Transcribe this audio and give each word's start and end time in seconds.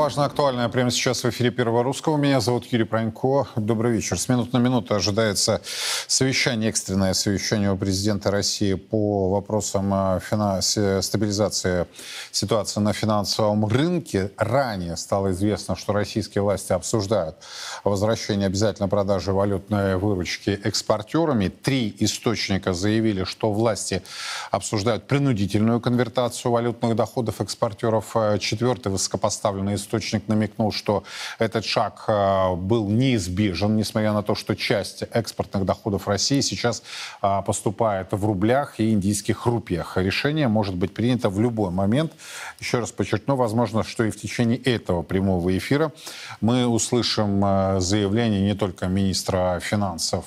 Важное, 0.00 0.24
актуальное 0.24 0.66
прямо 0.70 0.90
сейчас 0.90 1.22
в 1.22 1.28
эфире 1.28 1.50
Первого 1.50 1.84
Русского. 1.84 2.16
Меня 2.16 2.40
зовут 2.40 2.64
Юрий 2.72 2.84
Пронько. 2.84 3.46
Добрый 3.54 3.92
вечер. 3.92 4.18
С 4.18 4.30
минут 4.30 4.50
на 4.54 4.56
минуту 4.56 4.94
ожидается 4.94 5.60
совещание, 6.06 6.70
экстренное 6.70 7.12
совещание 7.12 7.70
у 7.70 7.76
президента 7.76 8.30
России 8.30 8.72
по 8.72 9.28
вопросам 9.28 9.92
э, 9.92 10.20
финанс... 10.20 10.78
стабилизации 11.04 11.86
ситуации 12.32 12.80
на 12.80 12.94
финансовом 12.94 13.66
рынке. 13.66 14.30
Ранее 14.38 14.96
стало 14.96 15.32
известно, 15.32 15.76
что 15.76 15.92
российские 15.92 16.40
власти 16.40 16.72
обсуждают 16.72 17.36
возвращение 17.84 18.46
обязательно 18.46 18.88
продажи 18.88 19.34
валютной 19.34 19.98
выручки 19.98 20.58
экспортерами. 20.64 21.48
Три 21.48 21.94
источника 21.98 22.72
заявили, 22.72 23.24
что 23.24 23.52
власти 23.52 24.02
обсуждают 24.50 25.06
принудительную 25.06 25.78
конвертацию 25.78 26.52
валютных 26.52 26.96
доходов 26.96 27.42
экспортеров. 27.42 28.16
Четвертый 28.38 28.90
высокопоставленный 28.92 29.74
поставленный 29.74 29.74
источник 29.90 30.28
намекнул, 30.28 30.72
что 30.72 31.02
этот 31.38 31.64
шаг 31.64 32.04
э, 32.06 32.54
был 32.54 32.88
неизбежен, 32.88 33.76
несмотря 33.76 34.12
на 34.12 34.22
то, 34.22 34.34
что 34.34 34.54
часть 34.54 35.02
экспортных 35.12 35.64
доходов 35.64 36.06
России 36.06 36.40
сейчас 36.40 36.82
э, 37.22 37.42
поступает 37.44 38.12
в 38.12 38.24
рублях 38.24 38.78
и 38.78 38.92
индийских 38.92 39.46
рупиях. 39.46 39.96
Решение 39.96 40.48
может 40.48 40.76
быть 40.76 40.94
принято 40.94 41.28
в 41.28 41.40
любой 41.40 41.70
момент. 41.70 42.12
Еще 42.60 42.78
раз 42.78 42.92
подчеркну, 42.92 43.34
возможно, 43.34 43.82
что 43.82 44.04
и 44.04 44.10
в 44.10 44.20
течение 44.20 44.58
этого 44.58 45.02
прямого 45.02 45.56
эфира 45.56 45.92
мы 46.40 46.66
услышим 46.66 47.44
э, 47.44 47.80
заявление 47.80 48.40
не 48.40 48.54
только 48.54 48.86
министра 48.86 49.58
финансов 49.60 50.24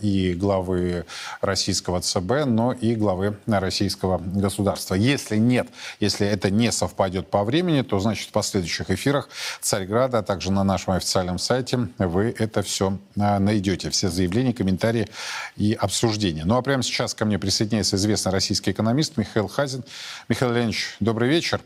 и 0.00 0.34
главы 0.34 1.04
российского 1.40 2.00
ЦБ, 2.00 2.46
но 2.46 2.72
и 2.72 2.94
главы 2.94 3.36
российского 3.46 4.18
государства. 4.18 4.94
Если 4.94 5.36
нет, 5.36 5.68
если 6.00 6.26
это 6.26 6.50
не 6.50 6.72
совпадет 6.72 7.28
по 7.28 7.44
времени, 7.44 7.82
то 7.82 7.98
значит 7.98 8.30
последующие 8.30 8.54
следующих 8.54 8.90
эфирах 8.94 9.28
Царьграда, 9.60 10.18
а 10.18 10.22
также 10.22 10.50
на 10.52 10.64
нашем 10.64 10.94
официальном 10.94 11.38
сайте 11.38 11.88
вы 11.98 12.34
это 12.38 12.62
все 12.62 12.98
а, 13.18 13.38
найдете. 13.38 13.90
Все 13.90 14.08
заявления, 14.08 14.52
комментарии 14.52 15.08
и 15.56 15.74
обсуждения. 15.74 16.44
Ну 16.44 16.56
а 16.56 16.62
прямо 16.62 16.82
сейчас 16.82 17.14
ко 17.14 17.24
мне 17.24 17.38
присоединяется 17.38 17.96
известный 17.96 18.32
российский 18.32 18.70
экономист 18.70 19.16
Михаил 19.16 19.48
Хазин. 19.48 19.84
Михаил 20.28 20.52
Леонидович, 20.52 20.96
добрый 21.00 21.28
вечер. 21.28 21.60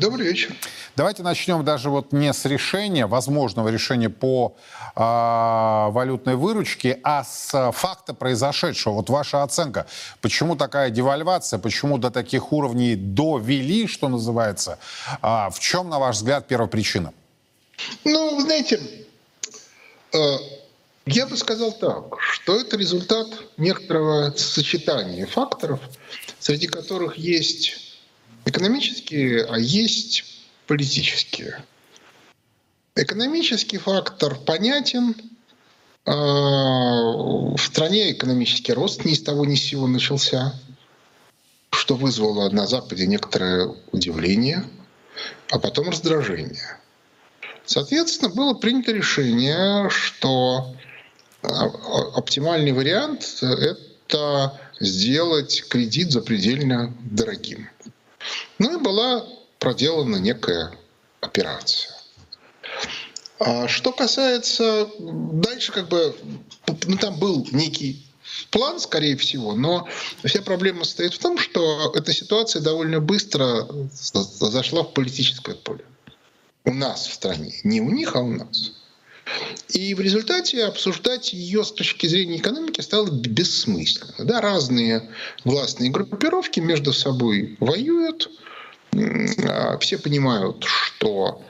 Добрый 0.00 0.28
вечер. 0.28 0.56
Давайте 0.96 1.22
начнем 1.22 1.62
даже 1.62 1.90
вот 1.90 2.12
не 2.12 2.32
с 2.32 2.46
решения, 2.46 3.06
возможного 3.06 3.68
решения 3.68 4.08
по 4.08 4.56
э, 4.96 4.98
валютной 4.98 6.36
выручке, 6.36 6.98
а 7.02 7.22
с 7.22 7.70
факта 7.72 8.14
произошедшего. 8.14 8.94
Вот 8.94 9.10
ваша 9.10 9.42
оценка. 9.42 9.86
Почему 10.22 10.56
такая 10.56 10.88
девальвация, 10.88 11.58
почему 11.58 11.98
до 11.98 12.10
таких 12.10 12.50
уровней 12.50 12.96
довели, 12.96 13.86
что 13.86 14.08
называется? 14.08 14.78
А 15.20 15.50
в 15.50 15.60
чем, 15.60 15.90
на 15.90 15.98
ваш 15.98 16.16
взгляд, 16.16 16.48
первопричина? 16.48 17.12
Ну, 18.04 18.36
вы 18.36 18.40
знаете, 18.40 18.80
э, 20.14 20.18
я 21.04 21.26
бы 21.26 21.36
сказал 21.36 21.72
так, 21.72 22.18
что 22.20 22.58
это 22.58 22.78
результат 22.78 23.26
некоторого 23.58 24.32
сочетания 24.34 25.26
факторов, 25.26 25.78
среди 26.38 26.68
которых 26.68 27.18
есть 27.18 27.89
экономические, 28.50 29.44
а 29.44 29.58
есть 29.58 30.24
политические. 30.66 31.64
Экономический 32.94 33.78
фактор 33.78 34.34
понятен. 34.34 35.14
А, 36.04 36.12
в 36.12 37.58
стране 37.58 38.12
экономический 38.12 38.72
рост 38.72 39.04
ни 39.04 39.14
с 39.14 39.22
того 39.22 39.44
ни 39.44 39.54
с 39.54 39.64
сего 39.64 39.86
начался, 39.86 40.54
что 41.70 41.94
вызвало 41.94 42.50
на 42.50 42.66
Западе 42.66 43.06
некоторое 43.06 43.74
удивление, 43.92 44.64
а 45.50 45.58
потом 45.58 45.88
раздражение. 45.88 46.78
Соответственно, 47.64 48.30
было 48.30 48.54
принято 48.54 48.92
решение, 48.92 49.88
что 49.90 50.74
а, 51.42 51.66
оптимальный 52.16 52.72
вариант– 52.72 53.38
это 53.42 54.58
сделать 54.80 55.64
кредит 55.68 56.10
запредельно 56.10 56.92
дорогим. 57.00 57.68
Ну 58.58 58.78
и 58.78 58.82
была 58.82 59.26
проделана 59.58 60.16
некая 60.16 60.72
операция. 61.20 61.94
А 63.38 63.68
что 63.68 63.92
касается 63.92 64.88
дальше, 64.98 65.72
как 65.72 65.88
бы, 65.88 66.14
ну 66.86 66.96
там 66.98 67.18
был 67.18 67.46
некий 67.52 68.06
план, 68.50 68.80
скорее 68.80 69.16
всего, 69.16 69.54
но 69.54 69.88
вся 70.24 70.42
проблема 70.42 70.84
состоит 70.84 71.14
в 71.14 71.18
том, 71.18 71.38
что 71.38 71.92
эта 71.94 72.12
ситуация 72.12 72.60
довольно 72.60 73.00
быстро 73.00 73.66
зашла 73.92 74.82
в 74.82 74.92
политическое 74.92 75.54
поле. 75.54 75.84
У 76.64 76.74
нас 76.74 77.06
в 77.06 77.14
стране. 77.14 77.54
Не 77.64 77.80
у 77.80 77.90
них, 77.90 78.14
а 78.14 78.20
у 78.20 78.32
нас. 78.32 78.72
И 79.68 79.94
в 79.94 80.00
результате 80.00 80.64
обсуждать 80.64 81.32
ее 81.32 81.64
с 81.64 81.72
точки 81.72 82.06
зрения 82.06 82.38
экономики 82.38 82.80
стало 82.80 83.10
бессмысленно. 83.10 84.24
Да, 84.24 84.40
разные 84.40 85.10
властные 85.44 85.90
группировки 85.90 86.60
между 86.60 86.92
собой 86.92 87.56
воюют, 87.60 88.30
а, 89.44 89.78
все 89.78 89.98
понимают, 89.98 90.64
что 90.64 91.42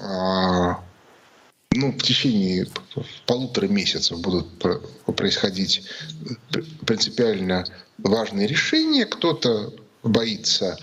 а, 0.00 0.82
ну, 1.72 1.92
в 1.92 2.02
течение 2.02 2.66
полутора 3.26 3.68
месяцев 3.68 4.20
будут 4.20 4.46
происходить 5.16 5.82
принципиально 6.86 7.64
важные 7.98 8.46
решения. 8.46 9.06
Кто-то 9.06 9.72
боится 10.02 10.78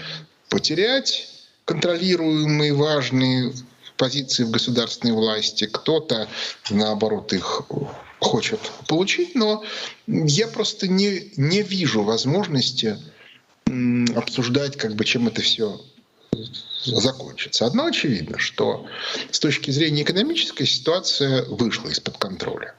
потерять 0.50 1.30
контролируемые 1.66 2.74
важные 2.74 3.54
позиции 3.98 4.44
в 4.44 4.52
государственной 4.52 5.14
власти, 5.14 5.66
кто-то, 5.66 6.28
наоборот, 6.70 7.34
их 7.34 7.64
хочет 8.20 8.60
получить, 8.88 9.36
но 9.36 9.64
я 10.08 10.48
просто 10.48 10.88
не, 10.88 11.32
не 11.38 11.62
вижу 11.62 12.04
возможности 12.04 12.98
обсуждать, 14.16 14.78
как 14.78 14.96
бы, 14.96 15.06
чем 15.06 15.28
это 15.28 15.42
все 15.42 15.80
закончится. 16.86 17.66
Одно 17.66 17.86
очевидно, 17.86 18.38
что 18.38 18.86
с 19.32 19.40
точки 19.40 19.72
зрения 19.72 20.04
экономической 20.04 20.66
ситуация 20.66 21.46
вышла 21.46 21.90
из-под 21.90 22.18
контроля. 22.18 22.76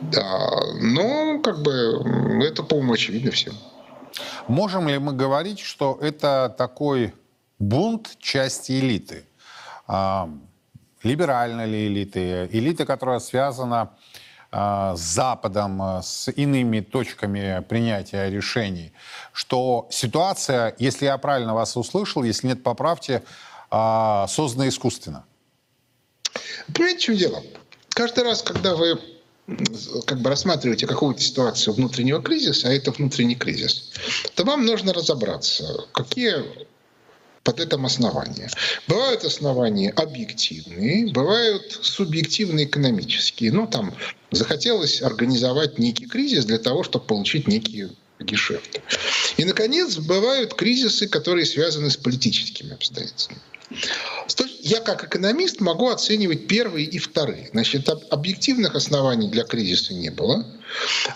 Да, 0.00 0.50
но 0.80 1.40
как 1.40 1.62
бы 1.62 2.42
это, 2.42 2.62
по-моему, 2.62 2.92
очевидно 2.94 3.30
всем. 3.32 3.54
Можем 4.46 4.88
ли 4.88 4.98
мы 4.98 5.12
говорить, 5.12 5.60
что 5.60 5.98
это 6.00 6.54
такой 6.56 7.12
бунт 7.58 8.16
части 8.18 8.72
элиты? 8.72 9.24
А, 9.88 10.28
либеральной 11.02 11.66
ли 11.66 11.86
элиты, 11.88 12.48
элиты, 12.52 12.84
которая 12.84 13.20
связана 13.20 13.96
а, 14.50 14.94
с 14.94 15.00
Западом, 15.00 15.80
а, 15.80 16.02
с 16.02 16.30
иными 16.30 16.80
точками 16.80 17.64
принятия 17.66 18.28
решений, 18.28 18.92
что 19.32 19.88
ситуация, 19.90 20.76
если 20.78 21.06
я 21.06 21.16
правильно 21.16 21.54
вас 21.54 21.76
услышал, 21.76 22.22
если 22.22 22.48
нет, 22.48 22.62
поправьте, 22.62 23.22
создана 23.70 24.68
искусственно. 24.68 25.26
Понимаете, 26.72 26.98
в 26.98 27.02
чем 27.02 27.16
дело? 27.16 27.42
Каждый 27.90 28.24
раз, 28.24 28.42
когда 28.42 28.74
вы 28.74 28.98
как 30.06 30.20
бы 30.20 30.30
рассматриваете 30.30 30.86
какую-то 30.86 31.20
ситуацию 31.20 31.74
внутреннего 31.74 32.22
кризиса, 32.22 32.68
а 32.68 32.72
это 32.72 32.92
внутренний 32.92 33.34
кризис, 33.34 33.92
то 34.34 34.44
вам 34.44 34.64
нужно 34.64 34.94
разобраться, 34.94 35.86
какие 35.92 36.66
под 37.48 37.60
этим 37.60 37.86
основания. 37.86 38.50
Бывают 38.88 39.24
основания 39.24 39.88
объективные, 39.92 41.10
бывают 41.10 41.78
субъективные 41.80 42.66
экономические. 42.66 43.52
Ну, 43.52 43.66
там 43.66 43.94
захотелось 44.30 45.00
организовать 45.00 45.78
некий 45.78 46.04
кризис 46.04 46.44
для 46.44 46.58
того, 46.58 46.82
чтобы 46.82 47.06
получить 47.06 47.48
некие 47.48 47.88
гешефты. 48.20 48.82
И, 49.38 49.46
наконец, 49.46 49.96
бывают 49.96 50.52
кризисы, 50.52 51.08
которые 51.08 51.46
связаны 51.46 51.88
с 51.88 51.96
политическими 51.96 52.74
обстоятельствами. 52.74 53.40
Я 54.60 54.80
как 54.80 55.04
экономист 55.04 55.60
могу 55.60 55.88
оценивать 55.88 56.48
первые 56.48 56.84
и 56.84 56.98
вторые. 56.98 57.48
Значит, 57.52 57.88
объективных 58.10 58.74
оснований 58.74 59.30
для 59.30 59.44
кризиса 59.44 59.94
не 59.94 60.10
было. 60.10 60.44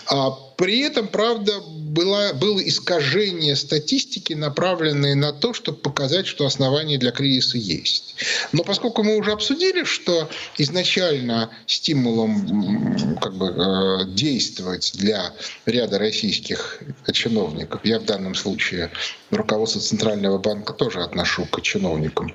А 0.07 0.31
при 0.57 0.79
этом, 0.79 1.07
правда, 1.07 1.59
было, 1.61 2.33
было 2.33 2.59
искажение 2.67 3.55
статистики, 3.55 4.33
направленное 4.33 5.15
на 5.15 5.31
то, 5.31 5.53
чтобы 5.53 5.77
показать, 5.79 6.27
что 6.27 6.45
основания 6.45 6.97
для 6.97 7.11
кризиса 7.11 7.57
есть. 7.57 8.15
Но 8.51 8.63
поскольку 8.63 9.03
мы 9.03 9.17
уже 9.17 9.31
обсудили, 9.31 9.83
что 9.83 10.29
изначально 10.57 11.49
стимулом 11.67 13.17
как 13.19 13.35
бы, 13.35 13.47
э, 13.47 14.05
действовать 14.07 14.91
для 14.95 15.33
ряда 15.65 15.99
российских 15.99 16.81
чиновников, 17.11 17.81
я 17.83 17.99
в 17.99 18.05
данном 18.05 18.35
случае 18.35 18.91
руководство 19.31 19.81
Центрального 19.81 20.37
банка 20.37 20.73
тоже 20.73 21.01
отношу 21.01 21.45
к 21.45 21.61
чиновникам, 21.61 22.33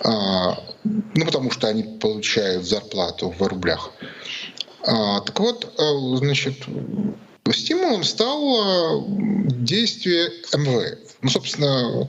а, 0.00 0.62
ну 0.84 1.24
потому 1.24 1.50
что 1.50 1.68
они 1.68 1.82
получают 1.82 2.64
зарплату 2.64 3.34
в 3.36 3.42
рублях. 3.42 3.90
А, 4.82 5.20
так 5.20 5.38
вот, 5.40 5.72
э, 5.78 6.16
значит, 6.18 6.54
стимулом 7.52 8.04
стало 8.04 9.04
действие 9.08 10.30
МВФ. 10.54 10.98
Ну, 11.20 11.30
собственно, 11.30 12.08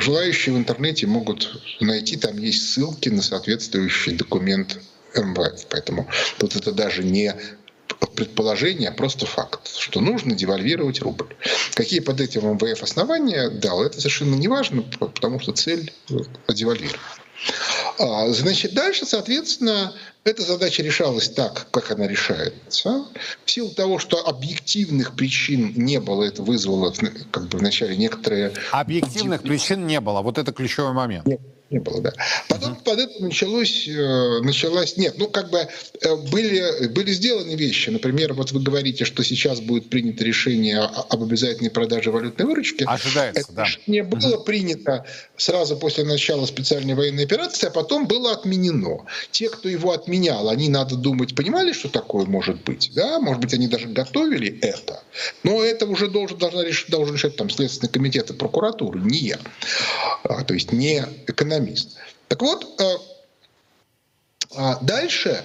желающие 0.00 0.54
в 0.54 0.58
интернете 0.58 1.06
могут 1.06 1.50
найти, 1.80 2.16
там 2.16 2.36
есть 2.36 2.70
ссылки 2.70 3.08
на 3.08 3.22
соответствующий 3.22 4.12
документ 4.12 4.78
МВФ. 5.14 5.66
Поэтому 5.70 6.08
тут 6.38 6.56
это 6.56 6.72
даже 6.72 7.02
не 7.02 7.34
предположение, 8.14 8.90
а 8.90 8.92
просто 8.92 9.26
факт, 9.26 9.68
что 9.68 10.00
нужно 10.00 10.34
девальвировать 10.34 11.00
рубль. 11.00 11.36
Какие 11.74 12.00
под 12.00 12.20
этим 12.20 12.54
МВФ 12.54 12.82
основания 12.82 13.48
дал, 13.48 13.82
это 13.82 13.98
совершенно 13.98 14.34
не 14.34 14.48
важно, 14.48 14.82
потому 14.82 15.40
что 15.40 15.52
цель 15.52 15.92
девальвировать. 16.48 17.00
А, 17.98 18.28
значит, 18.30 18.74
дальше, 18.74 19.06
соответственно, 19.06 19.94
эта 20.28 20.42
задача 20.42 20.82
решалась 20.82 21.28
так, 21.28 21.66
как 21.70 21.90
она 21.90 22.06
решается. 22.06 23.04
В 23.44 23.50
силу 23.50 23.70
того, 23.70 23.98
что 23.98 24.26
объективных 24.26 25.14
причин 25.14 25.72
не 25.74 26.00
было, 26.00 26.24
это 26.24 26.42
вызвало 26.42 26.92
как 27.30 27.48
бы 27.48 27.58
вначале 27.58 27.96
некоторые... 27.96 28.52
Объективных 28.70 29.42
причин 29.42 29.86
не 29.86 30.00
было. 30.00 30.22
Вот 30.22 30.38
это 30.38 30.52
ключевой 30.52 30.92
момент. 30.92 31.26
Нет 31.26 31.40
не 31.70 31.80
было, 31.80 32.00
да. 32.00 32.12
Потом 32.48 32.72
uh-huh. 32.72 32.84
под 32.84 32.98
это 32.98 33.22
началось, 33.22 33.86
э, 33.86 34.40
началась, 34.40 34.96
нет, 34.96 35.14
ну 35.18 35.28
как 35.28 35.50
бы 35.50 35.58
э, 35.58 36.16
были, 36.30 36.88
были 36.88 37.12
сделаны 37.12 37.56
вещи. 37.56 37.90
Например, 37.90 38.32
вот 38.32 38.52
вы 38.52 38.60
говорите, 38.60 39.04
что 39.04 39.22
сейчас 39.22 39.60
будет 39.60 39.90
принято 39.90 40.24
решение 40.24 40.78
об 40.78 41.22
обязательной 41.22 41.70
продаже 41.70 42.10
валютной 42.10 42.46
выручки. 42.46 42.84
Ожидается, 42.86 43.42
это 43.42 43.52
да. 43.52 43.66
Не 43.86 44.02
было 44.02 44.36
uh-huh. 44.36 44.44
принято 44.44 45.04
сразу 45.36 45.76
после 45.76 46.04
начала 46.04 46.46
специальной 46.46 46.94
военной 46.94 47.24
операции, 47.24 47.66
а 47.66 47.70
потом 47.70 48.06
было 48.06 48.32
отменено. 48.32 49.04
Те, 49.30 49.50
кто 49.50 49.68
его 49.68 49.92
отменял, 49.92 50.48
они, 50.48 50.70
надо 50.70 50.96
думать, 50.96 51.34
понимали, 51.34 51.72
что 51.72 51.90
такое 51.90 52.24
может 52.24 52.62
быть, 52.64 52.92
да? 52.94 53.20
Может 53.20 53.42
быть, 53.42 53.52
они 53.52 53.68
даже 53.68 53.88
готовили 53.88 54.58
это. 54.60 55.02
Но 55.42 55.62
это 55.62 55.86
уже 55.86 56.08
должен, 56.08 56.38
должна 56.38 56.64
решить, 56.64 56.88
должен 56.88 57.14
решать 57.14 57.36
там 57.36 57.50
Следственный 57.50 57.92
комитет 57.92 58.30
и 58.30 58.32
прокуратура, 58.32 58.98
не 58.98 59.18
я. 59.18 59.38
А, 60.24 60.44
то 60.44 60.54
есть 60.54 60.72
не 60.72 61.04
экономист 61.26 61.57
экономист. 61.58 61.96
Так 62.28 62.42
вот, 62.42 62.80
э, 62.80 62.84
а, 64.54 64.78
дальше 64.80 65.44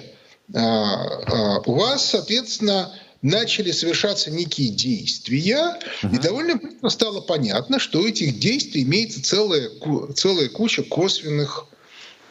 э, 0.52 0.58
э, 0.58 1.58
у 1.66 1.74
вас, 1.74 2.10
соответственно, 2.10 2.92
начали 3.22 3.70
совершаться 3.70 4.30
некие 4.30 4.68
действия, 4.68 5.78
uh-huh. 6.02 6.14
и 6.14 6.18
довольно 6.18 6.56
быстро 6.56 6.88
стало 6.90 7.20
понятно, 7.20 7.78
что 7.78 8.00
у 8.00 8.06
этих 8.06 8.38
действий 8.38 8.82
имеется 8.82 9.22
целая, 9.22 9.70
целая 10.14 10.48
куча 10.50 10.82
косвенных 10.82 11.66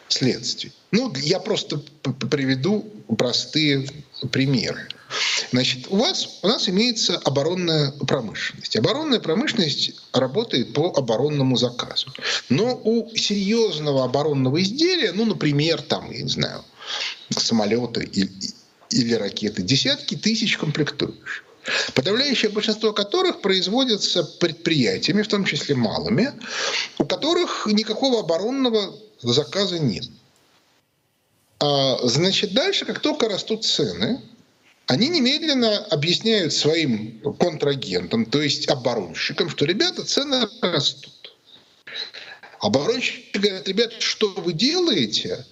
следствий. 0.08 0.72
Ну, 0.92 1.12
я 1.16 1.40
просто 1.40 1.82
приведу 2.30 2.88
простые 3.18 3.88
примеры. 4.30 4.88
Значит, 5.52 5.86
у 5.88 5.96
вас, 5.96 6.38
у 6.42 6.48
нас 6.48 6.68
имеется 6.68 7.16
оборонная 7.18 7.92
промышленность. 7.92 8.76
Оборонная 8.76 9.20
промышленность 9.20 9.92
работает 10.12 10.72
по 10.72 10.92
оборонному 10.96 11.56
заказу. 11.56 12.12
Но 12.48 12.80
у 12.82 13.14
серьезного 13.14 14.04
оборонного 14.04 14.60
изделия, 14.62 15.12
ну, 15.12 15.24
например, 15.24 15.82
там, 15.82 16.10
я 16.10 16.22
не 16.22 16.28
знаю, 16.28 16.64
самолеты 17.30 18.04
или, 18.04 18.30
или 18.90 19.14
ракеты, 19.14 19.62
десятки 19.62 20.16
тысяч 20.16 20.56
комплектующих 20.56 21.44
подавляющее 21.94 22.50
большинство 22.50 22.92
которых 22.92 23.40
производятся 23.40 24.22
предприятиями, 24.22 25.22
в 25.22 25.28
том 25.28 25.44
числе 25.44 25.74
малыми, 25.74 26.32
у 26.98 27.06
которых 27.06 27.66
никакого 27.66 28.20
оборонного 28.20 28.94
заказа 29.22 29.78
нет. 29.78 30.04
А, 31.60 31.98
значит, 32.06 32.52
дальше, 32.52 32.84
как 32.84 33.00
только 33.00 33.28
растут 33.28 33.64
цены, 33.64 34.20
они 34.86 35.08
немедленно 35.08 35.78
объясняют 35.86 36.52
своим 36.52 37.20
контрагентам, 37.38 38.26
то 38.26 38.42
есть 38.42 38.68
оборонщикам, 38.68 39.48
что, 39.48 39.64
ребята, 39.64 40.04
цены 40.04 40.46
растут. 40.60 41.34
Оборонщики 42.60 43.38
говорят, 43.38 43.68
ребята, 43.68 43.94
что 43.98 44.28
вы 44.28 44.52
делаете? 44.52 45.44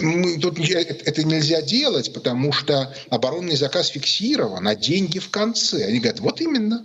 Мы, 0.00 0.38
тут 0.38 0.58
это 0.58 1.24
нельзя 1.24 1.60
делать, 1.60 2.12
потому 2.12 2.52
что 2.52 2.94
оборонный 3.10 3.56
заказ 3.56 3.88
фиксирован, 3.88 4.66
а 4.66 4.74
деньги 4.74 5.18
в 5.18 5.30
конце. 5.30 5.84
Они 5.84 5.98
говорят, 5.98 6.20
вот 6.20 6.40
именно, 6.40 6.84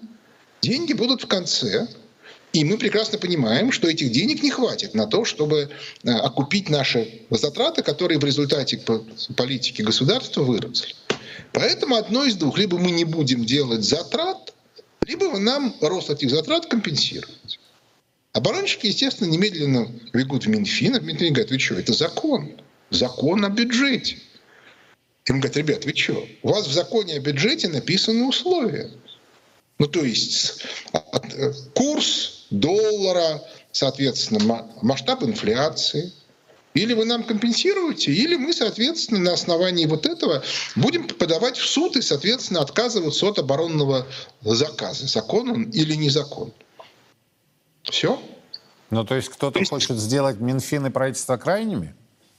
деньги 0.62 0.94
будут 0.94 1.23
в 1.23 1.27
конце, 1.27 1.88
и 2.53 2.63
мы 2.63 2.77
прекрасно 2.77 3.17
понимаем, 3.17 3.71
что 3.71 3.88
этих 3.88 4.12
денег 4.12 4.41
не 4.44 4.50
хватит 4.50 4.94
на 4.94 5.07
то, 5.07 5.25
чтобы 5.25 5.69
э, 6.03 6.09
окупить 6.09 6.69
наши 6.69 7.21
затраты, 7.29 7.83
которые 7.83 8.19
в 8.19 8.23
результате 8.23 8.81
политики 9.35 9.81
государства 9.81 10.41
выросли. 10.41 10.95
Поэтому 11.55 11.95
одно 11.95 12.25
из 12.25 12.35
двух. 12.35 12.57
Либо 12.57 12.77
мы 12.77 12.91
не 12.91 13.05
будем 13.05 13.45
делать 13.45 13.83
затрат, 13.83 14.53
либо 15.07 15.39
нам 15.39 15.73
рост 15.79 16.09
этих 16.09 16.29
затрат 16.29 16.65
компенсируете. 16.65 17.59
Оборонщики, 18.33 18.87
естественно, 18.87 19.29
немедленно 19.29 19.89
бегут 20.11 20.45
в 20.45 20.49
Минфин, 20.49 20.95
а 20.95 20.99
Минфин 20.99 21.31
говорит, 21.31 21.51
вы 21.51 21.59
что, 21.59 21.75
это 21.75 21.93
закон. 21.93 22.51
Закон 22.89 23.45
о 23.45 23.49
бюджете. 23.49 24.17
Им 25.27 25.39
говорят, 25.39 25.55
ребят, 25.55 25.85
вы 25.85 25.95
что, 25.95 26.27
у 26.43 26.49
вас 26.49 26.67
в 26.67 26.73
законе 26.73 27.15
о 27.15 27.19
бюджете 27.19 27.69
написаны 27.69 28.25
условия. 28.25 28.91
Ну, 29.79 29.87
то 29.87 30.03
есть 30.03 30.61
э, 30.91 31.53
курс 31.73 32.47
доллара, 32.49 33.41
соответственно, 33.71 34.69
масштаб 34.81 35.23
инфляции. 35.23 36.11
Или 36.75 36.94
вы 36.94 37.06
нам 37.06 37.24
компенсируете, 37.24 38.12
или 38.12 38.36
мы, 38.36 38.51
соответственно, 38.51 39.22
на 39.22 39.33
основании 39.33 39.86
вот 39.86 40.06
этого 40.06 40.44
будем 40.75 41.07
подавать 41.07 41.57
в 41.57 41.66
суд 41.66 41.95
и, 41.95 42.01
соответственно, 42.01 42.60
отказываться 42.60 43.25
от 43.27 43.39
оборонного 43.39 44.06
заказа. 44.42 45.07
Закон 45.07 45.50
он 45.50 45.63
или 45.69 45.95
не 45.95 46.10
закон. 46.10 46.51
Все. 47.83 48.22
Ну, 48.89 49.06
то 49.06 49.16
есть 49.16 49.30
кто-то 49.30 49.60
есть... 49.60 49.69
хочет 49.69 49.98
сделать 49.98 50.39
Минфин 50.42 50.86
и 50.86 50.89
правительство 50.89 51.38
крайними? 51.38 51.95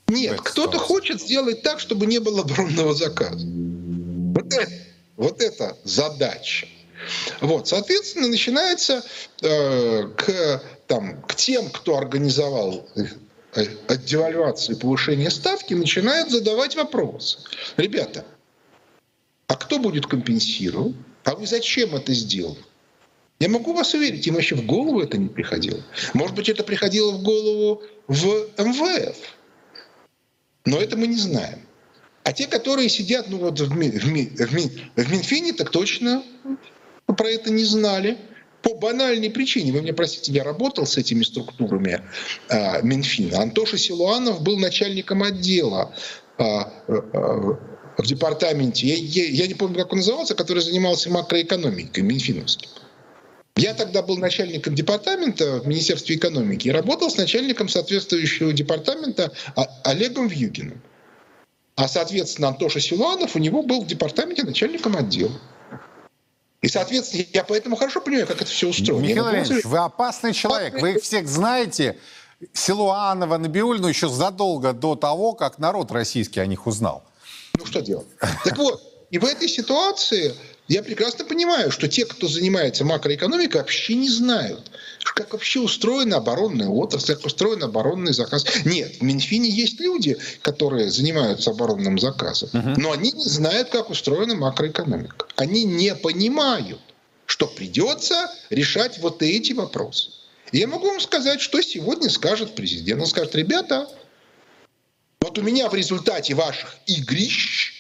Нет, 0.09 0.39
кто-то 0.43 0.79
хочет 0.79 1.21
сделать 1.23 1.63
так, 1.63 1.81
чтобы 1.81 2.05
не 2.05 2.19
было 2.19 2.43
оборонного 2.43 2.95
заказа. 2.95 3.47
Вот 3.47 4.53
это, 4.53 4.73
вот 5.17 5.41
это 5.41 5.79
задача. 5.85 6.69
Вот, 7.41 7.69
соответственно, 7.69 8.29
начинается 8.29 9.03
э, 9.41 10.03
к, 10.17 10.63
там, 10.87 11.23
к 11.23 11.35
тем, 11.35 11.71
кто 11.71 11.97
организовал 11.97 12.87
от 13.57 14.05
девальвации 14.05 14.75
повышения 14.75 15.31
ставки, 15.31 15.75
начинают 15.75 16.31
задавать 16.31 16.77
вопросы. 16.77 17.39
Ребята, 17.77 18.25
а 19.47 19.55
кто 19.55 19.79
будет 19.79 20.07
компенсировать? 20.07 20.95
А 21.25 21.35
вы 21.35 21.47
зачем 21.47 21.95
это 21.95 22.13
сделали? 22.15 22.63
Я 23.39 23.49
могу 23.49 23.75
вас 23.75 23.93
уверить, 23.95 24.27
им 24.27 24.35
вообще 24.35 24.55
в 24.55 24.65
голову 24.65 25.01
это 25.01 25.19
не 25.19 25.29
приходило. 25.29 25.83
Может 26.15 26.35
быть, 26.35 26.49
это 26.49 26.65
приходило 26.65 27.13
в 27.13 27.23
голову 27.23 27.83
в 28.09 28.25
МВФ. 28.59 29.17
Но 30.65 30.79
это 30.79 30.97
мы 30.97 31.07
не 31.07 31.19
знаем. 31.19 31.61
А 32.25 32.33
те, 32.33 32.47
которые 32.47 32.89
сидят 32.89 33.29
ну, 33.29 33.39
вот 33.39 33.61
в, 33.61 33.69
в, 33.69 33.75
в, 33.75 34.51
в 34.97 35.13
Минфине, 35.13 35.53
так 35.53 35.71
точно 35.71 36.25
про 37.07 37.29
это 37.29 37.51
не 37.51 37.65
знали 37.65 38.19
по 38.67 38.75
банальной 38.75 39.31
причине. 39.31 39.71
Вы 39.71 39.83
мне 39.83 39.93
простите, 39.93 40.33
я 40.33 40.43
работал 40.43 40.87
с 40.87 40.97
этими 40.97 41.23
структурами 41.23 42.03
э, 42.49 42.83
Минфина. 42.83 43.41
Антоша 43.43 43.79
Силуанов 43.79 44.43
был 44.43 44.59
начальником 44.59 45.23
отдела 45.23 45.95
э, 46.39 46.43
э, 46.89 46.95
в 47.99 48.05
департаменте, 48.05 48.89
я, 48.89 48.97
я, 48.97 49.29
я 49.29 49.47
не 49.47 49.55
помню, 49.55 49.79
как 49.79 49.93
он 49.93 49.99
назывался, 49.99 50.35
который 50.35 50.63
занимался 50.63 51.11
макроэкономикой 51.11 52.03
Минфиновским. 52.03 52.69
Я 53.57 53.73
тогда 53.73 54.03
был 54.03 54.19
начальником 54.19 54.75
департамента 54.75 55.61
в 55.61 55.69
Министерстве 55.69 56.17
экономики 56.17 56.67
и 56.67 56.73
работал 56.73 57.09
с 57.09 57.17
начальником 57.17 57.69
соответствующего 57.69 58.53
департамента 58.53 59.33
Олегом 59.85 60.27
Вьюгиным. 60.27 60.83
А, 61.77 61.89
соответственно, 61.89 62.49
Антоша 62.49 62.81
Силуанов 62.81 63.37
у 63.37 63.39
него 63.39 63.63
был 63.63 63.83
в 63.83 63.87
департаменте 63.87 64.43
начальником 64.43 64.97
отдела. 64.97 65.33
И, 66.67 66.69
соответственно, 66.69 67.25
я 67.33 67.45
поэтому 67.45 67.77
хорошо 67.77 68.01
понимаю, 68.01 68.27
как 68.27 68.43
это 68.43 68.51
все 68.51 68.69
устроено. 68.69 69.03
Михаил 69.03 69.23
Владимирович, 69.23 69.65
вы 69.65 69.79
опасный 69.79 70.33
человек. 70.33 70.81
Вы 70.81 70.95
их 70.95 71.03
всех 71.05 71.29
знаете. 71.29 71.97
Силуанова, 72.53 73.37
Набиулину 73.37 73.87
еще 73.87 74.09
задолго 74.09 74.73
до 74.73 74.97
того, 74.97 75.35
как 75.35 75.61
народ 75.61 75.93
российский 75.93 76.41
о 76.41 76.47
них 76.47 76.67
узнал. 76.67 77.05
Ну 77.57 77.65
что 77.67 77.81
делать? 77.83 78.09
Так 78.43 78.59
вот, 78.59 78.83
и 79.11 79.19
в 79.19 79.25
этой 79.25 79.49
ситуации 79.49 80.35
я 80.69 80.83
прекрасно 80.83 81.25
понимаю, 81.25 81.71
что 81.71 81.89
те, 81.89 82.05
кто 82.05 82.29
занимается 82.29 82.85
макроэкономикой, 82.85 83.61
вообще 83.61 83.95
не 83.95 84.09
знают, 84.09 84.71
как 85.17 85.33
вообще 85.33 85.61
устроена 85.61 86.19
оборонная 86.19 86.69
отрасль, 86.69 87.15
как 87.15 87.25
устроен 87.25 87.63
оборонный 87.63 88.13
заказ. 88.13 88.45
Нет, 88.67 88.97
в 88.97 89.03
Минфине 89.03 89.49
есть 89.49 89.81
люди, 89.81 90.19
которые 90.43 90.91
занимаются 90.91 91.51
оборонным 91.51 91.99
заказом, 91.99 92.51
угу. 92.53 92.81
но 92.81 92.93
они 92.93 93.13
не 93.13 93.25
знают, 93.25 93.71
как 93.71 93.89
устроена 93.89 94.35
макроэкономика. 94.35 95.27
Они 95.37 95.65
не 95.65 95.95
понимают, 95.95 96.81
что 97.25 97.47
придется 97.47 98.31
решать 98.51 98.99
вот 98.99 99.23
эти 99.23 99.55
вопросы. 99.55 100.11
И 100.53 100.59
я 100.59 100.69
могу 100.69 100.87
вам 100.87 101.01
сказать, 101.01 101.41
что 101.41 101.63
сегодня 101.63 102.11
скажет 102.11 102.55
президент. 102.55 103.01
Он 103.01 103.07
скажет, 103.07 103.35
ребята, 103.35 103.89
вот 105.23 105.39
у 105.39 105.43
меня 105.43 105.71
в 105.71 105.75
результате 105.75 106.35
ваших 106.35 106.77
игрищ 106.87 107.76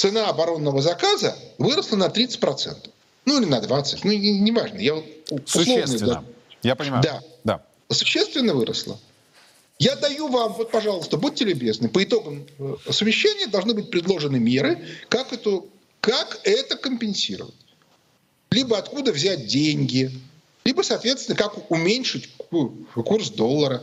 цена 0.00 0.28
оборонного 0.28 0.80
заказа 0.80 1.36
выросла 1.58 1.96
на 1.96 2.06
30%. 2.06 2.90
Ну 3.26 3.40
или 3.40 3.46
на 3.46 3.58
20%, 3.58 4.00
ну 4.04 4.12
неважно. 4.12 4.78
Не 4.78 4.86
я 4.86 5.02
Существенно. 5.44 6.24
Я 6.62 6.74
понимаю. 6.74 7.02
Да. 7.02 7.22
да. 7.44 7.62
Существенно 7.90 8.54
выросла. 8.54 8.98
Я 9.78 9.96
даю 9.96 10.28
вам, 10.28 10.54
вот, 10.54 10.70
пожалуйста, 10.70 11.16
будьте 11.16 11.44
любезны, 11.44 11.88
по 11.88 12.02
итогам 12.02 12.46
э, 12.58 12.76
совещания 12.90 13.46
должны 13.46 13.72
быть 13.72 13.90
предложены 13.90 14.38
меры, 14.38 14.86
как, 15.08 15.32
это, 15.32 15.62
как 16.00 16.40
это 16.44 16.76
компенсировать. 16.76 17.54
Либо 18.50 18.76
откуда 18.78 19.12
взять 19.12 19.46
деньги, 19.46 20.10
либо, 20.64 20.82
соответственно, 20.82 21.36
как 21.36 21.70
уменьшить 21.70 22.30
курс 22.94 23.30
доллара, 23.30 23.82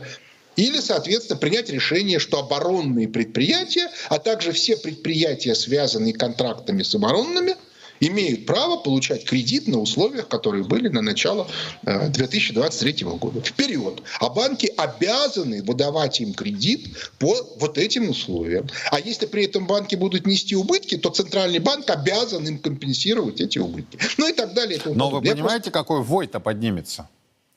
или, 0.58 0.80
соответственно, 0.80 1.38
принять 1.38 1.70
решение, 1.70 2.18
что 2.18 2.40
оборонные 2.40 3.08
предприятия, 3.08 3.88
а 4.08 4.18
также 4.18 4.50
все 4.50 4.76
предприятия, 4.76 5.54
связанные 5.54 6.12
контрактами 6.12 6.82
с 6.82 6.94
оборонными– 6.94 7.54
имеют 8.00 8.46
право 8.46 8.76
получать 8.76 9.24
кредит 9.24 9.66
на 9.66 9.78
условиях, 9.78 10.28
которые 10.28 10.64
были 10.64 10.88
на 10.88 11.02
начало 11.02 11.48
2023 11.82 12.96
э, 13.00 13.04
года. 13.16 13.40
Вперед. 13.40 14.02
А 14.20 14.28
банки 14.28 14.72
обязаны 14.76 15.62
выдавать 15.62 16.20
им 16.20 16.34
кредит 16.34 16.88
по 17.18 17.34
вот 17.58 17.78
этим 17.78 18.10
условиям. 18.10 18.68
А 18.90 19.00
если 19.00 19.26
при 19.26 19.44
этом 19.44 19.66
банки 19.66 19.96
будут 19.96 20.26
нести 20.26 20.56
убытки, 20.56 20.96
то 20.96 21.10
Центральный 21.10 21.58
банк 21.58 21.88
обязан 21.90 22.46
им 22.46 22.58
компенсировать 22.58 23.40
эти 23.40 23.58
убытки. 23.58 23.98
Ну 24.16 24.28
и 24.28 24.32
так 24.32 24.54
далее. 24.54 24.80
Но 24.84 25.10
вы 25.10 25.20
понимаете, 25.20 25.44
просто... 25.44 25.70
какой 25.70 26.02
вой-то 26.02 26.40
поднимется? 26.40 27.08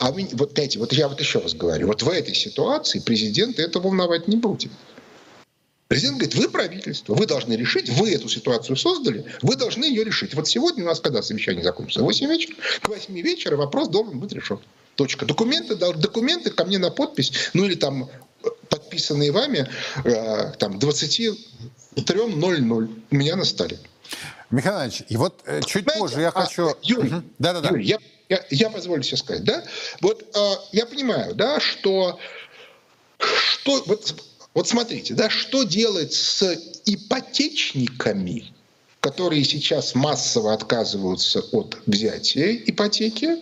А 0.01 0.12
вы, 0.12 0.27
вот, 0.31 0.53
знаете, 0.53 0.79
вот 0.79 0.91
я 0.93 1.08
вот 1.08 1.20
еще 1.20 1.38
раз 1.38 1.53
говорю, 1.53 1.86
вот 1.86 2.01
в 2.01 2.10
этой 2.10 2.34
ситуации 2.34 2.98
президент 2.98 3.60
это 3.60 3.79
волновать 3.79 4.27
не 4.27 4.36
будет. 4.36 4.72
Президент 5.89 6.17
говорит, 6.17 6.34
вы 6.34 6.50
правительство, 6.50 7.13
вы 7.13 7.27
должны 7.27 7.53
решить, 7.53 7.88
вы 7.88 8.12
эту 8.12 8.27
ситуацию 8.27 8.77
создали, 8.77 9.25
вы 9.43 9.55
должны 9.55 9.84
ее 9.84 10.03
решить. 10.03 10.34
Вот 10.34 10.48
сегодня 10.48 10.86
у 10.86 10.88
нас 10.88 11.01
когда 11.01 11.22
совещание 11.22 11.63
закончится? 11.63 12.01
8 12.01 12.27
вечера? 12.27 12.55
К 12.81 12.89
8 12.89 13.22
вечера 13.22 13.58
вопрос 13.58 13.89
должен 13.89 14.20
быть 14.20 14.34
решен. 14.34 14.60
Точка. 14.96 15.27
Документы, 15.27 15.75
документы 15.75 16.50
ко 16.50 16.65
мне 16.65 16.79
на 16.79 16.89
подпись, 16.89 17.31
ну 17.53 17.65
или 17.65 17.75
там 17.75 18.10
подписанные 18.70 19.31
вами, 19.31 19.67
э, 20.03 20.53
там 20.58 20.79
23.00 20.79 22.89
у 23.12 23.15
меня 23.15 23.36
на 23.36 23.46
столе. 23.46 23.77
Михаил 24.50 24.77
Иванович, 24.77 25.03
и 25.10 25.15
вот 25.15 25.41
э, 25.46 25.62
чуть 25.63 25.84
Знаете, 25.84 26.00
позже 26.00 26.22
я 26.22 26.29
а, 26.29 26.31
хочу... 26.31 26.75
Юрий, 26.81 27.13
угу. 27.13 27.22
да, 27.38 27.53
да, 27.53 27.62
да. 27.62 27.70
Юрий 27.70 27.86
я, 27.86 28.00
я, 28.31 28.45
я 28.50 28.69
позволю 28.69 29.03
себе 29.03 29.17
сказать, 29.17 29.43
да? 29.43 29.63
Вот 30.00 30.23
э, 30.33 30.53
я 30.71 30.85
понимаю, 30.85 31.35
да, 31.35 31.59
что, 31.59 32.17
что 33.19 33.83
вот 33.85 34.15
вот 34.53 34.67
смотрите, 34.67 35.13
да, 35.13 35.29
что 35.29 35.63
делать 35.63 36.13
с 36.13 36.57
ипотечниками, 36.85 38.53
которые 39.01 39.43
сейчас 39.43 39.95
массово 39.95 40.53
отказываются 40.53 41.41
от 41.51 41.77
взятия 41.85 42.53
ипотеки, 42.65 43.39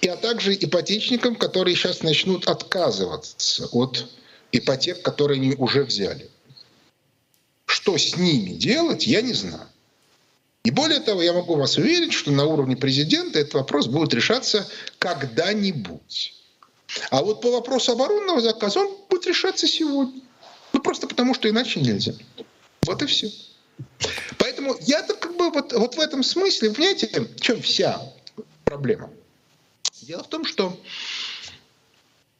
и 0.00 0.08
а 0.08 0.16
также 0.16 0.54
ипотечникам, 0.54 1.34
которые 1.34 1.74
сейчас 1.74 2.02
начнут 2.02 2.46
отказываться 2.48 3.66
от 3.72 4.06
ипотек, 4.52 5.02
которые 5.02 5.40
они 5.40 5.54
уже 5.56 5.82
взяли. 5.84 6.30
Что 7.64 7.98
с 7.98 8.16
ними 8.16 8.50
делать, 8.50 9.06
я 9.06 9.22
не 9.22 9.32
знаю. 9.32 9.68
И 10.66 10.72
более 10.72 10.98
того, 10.98 11.22
я 11.22 11.32
могу 11.32 11.54
вас 11.54 11.76
уверить, 11.76 12.12
что 12.12 12.32
на 12.32 12.44
уровне 12.44 12.76
президента 12.76 13.38
этот 13.38 13.54
вопрос 13.54 13.86
будет 13.86 14.12
решаться 14.12 14.66
когда-нибудь. 14.98 16.34
А 17.10 17.22
вот 17.22 17.40
по 17.40 17.52
вопросу 17.52 17.92
оборонного 17.92 18.40
заказа 18.40 18.80
он 18.80 18.96
будет 19.08 19.28
решаться 19.28 19.68
сегодня. 19.68 20.20
Ну, 20.72 20.80
просто 20.82 21.06
потому, 21.06 21.34
что 21.34 21.48
иначе 21.48 21.80
нельзя. 21.80 22.14
Вот 22.84 23.00
и 23.00 23.06
все. 23.06 23.30
Поэтому 24.38 24.74
я-то 24.80 25.14
как 25.14 25.36
бы 25.36 25.50
вот, 25.50 25.72
вот 25.72 25.94
в 25.94 26.00
этом 26.00 26.24
смысле, 26.24 26.72
понимаете, 26.72 27.06
в 27.20 27.40
чем 27.40 27.62
вся 27.62 28.02
проблема? 28.64 29.08
Дело 30.02 30.24
в 30.24 30.28
том, 30.28 30.44
что 30.44 30.76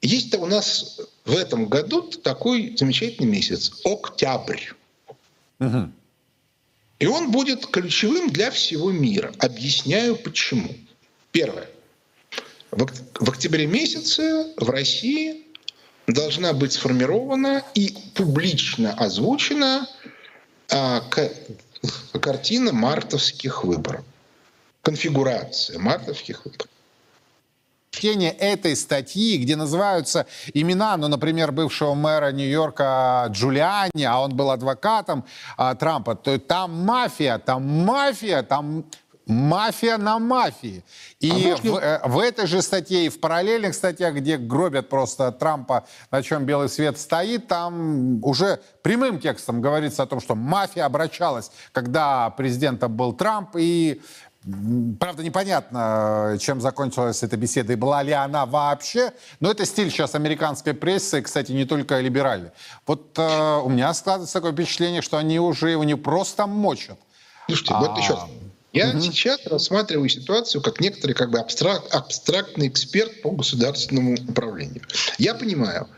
есть-то 0.02 0.38
у 0.38 0.47
нас 0.47 1.00
в 1.25 1.37
этом 1.37 1.68
году 1.68 2.02
такой 2.02 2.75
замечательный 2.76 3.28
месяц– 3.28 3.73
октябрь. 3.85 4.62
Угу. 5.61 5.92
И 6.99 7.07
он 7.07 7.31
будет 7.31 7.67
ключевым 7.67 8.31
для 8.31 8.50
всего 8.50 8.91
мира. 8.91 9.33
Объясняю 9.38 10.17
почему. 10.17 10.75
Первое. 11.31 11.69
В 12.71 13.31
октябре 13.31 13.67
месяце 13.67 14.55
в 14.57 14.69
России 14.71 15.45
должна 16.07 16.53
быть 16.53 16.73
сформирована 16.73 17.62
и 17.75 17.95
публично 18.15 18.93
озвучена 18.95 19.88
а, 20.71 21.03
картина 22.21 22.73
мартовских 22.73 23.65
выборов. 23.65 24.05
Конфигурация 24.83 25.79
мартовских 25.79 26.45
выборов 26.45 26.71
чтение 27.97 28.31
этой 28.31 28.76
статьи, 28.76 29.38
где 29.38 29.57
называются 29.57 30.26
имена, 30.55 30.97
ну, 30.97 31.09
например, 31.09 31.53
бывшего 31.53 31.95
мэра 31.95 32.31
Нью-Йорка 32.33 33.26
Джулиани, 33.31 34.05
а 34.05 34.21
он 34.21 34.37
был 34.37 34.50
адвокатом 34.50 35.25
а, 35.57 35.75
Трампа, 35.75 36.15
то 36.15 36.38
там 36.38 36.85
мафия, 36.85 37.38
там 37.38 37.62
мафия, 37.85 38.43
там 38.43 38.85
мафия 39.26 39.97
на 39.97 40.19
мафии. 40.19 40.85
И 41.21 41.50
а 41.50 41.57
в, 41.57 41.76
э, 41.79 42.00
в 42.05 42.19
этой 42.19 42.47
же 42.47 42.62
статье 42.62 43.07
и 43.07 43.09
в 43.09 43.19
параллельных 43.19 43.75
статьях, 43.75 44.15
где 44.15 44.37
гробят 44.37 44.88
просто 44.88 45.33
Трампа, 45.33 45.85
на 46.11 46.23
чем 46.23 46.45
белый 46.45 46.69
свет 46.69 46.99
стоит, 46.99 47.49
там 47.49 48.23
уже 48.23 48.61
прямым 48.83 49.19
текстом 49.19 49.61
говорится 49.61 50.03
о 50.03 50.07
том, 50.07 50.21
что 50.21 50.35
мафия 50.35 50.85
обращалась, 50.85 51.50
когда 51.73 52.31
президентом 52.31 52.97
был 52.97 53.12
Трамп, 53.15 53.57
и 53.57 54.00
Правда, 55.00 55.25
непонятно, 55.25 56.37
чем 56.41 56.61
закончилась 56.61 57.25
эта 57.25 57.37
беседа 57.37 57.73
и 57.73 57.76
была 57.76 58.05
ли 58.05 58.12
она 58.12 58.47
вообще. 58.47 59.12
Но 59.41 59.50
это 59.50 59.67
стиль 59.67 59.91
сейчас 59.91 60.15
американской 60.15 60.73
прессы, 60.73 61.21
кстати, 61.21 61.50
не 61.50 61.65
только 61.65 61.99
либеральной. 61.99 62.50
Вот 62.87 63.19
э, 63.19 63.61
у 63.65 63.69
меня 63.69 63.93
складывается 63.93 64.35
такое 64.35 64.53
впечатление, 64.53 65.03
что 65.03 65.17
они 65.17 65.41
уже 65.41 65.71
его 65.71 65.83
не 65.83 65.97
просто 65.97 66.47
мочат. 66.47 66.99
Слушайте, 67.47 67.75
а... 67.75 67.81
вот 67.81 67.99
еще 67.99 68.19
я 68.73 68.91
угу. 68.91 69.00
сейчас 69.00 69.45
рассматриваю 69.47 70.09
ситуацию 70.09 70.62
как 70.62 70.81
некоторый 70.81 71.15
как 71.15 71.31
бы 71.31 71.38
абстрак, 71.38 71.83
абстрактный 71.93 72.69
эксперт 72.69 73.23
по 73.23 73.31
государственному 73.31 74.15
управлению. 74.29 74.83
Я 75.19 75.35
понимаю, 75.35 75.88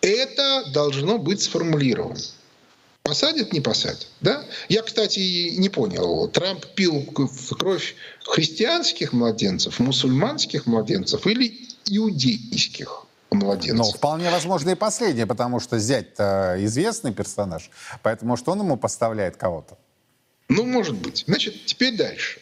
это 0.00 0.70
должно 0.72 1.18
быть 1.18 1.42
сформулировано. 1.42 2.20
Посадят, 3.02 3.52
не 3.52 3.60
посадят. 3.60 4.06
Да? 4.20 4.44
Я, 4.68 4.82
кстати, 4.82 5.54
не 5.56 5.68
понял, 5.68 6.28
Трамп 6.28 6.66
пил 6.74 7.04
кровь 7.58 7.94
христианских 8.24 9.12
младенцев, 9.12 9.78
мусульманских 9.78 10.66
младенцев 10.66 11.26
или 11.26 11.68
иудейских? 11.86 13.04
младенцев. 13.30 13.86
Ну, 13.86 13.92
вполне 13.92 14.30
возможно 14.30 14.70
и 14.70 14.74
последнее, 14.74 15.26
потому 15.26 15.60
что 15.60 15.78
зять-то 15.78 16.56
известный 16.60 17.12
персонаж, 17.12 17.70
поэтому 18.02 18.36
что 18.36 18.52
он 18.52 18.60
ему 18.60 18.76
поставляет 18.76 19.36
кого-то? 19.36 19.76
Ну, 20.48 20.64
может 20.64 20.96
быть. 20.96 21.24
Значит, 21.26 21.66
теперь 21.66 21.96
дальше. 21.96 22.40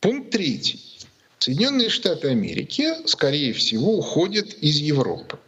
Пункт 0.00 0.30
третий. 0.30 0.82
Соединенные 1.38 1.88
Штаты 1.88 2.28
Америки, 2.28 3.06
скорее 3.06 3.52
всего, 3.52 3.98
уходят 3.98 4.52
из 4.54 4.76
Европы. 4.76 5.38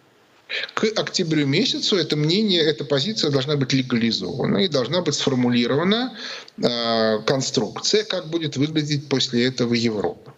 К 0.75 0.85
октябрю 0.97 1.47
месяцу 1.47 1.97
это 1.97 2.17
мнение, 2.17 2.62
эта 2.62 2.85
позиция 2.85 3.31
должна 3.31 3.57
быть 3.57 3.73
легализована 3.73 4.59
и 4.59 4.69
должна 4.69 5.02
быть 5.02 5.14
сформулирована 5.14 6.17
э, 6.57 7.19
конструкция, 7.26 8.05
как 8.05 8.28
будет 8.28 8.57
выглядеть 8.57 9.09
после 9.09 9.47
этого 9.47 9.75
Европа. 9.75 10.35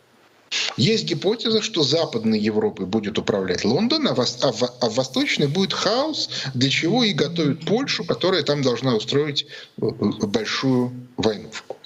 Есть 0.76 1.04
гипотеза, 1.04 1.62
что 1.62 1.84
Западной 1.84 2.40
Европой 2.40 2.86
будет 2.86 3.18
управлять 3.18 3.64
Лондон, 3.64 4.08
а, 4.08 4.14
вос, 4.14 4.38
а, 4.42 4.50
в, 4.50 4.64
а 4.64 4.88
в 4.88 4.94
Восточной 4.96 5.46
будет 5.46 5.72
хаос, 5.72 6.28
для 6.54 6.70
чего 6.70 7.04
и 7.04 7.12
готовят 7.12 7.64
Польшу, 7.64 8.04
которая 8.04 8.42
там 8.42 8.62
должна 8.62 8.96
устроить 8.96 9.46
э, 9.80 9.86
э, 9.86 10.26
большую 10.26 10.92
войнушку. 11.16 11.76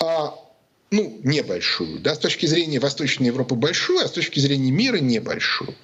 А, 0.00 0.34
ну, 0.90 1.20
небольшую. 1.22 2.00
Да, 2.00 2.16
с 2.16 2.18
точки 2.18 2.46
зрения 2.46 2.80
Восточной 2.80 3.28
Европы 3.28 3.54
большую, 3.54 4.00
а 4.00 4.08
с 4.08 4.12
точки 4.12 4.40
зрения 4.40 4.72
мира 4.72 4.96
небольшую. 4.96 5.74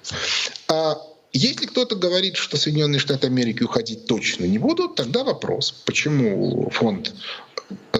А 0.67 1.01
если 1.33 1.65
кто-то 1.65 1.95
говорит, 1.95 2.35
что 2.35 2.57
Соединенные 2.57 2.99
Штаты 2.99 3.27
Америки 3.27 3.63
уходить 3.63 4.05
точно 4.05 4.45
не 4.45 4.57
будут, 4.57 4.95
тогда 4.95 5.23
вопрос, 5.23 5.71
почему 5.85 6.69
фонд 6.71 7.13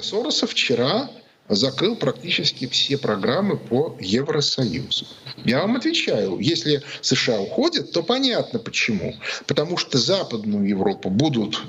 Сороса 0.01 0.47
вчера 0.47 1.09
закрыл 1.47 1.95
практически 1.95 2.67
все 2.67 2.97
программы 2.97 3.57
по 3.57 3.97
Евросоюзу. 4.00 5.05
Я 5.43 5.61
вам 5.61 5.75
отвечаю, 5.75 6.39
если 6.39 6.81
США 7.01 7.39
уходят, 7.41 7.91
то 7.91 8.03
понятно 8.03 8.59
почему. 8.59 9.15
Потому 9.47 9.77
что 9.77 9.97
Западную 9.97 10.67
Европу 10.67 11.09
будут 11.09 11.61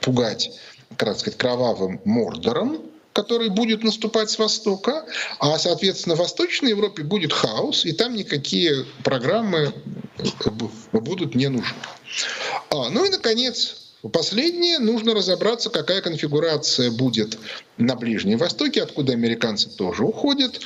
пугать, 0.00 0.50
как 0.96 1.18
сказать, 1.18 1.38
кровавым 1.38 2.00
мордором, 2.04 2.91
который 3.12 3.48
будет 3.48 3.82
наступать 3.82 4.30
с 4.30 4.38
востока, 4.38 5.04
а, 5.38 5.58
соответственно, 5.58 6.16
в 6.16 6.18
Восточной 6.18 6.70
Европе 6.70 7.02
будет 7.02 7.32
хаос, 7.32 7.84
и 7.84 7.92
там 7.92 8.14
никакие 8.14 8.86
программы 9.04 9.72
будут 10.92 11.34
не 11.34 11.48
нужны. 11.48 11.76
А, 12.70 12.88
ну 12.90 13.04
и, 13.04 13.10
наконец, 13.10 13.76
Последнее, 14.12 14.80
нужно 14.80 15.14
разобраться, 15.14 15.70
какая 15.70 16.00
конфигурация 16.00 16.90
будет 16.90 17.38
на 17.76 17.94
Ближнем 17.94 18.36
Востоке, 18.36 18.82
откуда 18.82 19.12
американцы 19.12 19.70
тоже 19.70 20.02
уходят. 20.02 20.60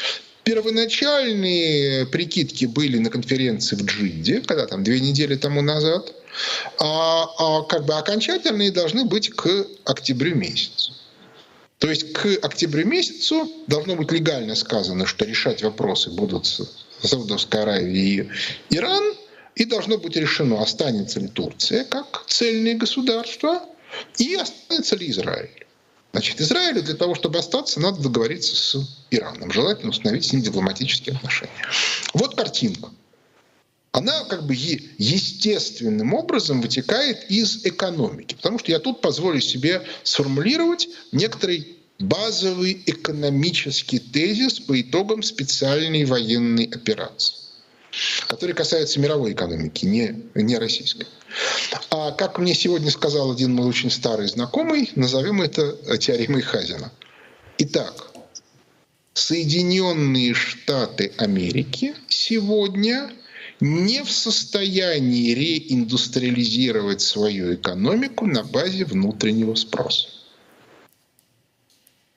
Первоначальные 0.45 2.07
прикидки 2.07 2.65
были 2.65 2.97
на 2.97 3.11
конференции 3.11 3.77
в 3.77 3.85
Джиде, 3.85 4.41
когда 4.41 4.67
там 4.67 4.83
две 4.85 5.01
недели 5.01 5.37
тому 5.37 5.61
назад, 5.61 6.15
а, 6.79 7.27
а 7.39 7.63
как 7.65 7.85
бы 7.85 7.95
окончательные 7.95 8.71
должны 8.71 9.05
быть 9.05 9.29
к 9.29 9.67
октябрю 9.85 10.35
месяцу. 10.35 10.96
То 11.79 11.91
есть 11.91 12.13
к 12.13 12.27
октябрю 12.43 12.87
месяцу 12.87 13.51
должно 13.67 13.97
быть 13.97 14.11
легально 14.11 14.55
сказано, 14.55 15.07
что 15.07 15.25
решать 15.25 15.63
вопросы 15.63 16.11
будут 16.11 16.47
Саудовская 17.03 17.63
Аравия 17.63 17.93
и 17.93 18.29
Иран, 18.71 19.15
и 19.55 19.65
должно 19.65 19.99
быть 19.99 20.17
решено, 20.17 20.63
останется 20.63 21.21
ли 21.21 21.29
Турция 21.29 21.85
как 21.85 22.25
цельное 22.27 22.75
государство, 22.75 23.63
и 24.19 24.35
останется 24.35 24.97
ли 24.97 25.11
Израиль. 25.11 25.67
Значит, 26.13 26.41
Израилю 26.41 26.83
для 26.83 26.95
того, 26.95 27.15
чтобы 27.15 27.39
остаться, 27.39 27.79
надо 27.79 28.03
договориться 28.03 28.57
с 28.57 28.77
Ираном. 29.11 29.53
Желательно 29.53 29.91
установить 29.91 30.25
с 30.25 30.33
ним 30.33 30.43
дипломатические 30.43 31.17
отношения. 31.17 31.53
Вот 32.15 32.35
картинка. 32.35 32.91
Она 33.97 34.25
как 34.25 34.45
бы 34.45 34.55
естественным 34.55 36.13
образом 36.13 36.61
вытекает 36.61 37.31
из 37.31 37.65
экономики. 37.65 38.35
Потому 38.35 38.59
что 38.59 38.71
я 38.71 38.79
тут 38.79 39.01
позволю 39.01 39.41
себе 39.41 39.83
сформулировать 40.03 40.87
некоторый 41.13 41.79
базовый 41.99 42.83
экономический 42.85 43.99
тезис 43.99 44.61
по 44.61 44.79
итогам 44.79 45.23
специальной 45.23 46.05
военной 46.05 46.67
операции 46.67 47.37
который 48.29 48.55
касается 48.55 49.01
мировой 49.01 49.33
экономики, 49.33 49.87
не, 49.87 50.25
не 50.35 50.59
российской. 50.59 51.07
А 51.89 52.11
как 52.11 52.39
мне 52.39 52.55
сегодня 52.55 52.91
сказал 52.91 53.33
один 53.33 53.55
мой 53.55 53.67
очень 53.67 53.91
старый 53.91 54.29
знакомый, 54.29 54.91
назовем 54.97 55.41
это 55.41 55.97
теоремой 55.97 56.43
Хазина. 56.43 56.93
Итак, 57.57 58.11
Соединенные 59.15 60.35
Штаты 60.35 61.13
Америки 61.17 61.95
сегодня 62.09 63.11
не 63.61 64.03
в 64.03 64.11
состоянии 64.11 65.33
реиндустриализировать 65.33 67.01
свою 67.01 67.55
экономику 67.55 68.27
на 68.27 68.43
базе 68.43 68.85
внутреннего 68.85 69.55
спроса. 69.55 70.09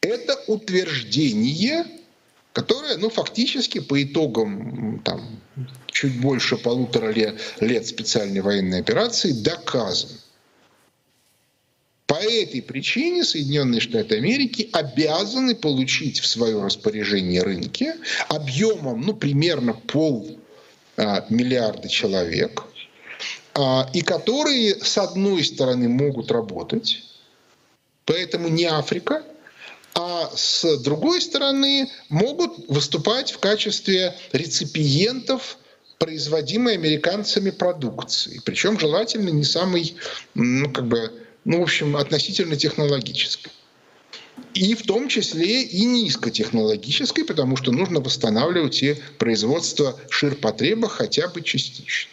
Это 0.02 0.36
утверждение, 0.48 1.86
которое 2.54 2.98
ну, 2.98 3.10
фактически 3.10 3.80
по 3.80 4.02
итогам 4.02 5.02
там, 5.04 5.22
чуть 5.88 6.20
больше 6.20 6.58
полутора 6.58 7.12
лет, 7.12 7.40
лет 7.60 7.86
специальной 7.88 8.42
военной 8.42 8.80
операции 8.80 9.32
доказан. 9.32 10.10
По 12.08 12.16
этой 12.16 12.64
причине 12.64 13.24
Соединенные 13.24 13.82
Штаты 13.82 14.18
Америки 14.18 14.68
обязаны 14.72 15.54
получить 15.54 16.20
в 16.20 16.26
свое 16.26 16.60
распоряжение 16.60 17.44
рынки 17.44 17.94
объемом 18.30 19.02
ну, 19.02 19.14
примерно 19.14 19.74
пол 19.74 20.39
а, 21.00 21.26
миллиарда 21.30 21.88
человек, 21.88 22.64
а, 23.56 23.90
и 23.94 24.02
которые, 24.02 24.76
с 24.76 24.98
одной 24.98 25.46
стороны, 25.46 25.88
могут 25.88 26.30
работать, 26.30 27.06
поэтому 28.04 28.50
не 28.50 28.66
Африка, 28.66 29.24
а 29.96 30.30
с 30.36 30.78
другой 30.80 31.22
стороны 31.22 31.90
могут 32.10 32.68
выступать 32.68 33.32
в 33.32 33.40
качестве 33.40 34.14
реципиентов 34.34 35.58
производимой 36.00 36.74
американцами 36.74 37.52
продукции. 37.52 38.42
Причем 38.44 38.78
желательно 38.78 39.30
не 39.30 39.46
самой, 39.46 39.96
ну, 40.34 40.70
как 40.70 40.86
бы, 40.86 41.14
ну, 41.46 41.60
в 41.60 41.64
общем, 41.64 41.96
относительно 41.96 42.58
технологической. 42.58 43.54
И 44.54 44.74
в 44.76 44.84
том 44.84 45.08
числе 45.08 45.64
и 45.64 45.86
низкотехнологической, 45.86 47.26
потому 47.26 47.56
что 47.56 47.72
нужно 47.72 48.00
восстанавливать 48.00 48.84
и 48.84 48.96
производство 49.18 50.00
ширпотреба 50.10 50.90
хотя 50.90 51.28
бы 51.28 51.42
частично. 51.42 52.10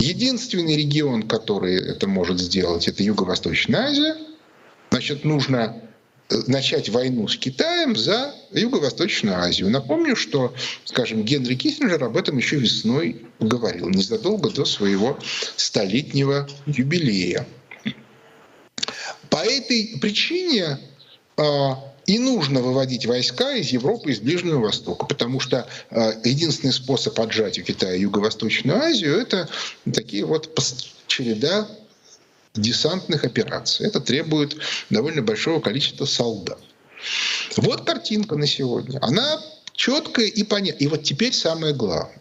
Единственный 0.00 0.76
регион, 0.76 1.22
который 1.22 1.76
это 1.76 2.06
может 2.06 2.38
сделать, 2.38 2.88
это 2.88 3.02
Юго-Восточная 3.02 3.88
Азия. 3.88 4.16
Значит, 4.90 5.24
нужно 5.24 5.80
начать 6.46 6.88
войну 6.88 7.28
с 7.28 7.36
Китаем 7.36 7.96
за 7.96 8.34
Юго-Восточную 8.52 9.38
Азию. 9.38 9.70
Напомню, 9.70 10.16
что, 10.16 10.54
скажем, 10.84 11.22
Генри 11.22 11.54
Киссинджер 11.54 12.02
об 12.04 12.16
этом 12.16 12.36
еще 12.38 12.56
весной 12.56 13.22
говорил, 13.40 13.88
незадолго 13.88 14.50
до 14.50 14.64
своего 14.64 15.18
столетнего 15.56 16.48
юбилея. 16.66 17.46
По 19.30 19.38
этой 19.38 19.98
причине 20.00 20.78
и 22.06 22.18
нужно 22.18 22.60
выводить 22.60 23.06
войска 23.06 23.52
из 23.54 23.68
Европы, 23.70 24.12
из 24.12 24.20
Ближнего 24.20 24.60
Востока, 24.60 25.06
потому 25.06 25.40
что 25.40 25.66
э, 25.90 26.12
единственный 26.24 26.72
способ 26.72 27.18
отжать 27.18 27.58
у 27.58 27.62
Китая 27.62 27.94
Юго-Восточную 27.94 28.78
Азию– 28.78 29.16
это 29.18 29.48
такие 29.92 30.24
вот 30.26 30.50
череда 31.06 31.66
десантных 32.54 33.24
операций. 33.24 33.86
Это 33.86 34.00
требует 34.00 34.56
довольно 34.90 35.22
большого 35.22 35.60
количества 35.60 36.04
солдат. 36.04 36.58
Вот 37.56 37.84
картинка 37.84 38.36
на 38.36 38.46
сегодня. 38.46 38.98
Она 39.02 39.40
четкая 39.72 40.26
и 40.26 40.42
понятная. 40.44 40.86
И 40.86 40.88
вот 40.88 41.02
теперь 41.02 41.32
самое 41.32 41.74
главное. 41.74 42.20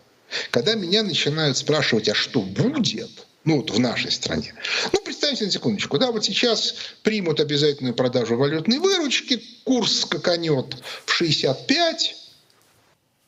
Когда 0.50 0.74
меня 0.74 1.04
начинают 1.04 1.58
спрашивать, 1.58 2.10
а 2.10 2.16
что 2.16 2.42
будет, 2.42 3.12
ну 3.46 3.58
вот 3.58 3.72
в 3.72 3.80
нашей 3.80 4.12
стране. 4.12 4.54
Ну, 4.92 5.00
представьте 5.04 5.46
на 5.46 5.52
секундочку, 5.52 5.98
да, 5.98 6.12
вот 6.12 6.26
сейчас 6.26 6.76
примут 7.02 7.40
обязательную 7.40 7.94
продажу 7.94 8.38
валютной 8.38 8.80
выручки, 8.80 9.44
курс 9.64 10.02
скаканет 10.02 10.78
в 11.06 11.12
65 11.12 12.16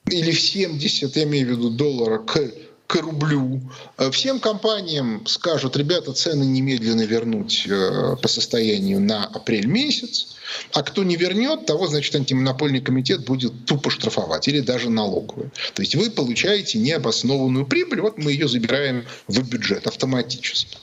или 0.09 0.31
в 0.31 0.39
70, 0.39 1.15
я 1.15 1.23
имею 1.23 1.47
в 1.47 1.49
виду 1.51 1.69
доллара 1.69 2.19
к 2.19 2.39
к 2.87 2.95
рублю. 2.95 3.61
Э, 3.97 4.11
всем 4.11 4.39
компаниям 4.39 5.25
скажут, 5.25 5.75
ребята, 5.75 6.13
цены 6.13 6.43
немедленно 6.43 7.01
вернуть 7.01 7.65
э, 7.67 8.15
по 8.21 8.27
состоянию 8.27 8.99
на 8.99 9.25
апрель 9.25 9.65
месяц, 9.65 10.35
а 10.73 10.83
кто 10.83 11.03
не 11.03 11.15
вернет, 11.15 11.65
того, 11.65 11.87
значит, 11.87 12.15
антимонопольный 12.15 12.81
комитет 12.81 13.25
будет 13.25 13.65
тупо 13.65 13.89
штрафовать 13.89 14.47
или 14.47 14.59
даже 14.59 14.89
налоговый. 14.89 15.49
То 15.73 15.81
есть 15.81 15.95
вы 15.95 16.11
получаете 16.11 16.77
необоснованную 16.77 17.65
прибыль, 17.65 18.01
вот 18.01 18.17
мы 18.17 18.31
ее 18.31 18.47
забираем 18.47 19.05
в 19.27 19.41
бюджет 19.49 19.87
автоматически. 19.87 20.77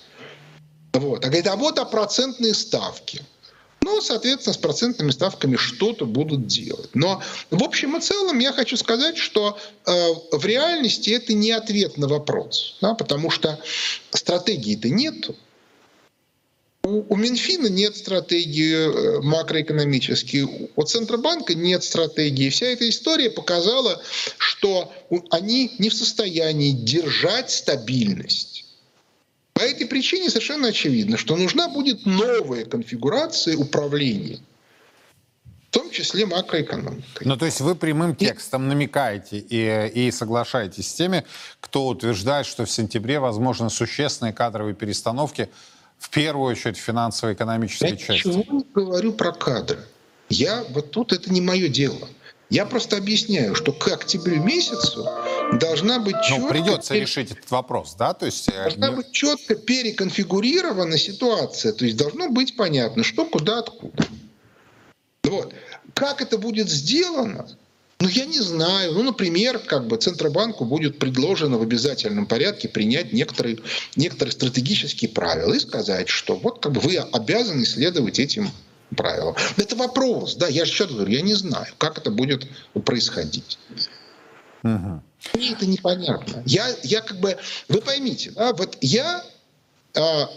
Вот. 0.92 1.24
А 1.24 1.28
говорит, 1.28 1.46
а 1.46 1.56
вот 1.56 1.78
а 1.78 1.84
процентные 1.84 2.54
ставки– 2.54 3.22
ну, 3.82 4.00
соответственно, 4.00 4.54
с 4.54 4.58
процентными 4.58 5.10
ставками 5.10 5.56
что-то 5.56 6.06
будут 6.06 6.46
делать. 6.46 6.90
Но 6.94 7.20
в 7.50 7.62
общем 7.62 7.96
и 7.96 8.00
целом 8.00 8.38
я 8.38 8.52
хочу 8.52 8.76
сказать, 8.76 9.16
что 9.16 9.58
э, 9.84 9.92
в 10.32 10.44
реальности 10.46 11.10
это 11.10 11.34
не 11.34 11.50
ответ 11.50 11.98
на 11.98 12.08
вопрос, 12.08 12.76
да, 12.80 12.94
потому 12.94 13.30
что 13.30 13.58
стратегии-то 14.10 14.88
нет. 14.88 15.30
У, 16.84 17.12
у 17.12 17.16
Минфина 17.16 17.66
нет 17.66 17.96
стратегии 17.96 18.74
э, 18.74 19.20
макроэкономической, 19.20 20.70
у 20.74 20.82
Центробанка 20.82 21.54
нет 21.54 21.82
стратегии. 21.82 22.50
Вся 22.50 22.66
эта 22.66 22.88
история 22.88 23.30
показала, 23.30 24.00
что 24.38 24.92
они 25.30 25.74
не 25.78 25.90
в 25.90 25.94
состоянии 25.94 26.70
держать 26.70 27.50
стабильность 27.50 28.64
по 29.62 29.64
этой 29.64 29.86
причине 29.86 30.28
совершенно 30.28 30.68
очевидно, 30.68 31.16
что 31.16 31.36
нужна 31.36 31.68
будет 31.68 32.04
новая 32.04 32.64
конфигурация 32.64 33.56
управления 33.56 34.40
в 35.68 35.70
том 35.70 35.88
числе 35.90 36.26
макроэкономикой. 36.26 37.24
Ну, 37.24 37.36
то 37.36 37.46
есть 37.46 37.60
вы 37.60 37.76
прямым 37.76 38.16
текстом 38.16 38.68
намекаете 38.68 39.38
и, 39.38 40.06
и 40.06 40.10
соглашаетесь 40.10 40.88
с 40.88 40.94
теми, 40.94 41.24
кто 41.60 41.86
утверждает, 41.86 42.44
что 42.44 42.64
в 42.66 42.70
сентябре 42.70 43.20
возможны 43.20 43.70
существенные 43.70 44.34
кадровые 44.34 44.74
перестановки, 44.74 45.48
в 45.98 46.10
первую 46.10 46.50
очередь 46.50 46.76
в 46.76 46.80
финансово-экономической 46.80 47.96
части. 47.96 48.28
Я 48.28 48.34
ничего 48.34 48.56
не 48.58 48.64
говорю 48.74 49.12
про 49.12 49.32
кадры. 49.32 49.78
Я 50.28 50.64
вот 50.70 50.90
тут 50.90 51.12
это 51.12 51.32
не 51.32 51.40
мое 51.40 51.68
дело. 51.68 52.08
Я 52.50 52.66
просто 52.66 52.98
объясняю, 52.98 53.54
что 53.54 53.72
к 53.72 53.88
октябрю 53.88 54.42
месяцу 54.42 55.08
должна 55.58 55.98
быть 55.98 56.16
четко... 56.22 56.42
Ну, 56.42 56.48
придется 56.48 56.94
решить 56.94 57.30
этот 57.30 57.50
вопрос, 57.50 57.94
да? 57.98 58.14
То 58.14 58.26
есть... 58.26 58.48
Э, 58.48 58.64
должна 58.64 58.92
быть 58.92 59.12
четко 59.12 59.54
переконфигурирована 59.54 60.98
ситуация. 60.98 61.72
То 61.72 61.84
есть 61.84 61.96
должно 61.96 62.28
быть 62.28 62.56
понятно, 62.56 63.04
что, 63.04 63.24
куда, 63.24 63.58
откуда. 63.58 64.04
Вот. 65.24 65.54
Как 65.94 66.20
это 66.20 66.38
будет 66.38 66.68
сделано, 66.68 67.46
ну, 68.02 68.08
я 68.08 68.24
не 68.26 68.40
знаю. 68.40 68.92
Ну, 68.94 69.04
например, 69.04 69.60
как 69.60 69.86
бы 69.86 69.96
Центробанку 69.96 70.64
будет 70.64 70.98
предложено 70.98 71.58
в 71.58 71.62
обязательном 71.62 72.26
порядке 72.26 72.68
принять 72.68 73.12
некоторые, 73.12 73.58
некоторые 73.94 74.32
стратегические 74.32 75.10
правила 75.10 75.52
и 75.54 75.60
сказать, 75.60 76.08
что 76.08 76.34
вот 76.34 76.60
как 76.60 76.72
бы 76.72 76.80
вы 76.80 76.96
обязаны 76.96 77.64
следовать 77.64 78.18
этим 78.18 78.50
правилам. 78.96 79.36
Это 79.56 79.76
вопрос, 79.76 80.34
да, 80.34 80.48
я 80.48 80.64
же 80.64 80.72
еще 80.72 80.86
говорю, 80.86 81.10
я 81.12 81.22
не 81.22 81.34
знаю, 81.34 81.66
как 81.78 81.98
это 81.98 82.10
будет 82.10 82.48
происходить. 82.84 83.58
Угу. 84.64 85.02
Мне 85.34 85.52
это 85.52 85.66
непонятно. 85.66 86.42
Я, 86.46 86.68
я 86.82 87.00
как 87.00 87.18
бы, 87.20 87.36
вы 87.68 87.80
поймите, 87.80 88.30
да, 88.32 88.52
вот 88.52 88.76
я 88.80 89.24
а, 89.94 90.30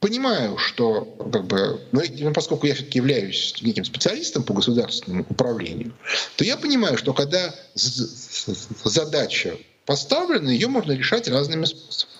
понимаю, 0.00 0.56
что, 0.58 1.04
как 1.32 1.46
бы, 1.46 1.80
ну, 1.92 2.02
ну 2.18 2.32
поскольку 2.32 2.66
я 2.66 2.74
все-таки 2.74 2.98
являюсь 2.98 3.54
неким 3.60 3.84
специалистом 3.84 4.44
по 4.44 4.54
государственному 4.54 5.26
управлению, 5.28 5.94
то 6.36 6.44
я 6.44 6.56
понимаю, 6.56 6.96
что 6.96 7.12
когда 7.12 7.54
задача 7.74 9.56
поставлена, 9.84 10.48
ее 10.48 10.68
можно 10.68 10.92
решать 10.92 11.28
разными 11.28 11.64
способами. 11.64 12.16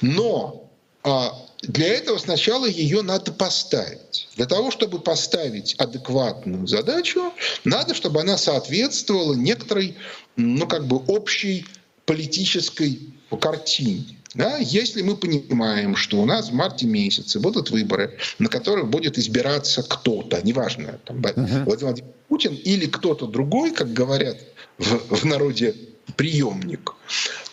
Но 0.00 0.70
а, 1.02 1.34
для 1.62 1.88
этого 1.88 2.18
сначала 2.18 2.66
ее 2.66 3.02
надо 3.02 3.32
поставить. 3.32 4.28
Для 4.36 4.46
того, 4.46 4.70
чтобы 4.70 4.98
поставить 4.98 5.74
адекватную 5.74 6.66
задачу, 6.66 7.32
надо, 7.64 7.94
чтобы 7.94 8.20
она 8.20 8.38
соответствовала 8.38 9.34
некоторой, 9.34 9.94
ну, 10.36 10.66
как 10.66 10.86
бы 10.86 10.96
общей 10.96 11.66
политической 12.06 12.98
картине. 13.40 14.16
Да? 14.34 14.56
Если 14.58 15.02
мы 15.02 15.16
понимаем, 15.16 15.96
что 15.96 16.20
у 16.20 16.24
нас 16.24 16.50
в 16.50 16.54
марте 16.54 16.86
месяце 16.86 17.40
будут 17.40 17.70
выборы, 17.70 18.16
на 18.38 18.48
которых 18.48 18.88
будет 18.88 19.18
избираться 19.18 19.82
кто-то, 19.82 20.40
неважно, 20.42 20.98
там, 21.04 21.20
uh-huh. 21.20 21.64
Владимир 21.64 22.04
Путин 22.28 22.54
или 22.54 22.86
кто-то 22.86 23.26
другой, 23.26 23.72
как 23.72 23.92
говорят 23.92 24.38
в, 24.78 25.16
в 25.16 25.24
народе, 25.24 25.74
приемник, 26.16 26.94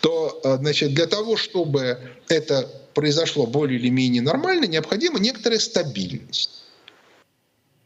то 0.01 0.39
э, 0.43 0.57
значит, 0.57 0.93
для 0.93 1.07
того, 1.07 1.37
чтобы 1.37 1.99
это 2.27 2.69
произошло 2.93 3.45
более 3.45 3.79
или 3.79 3.89
менее 3.89 4.21
нормально, 4.21 4.65
необходима 4.65 5.19
некоторая 5.19 5.59
стабильность. 5.59 6.63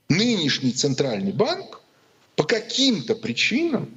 Нынешний 0.09 0.71
центральный 0.71 1.31
банк 1.31 1.81
по 2.35 2.43
каким-то 2.43 3.15
причинам 3.15 3.89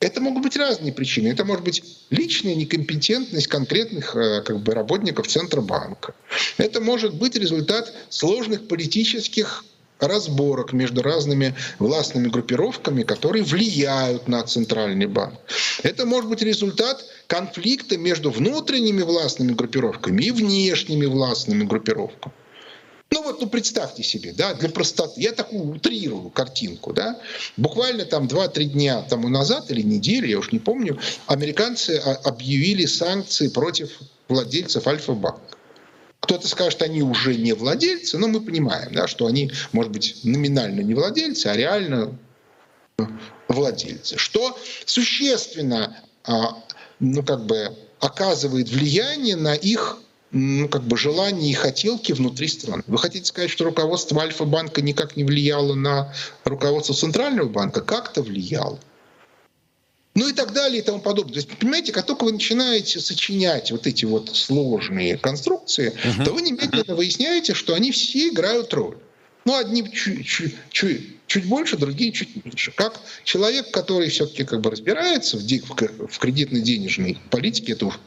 это 0.00 0.20
могут 0.20 0.44
быть 0.44 0.56
разные 0.56 0.92
причины. 0.92 1.28
Это 1.28 1.44
может 1.44 1.64
быть 1.64 1.82
личная 2.10 2.54
некомпетентность 2.54 3.48
конкретных 3.48 4.14
э, 4.14 4.42
как 4.42 4.60
бы, 4.60 4.72
работников 4.72 5.26
Центробанка. 5.26 6.14
Это 6.56 6.80
может 6.80 7.14
быть 7.14 7.34
результат 7.34 7.92
сложных 8.08 8.68
политических 8.68 9.64
разборок 9.98 10.72
между 10.72 11.02
разными 11.02 11.54
властными 11.78 12.28
группировками, 12.28 13.02
которые 13.02 13.44
влияют 13.44 14.28
на 14.28 14.42
Центральный 14.42 15.06
банк. 15.06 15.34
Это 15.82 16.06
может 16.06 16.28
быть 16.28 16.42
результат 16.42 17.04
конфликта 17.26 17.98
между 17.98 18.30
внутренними 18.30 19.02
властными 19.02 19.52
группировками 19.52 20.22
и 20.22 20.30
внешними 20.30 21.06
властными 21.06 21.64
группировками. 21.64 22.32
Ну 23.10 23.22
вот, 23.22 23.40
ну 23.40 23.48
представьте 23.48 24.02
себе, 24.02 24.32
да, 24.32 24.52
для 24.54 24.68
простоты. 24.68 25.20
Я 25.20 25.32
такую 25.32 25.70
утрирую 25.70 26.28
картинку, 26.28 26.92
да. 26.92 27.18
Буквально 27.56 28.04
там 28.04 28.26
2-3 28.26 28.64
дня 28.64 29.02
тому 29.02 29.28
назад 29.28 29.70
или 29.70 29.80
неделю, 29.80 30.28
я 30.28 30.38
уж 30.38 30.52
не 30.52 30.58
помню, 30.58 30.98
американцы 31.26 31.96
объявили 31.96 32.84
санкции 32.84 33.48
против 33.48 33.90
владельцев 34.28 34.86
Альфа-банка. 34.86 35.57
Кто-то 36.28 36.46
скажет, 36.46 36.82
они 36.82 37.02
уже 37.02 37.34
не 37.36 37.54
владельцы, 37.54 38.18
но 38.18 38.28
мы 38.28 38.42
понимаем, 38.42 38.92
да, 38.92 39.08
что 39.08 39.24
они, 39.24 39.50
может 39.72 39.90
быть, 39.90 40.20
номинально 40.24 40.82
не 40.82 40.92
владельцы, 40.92 41.46
а 41.46 41.56
реально 41.56 42.18
владельцы. 43.48 44.18
Что 44.18 44.54
существенно, 44.84 45.96
а, 46.24 46.62
ну 47.00 47.22
как 47.22 47.46
бы 47.46 47.74
оказывает 47.98 48.68
влияние 48.68 49.36
на 49.36 49.54
их 49.54 50.00
ну, 50.30 50.68
как 50.68 50.82
бы 50.82 50.98
желания 50.98 51.50
и 51.50 51.54
хотелки 51.54 52.12
внутри 52.12 52.48
страны. 52.48 52.82
Вы 52.88 52.98
хотите 52.98 53.24
сказать, 53.24 53.48
что 53.48 53.64
руководство 53.64 54.20
Альфа-банка 54.20 54.82
никак 54.82 55.16
не 55.16 55.24
влияло 55.24 55.72
на 55.72 56.12
руководство 56.44 56.94
Центрального 56.94 57.48
банка? 57.48 57.80
Как-то 57.80 58.20
влияло. 58.20 58.78
Ну 60.14 60.28
и 60.28 60.32
так 60.32 60.52
далее 60.52 60.80
и 60.80 60.82
тому 60.82 61.00
подобное. 61.00 61.34
То 61.34 61.38
есть, 61.40 61.58
понимаете, 61.58 61.92
как 61.92 62.06
только 62.06 62.24
вы 62.24 62.32
начинаете 62.32 62.98
сочинять 63.00 63.70
вот 63.70 63.86
эти 63.86 64.04
вот 64.04 64.34
сложные 64.34 65.16
конструкции, 65.16 65.92
uh-huh. 65.92 66.24
то 66.24 66.32
вы 66.32 66.42
немедленно 66.42 66.96
выясняете, 66.96 67.54
что 67.54 67.74
они 67.74 67.92
все 67.92 68.28
играют 68.28 68.74
роль. 68.74 68.98
Ну, 69.44 69.56
одни 69.56 69.88
чуть, 69.90 70.26
чуть, 70.26 70.56
чуть, 70.70 71.26
чуть 71.26 71.46
больше, 71.46 71.76
другие 71.76 72.12
чуть 72.12 72.44
меньше. 72.44 72.72
Как 72.72 73.00
человек, 73.24 73.70
который 73.70 74.08
все-таки 74.08 74.44
как 74.44 74.60
бы 74.60 74.70
разбирается 74.70 75.38
в, 75.38 75.40
в, 75.40 76.08
в 76.08 76.18
кредитно-денежной 76.18 77.18
политике, 77.30 77.72
это 77.72 77.86
уж 77.86 77.98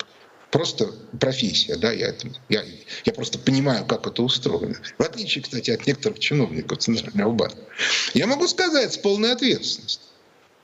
просто 0.52 0.94
профессия, 1.20 1.78
да, 1.78 1.92
я, 1.92 2.10
это, 2.10 2.28
я, 2.50 2.64
я 3.06 3.14
просто 3.14 3.40
понимаю, 3.40 3.86
как 3.86 4.06
это 4.06 4.22
устроено. 4.22 4.76
В 4.98 5.02
отличие, 5.02 5.44
кстати, 5.44 5.72
от 5.72 5.88
некоторых 5.88 6.20
чиновников 6.20 6.80
Центрального 6.80 7.32
банка. 7.32 7.58
Я 8.14 8.28
могу 8.28 8.48
сказать 8.48 8.94
с 8.94 8.98
полной 8.98 9.32
ответственностью, 9.32 10.06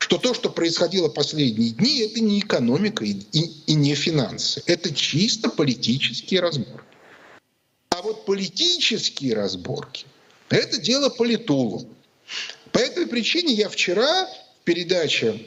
что 0.07 0.17
то, 0.17 0.33
что 0.33 0.49
происходило 0.49 1.09
последние 1.09 1.71
дни, 1.71 1.99
это 1.99 2.21
не 2.21 2.39
экономика 2.39 3.03
и, 3.03 3.11
и, 3.33 3.51
и 3.65 3.73
не 3.73 3.93
финансы. 3.93 4.63
Это 4.65 4.95
чисто 4.95 5.49
политические 5.49 6.39
разборки. 6.39 6.79
А 7.89 8.01
вот 8.01 8.25
политические 8.25 9.33
разборки– 9.33 10.05
это 10.49 10.79
дело 10.79 11.09
политологов. 11.09 11.89
По 12.71 12.77
этой 12.77 13.05
причине 13.05 13.53
я 13.53 13.67
вчера 13.67 14.27
в 14.27 14.63
передаче 14.63 15.45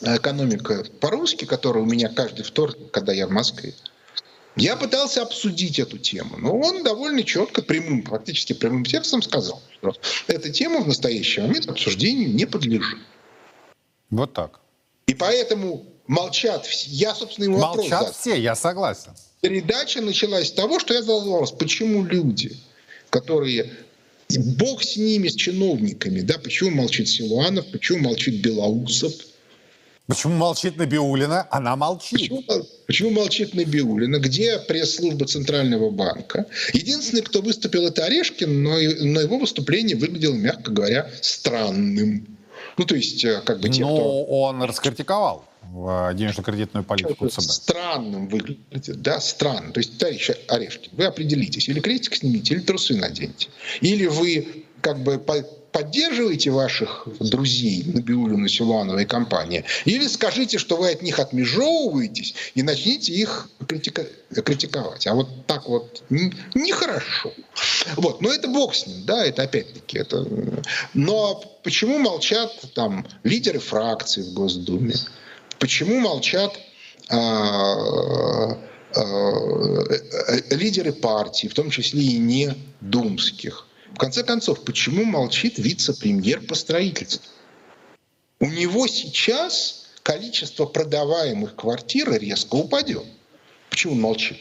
экономика 0.00 0.84
по-русски, 1.00 1.44
которая 1.44 1.82
у 1.82 1.86
меня 1.86 2.10
каждый 2.10 2.44
вторник, 2.44 2.92
когда 2.92 3.12
я 3.12 3.26
в 3.26 3.30
Москве, 3.30 3.74
я 4.54 4.76
пытался 4.76 5.22
обсудить 5.22 5.80
эту 5.80 5.98
тему, 5.98 6.36
но 6.38 6.56
он 6.56 6.84
довольно 6.84 7.24
четко, 7.24 7.60
прямым, 7.62 8.04
фактически 8.04 8.52
прямым 8.52 8.84
текстом 8.84 9.20
сказал, 9.20 9.60
что 9.80 9.96
эта 10.28 10.48
тема 10.50 10.80
в 10.82 10.86
настоящий 10.86 11.40
момент 11.40 11.68
обсуждению 11.68 12.32
не 12.32 12.46
подлежит. 12.46 12.98
Вот 14.12 14.32
так. 14.32 14.60
И 15.08 15.14
поэтому 15.14 15.84
молчат 16.06 16.64
все. 16.66 16.88
Я, 16.90 17.14
собственно, 17.14 17.46
ему 17.46 17.58
молчат 17.58 17.76
вопрос 17.76 17.90
Молчат 17.90 18.16
все, 18.16 18.40
я 18.40 18.54
согласен. 18.54 19.10
Передача 19.40 20.00
началась 20.00 20.48
с 20.48 20.52
того, 20.52 20.78
что 20.78 20.94
я 20.94 21.00
задал 21.00 21.28
вопрос, 21.28 21.50
почему 21.50 22.04
люди, 22.04 22.56
которые 23.10 23.72
Бог 24.30 24.84
с 24.84 24.96
ними, 24.96 25.26
с 25.26 25.34
чиновниками, 25.34 26.20
да, 26.20 26.38
почему 26.38 26.70
молчит 26.70 27.08
Силуанов, 27.08 27.66
почему 27.72 27.98
молчит 27.98 28.40
Белоусов– 28.40 29.12
Почему 30.06 30.34
молчит 30.34 30.76
Набиулина? 30.76 31.46
Она 31.50 31.76
молчит. 31.76 32.18
Почему, 32.18 32.44
почему 32.86 33.10
молчит 33.10 33.54
Набиулина? 33.54 34.18
Где 34.18 34.58
пресс-служба 34.58 35.26
Центрального 35.26 35.90
банка? 35.90 36.46
Единственный, 36.74 37.22
кто 37.22 37.40
выступил, 37.40 37.86
это 37.86 38.04
Орешкин, 38.04 38.62
но, 38.62 38.72
но 38.72 39.20
его 39.20 39.38
выступление 39.38 39.96
выглядело, 39.96 40.34
мягко 40.34 40.72
говоря, 40.72 41.10
странным. 41.22 42.26
Ну, 42.78 42.84
то 42.84 42.94
есть, 42.94 43.24
э, 43.24 43.42
как 43.44 43.60
бы 43.60 43.68
те, 43.68 43.82
Но 43.82 43.94
кто... 43.94 44.24
он 44.24 44.62
раскритиковал 44.62 45.44
э, 45.62 46.10
денежно-кредитную 46.14 46.84
политику 46.84 47.28
ЦБ. 47.28 47.40
Странным 47.40 48.28
выглядит, 48.28 49.02
да, 49.02 49.20
странно. 49.20 49.72
То 49.72 49.80
есть, 49.80 49.98
товарищ 49.98 50.30
Орешкин, 50.48 50.90
вы 50.92 51.04
определитесь, 51.04 51.68
или 51.68 51.80
крестик 51.80 52.16
снимите, 52.16 52.54
или 52.54 52.62
трусы 52.62 52.96
наденьте. 52.96 53.48
Или 53.80 54.06
вы 54.06 54.64
как 54.80 55.02
бы 55.02 55.18
поддерживаете 55.72 56.50
ваших 56.50 57.06
друзей 57.18 57.82
Набиулина, 57.86 58.48
Силуанова 58.48 58.98
и 58.98 59.04
компания, 59.06 59.64
или 59.84 60.06
скажите, 60.06 60.58
что 60.58 60.76
вы 60.76 60.90
от 60.90 61.02
них 61.02 61.18
отмежевываетесь 61.18 62.34
и 62.54 62.62
начните 62.62 63.12
их 63.12 63.48
критика 63.66 64.06
критиковать. 64.44 65.06
А 65.06 65.14
вот 65.14 65.46
так 65.46 65.68
вот 65.68 66.02
нехорошо. 66.54 67.32
Вот. 67.96 68.20
Но 68.20 68.32
это 68.32 68.48
бог 68.48 68.74
с 68.74 68.86
ним, 68.86 69.04
да, 69.04 69.24
это 69.24 69.42
опять-таки. 69.42 69.98
Это... 69.98 70.26
Но 70.94 71.42
почему 71.62 71.98
молчат 71.98 72.52
там 72.74 73.06
лидеры 73.24 73.58
фракций 73.58 74.22
в 74.22 74.32
Госдуме? 74.32 74.94
Почему 75.58 76.00
молчат 76.00 76.58
а, 77.08 78.58
а, 78.94 79.84
лидеры 80.50 80.92
партий, 80.92 81.48
в 81.48 81.54
том 81.54 81.70
числе 81.70 82.02
и 82.02 82.18
не 82.18 82.54
думских? 82.80 83.66
В 83.94 83.98
конце 83.98 84.22
концов, 84.22 84.64
почему 84.64 85.04
молчит 85.04 85.58
вице-премьер 85.58 86.40
по 86.40 86.54
строительству? 86.54 87.30
У 88.40 88.46
него 88.46 88.86
сейчас 88.86 89.86
количество 90.02 90.66
продаваемых 90.66 91.54
квартир 91.54 92.12
резко 92.18 92.56
упадет. 92.56 93.04
Почему 93.70 93.94
он 93.94 94.00
молчит? 94.00 94.38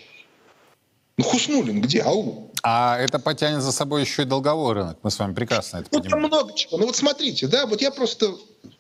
Ну, 1.18 1.24
Хуснулин 1.24 1.82
где? 1.82 2.02
Ау. 2.02 2.52
А 2.64 2.98
это 2.98 3.20
потянет 3.20 3.62
за 3.62 3.72
собой 3.72 4.02
еще 4.02 4.24
и 4.24 4.26
долговой 4.26 4.74
рынок. 4.74 4.98
Мы 5.04 5.12
с 5.12 5.20
вами 5.20 5.34
прекрасно 5.34 5.78
это 5.78 5.90
ну, 5.92 6.00
понимаем. 6.00 6.30
Там 6.30 6.40
много 6.40 6.58
чего. 6.58 6.78
Ну 6.78 6.86
вот 6.86 6.96
смотрите, 6.96 7.48
да, 7.48 7.66
вот 7.66 7.82
я 7.82 7.92
просто 7.92 8.36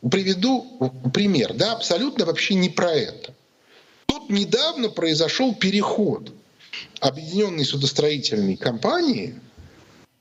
приведу 0.09 0.91
пример, 1.13 1.53
да, 1.53 1.73
абсолютно 1.73 2.25
вообще 2.25 2.55
не 2.55 2.69
про 2.69 2.91
это. 2.91 3.33
Тут 4.05 4.29
недавно 4.29 4.89
произошел 4.89 5.53
переход 5.53 6.31
объединенной 6.99 7.65
судостроительной 7.65 8.55
компании 8.55 9.39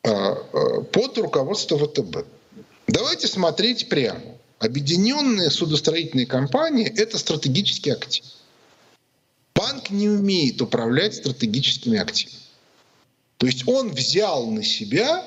под 0.03 1.19
руководство 1.19 1.79
ВТБ. 1.79 2.27
Давайте 2.87 3.29
смотреть 3.29 3.89
прямо. 3.89 4.21
Объединенные 4.59 5.51
судостроительные 5.51 6.27
компании– 6.27 6.93
это 6.97 7.19
стратегический 7.19 7.91
актив. 7.91 8.25
Банк 9.55 9.91
не 9.91 10.09
умеет 10.09 10.61
управлять 10.61 11.15
стратегическими 11.15 11.99
активами. 11.99 12.39
То 13.39 13.47
есть 13.47 13.67
он 13.67 13.91
взял 13.91 14.47
на 14.47 14.63
себя 14.63 15.27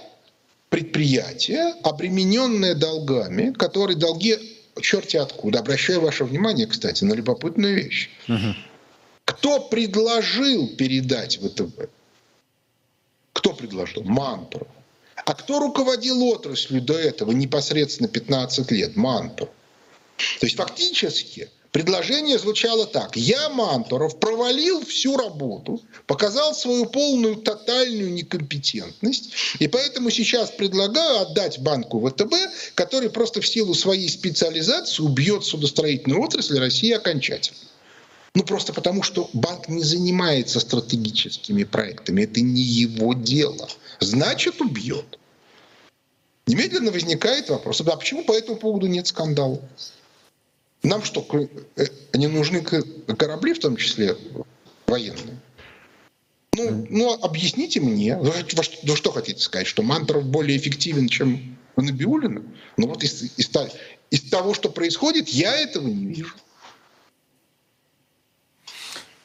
предприятие, 0.69 1.75
обремененное 1.83 2.75
долгами, 2.75 3.53
которые 3.53 3.97
долги 3.97 4.37
черти 4.81 5.17
откуда. 5.17 5.59
Обращаю 5.59 6.01
ваше 6.01 6.25
внимание, 6.25 6.67
кстати, 6.67 7.03
на 7.03 7.13
любопытную 7.13 7.75
вещь. 7.75 8.09
Угу. 8.27 8.55
Кто 9.25 9.59
предложил 9.61 10.67
передать 10.75 11.37
ВТБ? 11.37 11.89
Предложил? 13.63 14.03
Мантуров. 14.03 14.67
А 15.25 15.33
кто 15.33 15.59
руководил 15.59 16.21
отраслью 16.23 16.81
до 16.81 16.97
этого 16.97 17.31
непосредственно 17.31 18.09
15 18.09 18.71
лет? 18.71 18.95
Мантуров. 18.95 19.53
То 20.39 20.45
есть 20.45 20.57
фактически 20.57 21.49
предложение 21.71 22.37
звучало 22.37 22.85
так. 22.85 23.15
Я, 23.15 23.49
Мантуров, 23.49 24.19
провалил 24.19 24.85
всю 24.85 25.17
работу, 25.17 25.81
показал 26.05 26.53
свою 26.53 26.85
полную 26.85 27.37
тотальную 27.37 28.11
некомпетентность, 28.11 29.31
и 29.59 29.67
поэтому 29.67 30.11
сейчас 30.11 30.51
предлагаю 30.51 31.21
отдать 31.21 31.59
банку 31.59 32.05
ВТБ, 32.07 32.33
который 32.75 33.09
просто 33.09 33.41
в 33.41 33.47
силу 33.47 33.73
своей 33.73 34.09
специализации 34.09 35.01
убьет 35.01 35.45
судостроительную 35.45 36.21
отрасль 36.21 36.59
России 36.59 36.91
окончательно. 36.91 37.57
Ну, 38.35 38.43
просто 38.43 38.73
потому, 38.73 39.03
что 39.03 39.29
банк 39.33 39.69
не 39.69 39.83
занимается 39.83 40.59
стратегическими 40.59 41.63
проектами. 41.63 42.23
Это 42.23 42.41
не 42.41 42.63
его 42.63 43.13
дело. 43.13 43.69
Значит, 43.99 44.59
убьет. 44.59 45.19
Немедленно 46.47 46.91
возникает 46.91 47.49
вопрос, 47.49 47.81
а 47.81 47.95
почему 47.95 48.25
по 48.25 48.33
этому 48.33 48.57
поводу 48.57 48.87
нет 48.87 49.07
скандала? 49.07 49.61
Нам 50.81 51.03
что, 51.03 51.25
э, 51.77 51.85
не 52.13 52.27
нужны 52.27 52.61
корабли, 52.61 53.53
в 53.53 53.59
том 53.59 53.77
числе 53.77 54.17
военные? 54.87 55.39
Ну, 56.55 56.85
ну 56.89 57.13
объясните 57.13 57.79
мне, 57.79 58.17
вы, 58.17 58.33
вы 58.83 58.95
что 58.95 59.11
хотите 59.11 59.39
сказать, 59.39 59.67
что 59.67 59.83
Мантров 59.83 60.25
более 60.25 60.57
эффективен, 60.57 61.07
чем 61.07 61.57
Набиулина? 61.77 62.43
Ну 62.77 62.87
вот 62.87 63.03
из, 63.03 63.23
из, 63.37 63.49
из 64.11 64.29
того, 64.29 64.53
что 64.53 64.69
происходит, 64.69 65.29
я 65.29 65.55
этого 65.55 65.87
не 65.87 66.07
вижу. 66.07 66.35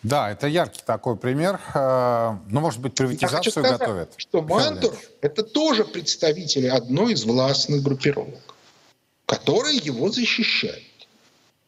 Да, 0.08 0.30
это 0.30 0.46
яркий 0.46 0.80
такой 0.84 1.16
пример. 1.16 1.60
Э, 1.74 2.36
ну, 2.48 2.60
может 2.60 2.80
быть, 2.80 2.94
приватизацию 2.94 3.52
сказать, 3.52 3.78
готовят. 3.78 4.12
Что 4.16 4.42
Мантур– 4.42 4.96
это 5.20 5.42
тоже 5.42 5.84
представители 5.84 6.66
одной 6.66 7.12
из 7.12 7.24
властных 7.24 7.82
группировок, 7.82 8.40
которые 9.26 9.76
его 9.76 10.10
защищают. 10.10 10.82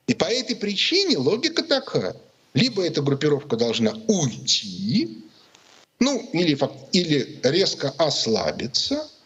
И 0.07 0.15
по 0.15 0.25
этой 0.25 0.57
причине 0.57 1.19
логика 1.19 1.63
такая. 1.63 2.17
Либо 2.55 2.85
эта 2.85 3.03
группировка 3.03 3.57
должна 3.57 3.93
уйти, 4.09 5.23
ну, 6.01 6.19
или, 6.33 6.59
или 6.93 7.41
резко 7.43 7.95
ослабиться– 7.99 9.07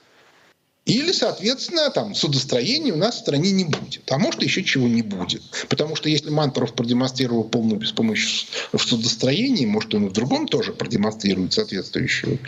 или, 0.84 1.12
соответственно, 1.12 1.88
там 1.90 2.14
судостроения 2.14 2.92
у 2.92 2.98
нас 2.98 3.16
в 3.16 3.20
стране 3.20 3.52
не 3.52 3.64
будет. 3.64 4.10
А 4.10 4.18
может, 4.18 4.42
еще 4.42 4.62
чего 4.62 4.86
не 4.86 5.00
будет. 5.00 5.42
Потому 5.70 5.96
что 5.96 6.10
если 6.10 6.28
Мантуров 6.28 6.74
продемонстрировал 6.74 7.44
полную 7.44 7.78
беспомощность 7.78 8.48
в 8.70 8.78
судостроении, 8.78 9.64
может, 9.64 9.94
он 9.94 10.06
и 10.06 10.08
в 10.10 10.12
другом 10.12 10.46
тоже 10.46 10.74
продемонстрирует 10.74 11.54
соответствующую 11.54 12.38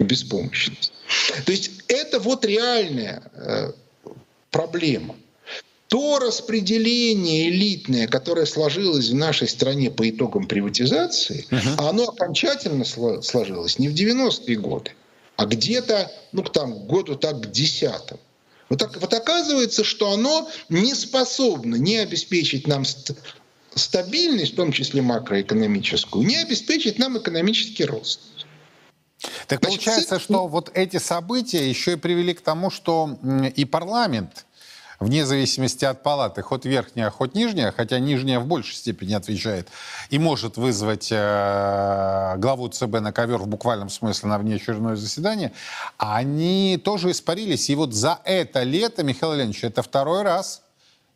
беспомощность. 0.00 0.92
То 1.46 1.52
есть 1.52 1.70
это 1.86 2.18
вот 2.18 2.44
реальная 2.44 3.22
э, 3.32 3.72
проблема. 4.50 5.14
То 5.86 6.18
распределение 6.18 7.50
элитное, 7.50 8.08
которое 8.08 8.46
сложилось 8.46 9.10
в 9.10 9.14
нашей 9.14 9.46
стране 9.46 9.92
по 9.92 10.08
итогам 10.10 10.48
приватизации, 10.48 11.46
uh-huh. 11.50 11.88
оно 11.88 12.08
окончательно 12.08 12.84
сложилось 12.84 13.78
не 13.78 13.88
в 13.88 13.94
90-е 13.94 14.56
годы, 14.56 14.90
а 15.36 15.46
где-то, 15.46 16.10
ну, 16.32 16.42
там, 16.42 16.86
году 16.86 17.16
так 17.16 17.42
к 17.42 17.50
десятым. 17.50 18.18
Вот, 18.68 18.78
так, 18.78 18.96
вот 19.00 19.12
оказывается, 19.12 19.84
что 19.84 20.12
оно 20.12 20.48
не 20.68 20.94
способно 20.94 21.76
не 21.76 21.98
обеспечить 21.98 22.66
нам 22.66 22.84
ст- 22.84 23.12
стабильность, 23.74 24.52
в 24.52 24.56
том 24.56 24.72
числе 24.72 25.02
макроэкономическую, 25.02 26.26
не 26.26 26.36
обеспечить 26.36 26.98
нам 26.98 27.18
экономический 27.18 27.84
рост. 27.84 28.20
Так 29.46 29.60
Значит, 29.60 29.84
получается, 29.84 30.18
что 30.18 30.46
вот 30.46 30.70
эти 30.74 30.98
события 30.98 31.68
еще 31.68 31.94
и 31.94 31.96
привели 31.96 32.34
к 32.34 32.40
тому, 32.40 32.70
что 32.70 33.18
и 33.54 33.64
парламент 33.64 34.46
вне 35.00 35.26
зависимости 35.26 35.84
от 35.84 36.02
палаты, 36.02 36.42
хоть 36.42 36.64
верхняя, 36.64 37.10
хоть 37.10 37.34
нижняя, 37.34 37.72
хотя 37.72 37.98
нижняя 37.98 38.38
в 38.38 38.46
большей 38.46 38.74
степени 38.74 39.14
отвечает, 39.14 39.68
и 40.10 40.18
может 40.18 40.56
вызвать 40.56 41.08
э, 41.10 42.34
главу 42.38 42.68
ЦБ 42.68 43.00
на 43.00 43.12
ковер 43.12 43.38
в 43.38 43.46
буквальном 43.46 43.90
смысле 43.90 44.28
на 44.28 44.38
внеочередное 44.38 44.96
заседание, 44.96 45.52
они 45.98 46.80
тоже 46.82 47.10
испарились. 47.10 47.70
И 47.70 47.74
вот 47.74 47.94
за 47.94 48.20
это 48.24 48.62
лето, 48.62 49.02
Михаил 49.02 49.34
Леонидович, 49.34 49.64
это 49.64 49.82
второй 49.82 50.22
раз, 50.22 50.62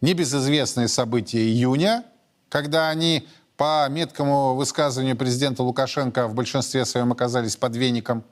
небезызвестные 0.00 0.88
события 0.88 1.40
июня, 1.40 2.04
когда 2.48 2.88
они 2.88 3.26
по 3.56 3.88
меткому 3.90 4.54
высказыванию 4.54 5.16
президента 5.16 5.62
Лукашенко 5.64 6.28
в 6.28 6.34
большинстве 6.34 6.84
своем 6.84 7.10
оказались 7.10 7.56
под 7.56 7.74
веником. 7.74 8.24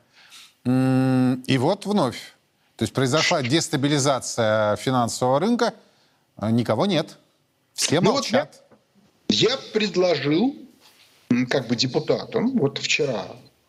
И 0.65 1.59
вот 1.59 1.85
вновь 1.85 2.36
то 2.77 2.83
есть 2.83 2.93
произошла 2.93 3.43
дестабилизация 3.43 4.77
финансового 4.77 5.41
рынка, 5.41 5.75
а 6.37 6.51
никого 6.51 6.87
нет. 6.87 7.17
Все 7.73 8.01
ну 8.01 8.13
молчат. 8.13 8.63
Вот 9.29 9.35
я, 9.35 9.51
я 9.51 9.57
предложил 9.73 10.55
как 11.49 11.69
бы 11.69 11.77
депутатам, 11.77 12.57
вот 12.59 12.79
вчера 12.79 13.27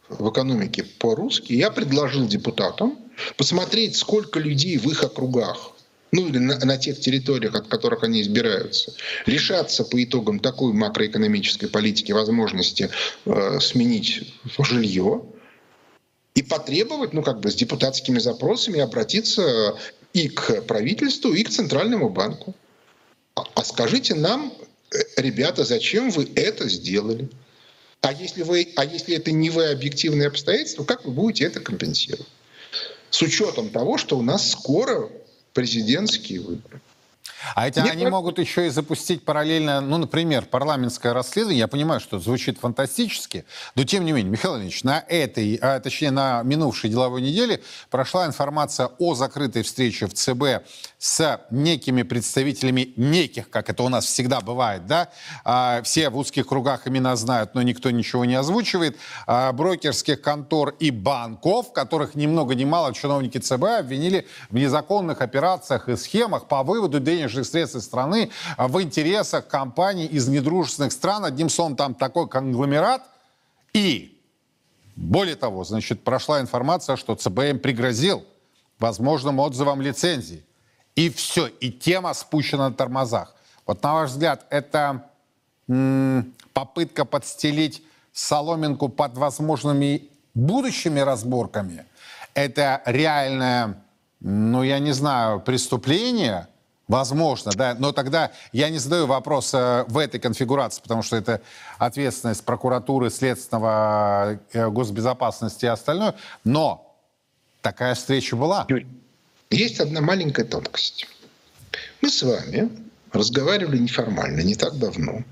в 0.10 0.30
экономике 0.30 0.84
по-русски, 0.84 1.54
я 1.54 1.72
предложил 1.72 2.28
депутатам 2.28 2.98
посмотреть, 3.38 3.96
сколько 3.96 4.40
людей 4.40 4.78
в 4.78 4.90
их 4.90 5.04
округах, 5.04 5.72
ну 6.12 6.28
или 6.28 6.38
на, 6.38 6.58
на 6.60 6.78
тех 6.78 7.00
территориях, 7.00 7.56
от 7.56 7.68
которых 7.68 8.04
они 8.04 8.22
избираются, 8.22 8.94
решаться 9.26 9.84
по 9.84 10.02
итогам 10.04 10.40
такой 10.40 10.74
макроэкономической 10.74 11.70
политики 11.70 12.12
возможности 12.12 12.90
э, 13.26 13.60
сменить 13.60 14.34
жилье, 14.60 15.24
и 16.38 16.44
потребовать, 16.44 17.14
ну, 17.14 17.24
как 17.24 17.40
бы 17.40 17.50
с 17.50 17.56
депутатскими 17.56 18.20
запросами 18.20 18.80
обратиться 18.80 19.76
и 20.14 20.30
к 20.30 20.62
правительству, 20.62 21.34
и 21.34 21.42
к 21.42 21.50
Центральному 21.50 22.10
банку. 22.10 22.54
А, 23.34 23.44
а 23.56 23.66
скажите 23.66 24.14
нам, 24.14 24.54
э, 24.92 24.98
ребята, 25.18 25.64
зачем 25.64 26.12
вы 26.12 26.30
это 26.36 26.70
сделали? 26.70 27.28
А 28.02 28.14
если, 28.14 28.44
вы, 28.44 28.72
а 28.76 28.86
если 28.86 29.16
это 29.16 29.32
не 29.32 29.50
вы 29.50 29.66
объективные 29.72 30.28
обстоятельства, 30.28 30.84
как 30.84 31.06
вы 31.06 31.12
будете 31.12 31.46
это 31.46 31.60
компенсировать? 31.60 32.28
С 33.10 33.20
учетом 33.24 33.72
того, 33.72 33.98
что 33.98 34.16
у 34.16 34.22
нас 34.22 34.52
скоро 34.52 35.10
президентские 35.54 36.42
выборы. 36.42 36.82
А 37.56 37.68
эти, 37.68 37.80
они 37.80 38.08
могут 38.08 38.40
еще 38.40 38.68
и 38.68 38.70
запустить 38.70 39.24
параллельно, 39.24 39.82
ну, 39.82 39.98
например, 39.98 40.46
парламентское 40.46 41.14
расследование. 41.14 41.60
Я 41.60 41.68
понимаю, 41.68 42.00
что 42.00 42.20
звучит 42.20 42.60
фантастически, 42.60 43.46
но 43.76 43.84
тем 43.84 44.06
не 44.06 44.12
менее, 44.12 44.32
Михаил 44.32 44.58
Ильич, 44.58 44.84
на 44.84 45.04
этой, 45.08 45.56
а, 45.62 45.80
точнее, 45.80 46.12
на 46.12 46.44
минувшей 46.44 46.90
деловой 46.90 47.22
неделе 47.22 47.62
прошла 47.90 48.26
информация 48.26 48.90
о 49.00 49.16
закрытой 49.16 49.64
встрече 49.64 50.08
в 50.08 50.14
ЦБ 50.14 50.68
с 50.98 51.42
некими 51.52 52.04
представителями 52.04 52.94
неких, 52.96 53.50
как 53.50 53.70
это 53.70 53.84
у 53.84 53.90
нас 53.90 54.06
всегда 54.06 54.42
бывает, 54.42 54.86
да, 54.88 55.10
а, 55.44 55.82
все 55.84 56.10
в 56.10 56.18
узких 56.18 56.48
кругах 56.48 56.88
имена 56.88 57.16
знают, 57.16 57.56
но 57.56 57.62
никто 57.62 57.92
ничего 57.92 58.26
не 58.26 58.36
озвучивает, 58.36 58.98
а, 59.26 59.52
брокерских 59.52 60.22
контор 60.22 60.76
и 60.80 60.92
банков, 60.92 61.72
которых 61.72 62.16
ни 62.16 62.28
много 62.28 62.56
ни 62.56 62.66
мало 62.66 62.94
чиновники 62.94 63.38
ЦБ 63.38 63.64
обвинили 63.80 64.28
в 64.50 64.56
незаконных 64.56 65.22
операциях 65.22 65.90
и 65.90 65.96
схемах 65.96 66.48
по 66.48 66.64
выводу 66.64 67.00
денежных 67.18 67.46
средств 67.46 67.82
страны 67.82 68.30
в 68.58 68.82
интересах 68.82 69.48
компаний 69.48 70.06
из 70.06 70.28
недружественных 70.28 70.92
стран. 70.92 71.26
Одним 71.26 71.50
словом, 71.50 71.76
там 71.76 71.94
такой 71.94 72.28
конгломерат. 72.28 73.04
И, 73.74 74.20
более 74.96 75.36
того, 75.36 75.64
значит, 75.64 76.04
прошла 76.04 76.40
информация, 76.42 76.96
что 76.96 77.16
ЦБ 77.16 77.40
им 77.40 77.60
пригрозил 77.60 78.24
возможным 78.80 79.40
отзывом 79.40 79.82
лицензии. 79.82 80.44
И 80.96 81.10
все, 81.10 81.48
и 81.48 81.72
тема 81.72 82.14
спущена 82.14 82.70
на 82.70 82.76
тормозах. 82.76 83.36
Вот 83.66 83.84
на 83.84 83.94
ваш 83.94 84.12
взгляд, 84.12 84.46
это 84.50 85.10
попытка 86.54 87.06
подстелить 87.06 87.84
соломинку 88.14 88.90
под 88.90 89.18
возможными 89.18 90.10
будущими 90.34 91.00
разборками? 91.00 91.86
Это 92.34 92.82
реальное, 92.86 93.84
ну, 94.20 94.64
я 94.64 94.80
не 94.80 94.92
знаю, 94.92 95.40
преступление? 95.42 96.48
Возможно, 96.88 97.52
да. 97.52 97.76
Но 97.78 97.92
тогда 97.92 98.32
я 98.54 98.70
не 98.70 98.78
задаю 98.78 99.08
вопрос 99.08 99.54
э, 99.54 99.84
в 99.88 99.98
этой 99.98 100.20
конфигурации, 100.20 100.82
потому 100.82 101.04
что 101.04 101.18
это 101.18 101.42
ответственность 101.78 102.46
прокуратуры, 102.46 103.10
следственного, 103.10 104.40
э, 104.54 104.70
госбезопасности 104.70 105.66
и 105.66 105.68
остальное. 105.68 106.16
Но 106.46 106.96
такая 107.62 107.94
встреча 107.96 108.38
была. 108.38 108.66
Есть 109.50 109.80
одна 109.82 110.00
маленькая 110.00 110.46
тонкость. 110.46 111.08
Мы 112.02 112.10
с 112.10 112.24
вами 112.24 112.70
разговаривали 113.12 113.80
неформально, 113.80 114.42
не 114.42 114.56
так 114.56 114.78
давно. 114.78 115.24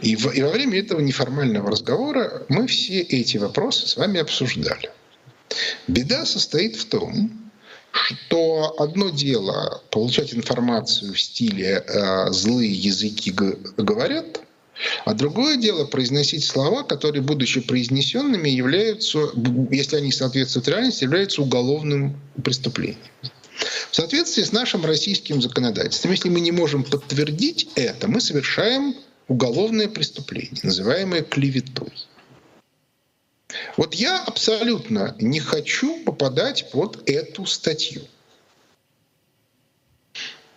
И, 0.00 0.16
в, 0.16 0.30
и 0.32 0.42
во 0.42 0.50
время 0.50 0.78
этого 0.78 1.00
неформального 1.00 1.70
разговора 1.70 2.42
мы 2.48 2.66
все 2.66 3.00
эти 3.00 3.38
вопросы 3.38 3.86
с 3.86 3.96
вами 3.96 4.20
обсуждали. 4.20 4.90
Беда 5.86 6.26
состоит 6.26 6.76
в 6.76 6.88
том, 6.88 7.47
что 8.06 8.74
одно 8.78 9.10
дело 9.10 9.82
получать 9.90 10.34
информацию 10.34 11.14
в 11.14 11.20
стиле 11.20 11.84
э, 11.86 12.30
«злые 12.32 12.72
языки 12.72 13.30
говорят», 13.30 14.40
А 15.04 15.14
другое 15.14 15.56
дело 15.56 15.84
произносить 15.84 16.44
слова, 16.44 16.84
которые, 16.84 17.22
будучи 17.22 17.60
произнесенными, 17.60 18.48
являются, 18.48 19.30
если 19.70 19.96
они 19.96 20.12
соответствуют 20.12 20.68
реальности, 20.68 21.04
являются 21.04 21.42
уголовным 21.42 22.16
преступлением. 22.44 22.98
В 23.90 23.96
соответствии 23.96 24.44
с 24.44 24.52
нашим 24.52 24.84
российским 24.84 25.42
законодательством, 25.42 26.12
если 26.12 26.28
мы 26.28 26.40
не 26.40 26.52
можем 26.52 26.84
подтвердить 26.84 27.68
это, 27.74 28.06
мы 28.06 28.20
совершаем 28.20 28.94
уголовное 29.26 29.88
преступление, 29.88 30.60
называемое 30.62 31.22
клеветой. 31.22 31.92
Вот 33.78 33.94
я 33.94 34.24
абсолютно 34.24 35.14
не 35.20 35.38
хочу 35.38 36.02
попадать 36.02 36.68
под 36.72 37.08
эту 37.08 37.46
статью. 37.46 38.02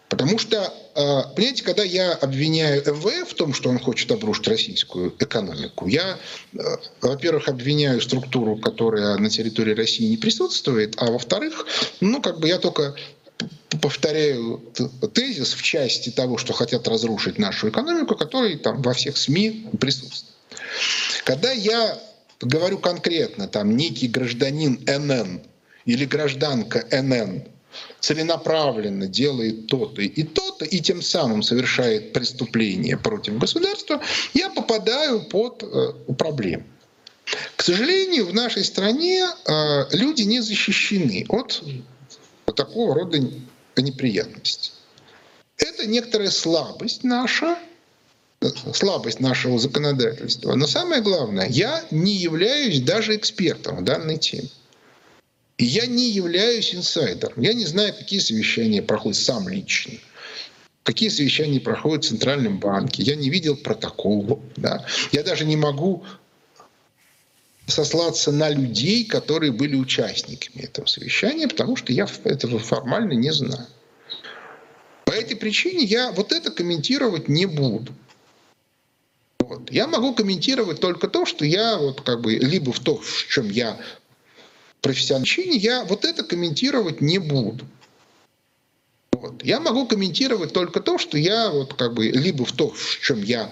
Потому 0.10 0.40
что, 0.40 0.74
а, 0.96 1.28
понимаете, 1.36 1.64
когда 1.64 1.84
я 1.84 2.14
обвиняю 2.14 2.82
МВФ 2.84 3.30
в 3.30 3.36
том, 3.36 3.54
что 3.54 3.70
он 3.70 3.78
хочет 3.78 4.12
обрушить 4.12 4.48
российскую 4.48 5.14
экономику, 5.20 5.88
я, 5.88 6.18
а, 6.58 6.80
во-первых, 7.02 7.48
обвиняю 7.48 8.02
структуру, 8.02 8.58
которая 8.58 9.16
на 9.18 9.30
территории 9.30 9.76
России 9.76 10.08
не 10.08 10.18
присутствует, 10.18 10.96
а 10.98 11.12
во-вторых, 11.12 11.68
ну, 12.00 12.24
как 12.24 12.40
бы 12.40 12.48
я 12.48 12.58
только 12.58 12.96
повторяю 13.80 14.64
тезис 15.14 15.54
в 15.54 15.62
части 15.62 16.10
того, 16.10 16.40
что 16.40 16.54
хотят 16.54 16.88
разрушить 16.88 17.38
нашу 17.38 17.70
экономику, 17.70 18.16
который 18.16 18.58
там 18.58 18.82
во 18.82 18.94
всех 18.94 19.16
СМИ 19.16 19.70
присутствует. 19.80 20.34
Когда 21.24 21.52
я 21.52 22.02
говорю 22.42 22.78
конкретно, 22.80 23.48
там 23.48 23.76
некий 23.76 24.08
гражданин 24.08 24.80
НН 24.86 25.42
или 25.86 26.06
гражданка 26.06 26.86
НН 26.92 27.44
целенаправленно 28.00 29.08
делает 29.08 29.68
то-то 29.68 30.02
и 30.02 30.24
то-то, 30.24 30.66
и 30.66 30.80
тем 30.80 31.02
самым 31.02 31.44
совершает 31.44 32.14
преступление 32.14 32.98
против 32.98 33.38
государства, 33.38 34.02
я 34.34 34.50
попадаю 34.50 35.22
под 35.22 35.64
э, 35.64 36.14
проблему. 36.18 36.64
К 37.56 37.64
сожалению, 37.64 38.26
в 38.26 38.34
нашей 38.34 38.64
стране 38.64 39.24
э, 39.24 39.96
люди 39.96 40.24
не 40.24 40.42
защищены 40.42 41.26
от 41.30 41.64
такого 42.56 42.96
рода 42.96 43.20
неприятностей. 43.78 44.72
Это 45.58 45.86
некоторая 45.86 46.32
слабость 46.32 47.04
наша, 47.04 47.58
слабость 48.74 49.20
нашего 49.20 49.60
законодательства. 49.60 50.56
Но 50.56 50.68
самое 50.68 51.02
главное, 51.02 51.48
я 51.50 51.84
не 51.92 52.16
являюсь 52.16 52.82
даже 52.82 53.16
экспертом 53.16 53.78
в 53.78 53.84
данной 53.84 54.18
теме. 54.18 54.50
Я 55.58 55.86
не 55.86 56.10
являюсь 56.10 56.74
инсайдером. 56.74 57.40
Я 57.40 57.54
не 57.54 57.66
знаю, 57.66 57.94
какие 57.94 58.20
совещания 58.20 58.82
проходят 58.82 59.20
сам 59.20 59.48
лично. 59.48 59.94
Какие 60.84 61.10
совещания 61.10 61.60
проходят 61.60 62.04
в 62.04 62.08
Центральном 62.08 62.60
банке. 62.60 63.04
Я 63.04 63.16
не 63.16 63.30
видел 63.30 63.56
протокола. 63.56 64.40
Да. 64.56 64.88
Я 65.12 65.22
даже 65.22 65.46
не 65.46 65.56
могу 65.56 66.04
сослаться 67.68 68.32
на 68.32 68.50
людей, 68.50 69.06
которые 69.06 69.52
были 69.52 69.76
участниками 69.76 70.64
этого 70.64 70.88
совещания, 70.88 71.48
потому 71.48 71.76
что 71.76 71.94
я 71.94 72.08
этого 72.24 72.58
формально 72.58 73.14
не 73.14 73.32
знаю. 73.32 73.68
По 75.06 75.12
этой 75.12 75.36
причине 75.36 75.84
я 75.84 76.12
вот 76.12 76.32
это 76.32 76.50
комментировать 76.50 77.30
не 77.30 77.46
буду. 77.46 77.94
Я 79.72 79.88
могу 79.88 80.14
комментировать 80.14 80.80
только 80.80 81.08
то, 81.08 81.26
что 81.26 81.46
я 81.46 81.78
вот 81.78 82.02
как 82.02 82.22
бы 82.22 82.36
либо 82.36 82.74
в 82.74 82.80
том, 82.80 83.00
в 83.00 83.28
чем 83.28 83.50
я 83.50 83.80
профессиональный, 84.82 85.58
я 85.58 85.86
вот 85.86 86.06
это 86.06 86.24
комментировать 86.24 87.02
не 87.02 87.20
буду. 87.20 87.66
Вот. 89.14 89.44
Я 89.44 89.60
могу 89.60 89.86
комментировать 89.86 90.52
только 90.52 90.82
то, 90.82 90.98
что 90.98 91.18
я 91.18 91.50
вот 91.50 91.76
как 91.76 91.94
бы 91.94 92.08
либо 92.08 92.44
в 92.44 92.52
том, 92.52 92.72
в 92.72 93.00
чем 93.00 93.22
я 93.24 93.50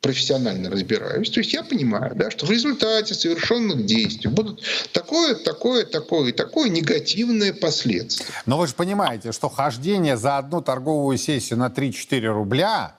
профессионально 0.00 0.70
разбираюсь. 0.70 1.30
То 1.30 1.40
есть 1.40 1.52
я 1.52 1.64
понимаю, 1.64 2.14
да, 2.14 2.30
что 2.30 2.46
в 2.46 2.50
результате 2.50 3.14
совершенных 3.14 3.84
действий 3.84 4.30
будут 4.30 4.62
такое, 4.92 5.34
такое, 5.34 5.84
такое 5.84 6.28
и 6.28 6.32
такое 6.32 6.68
негативное 6.68 7.52
последствие. 7.52 8.28
Но 8.46 8.58
вы 8.58 8.68
же 8.68 8.74
понимаете, 8.74 9.32
что 9.32 9.48
хождение 9.48 10.16
за 10.16 10.38
одну 10.38 10.60
торговую 10.60 11.18
сессию 11.18 11.58
на 11.58 11.66
3-4 11.66 12.20
рубля 12.26 12.97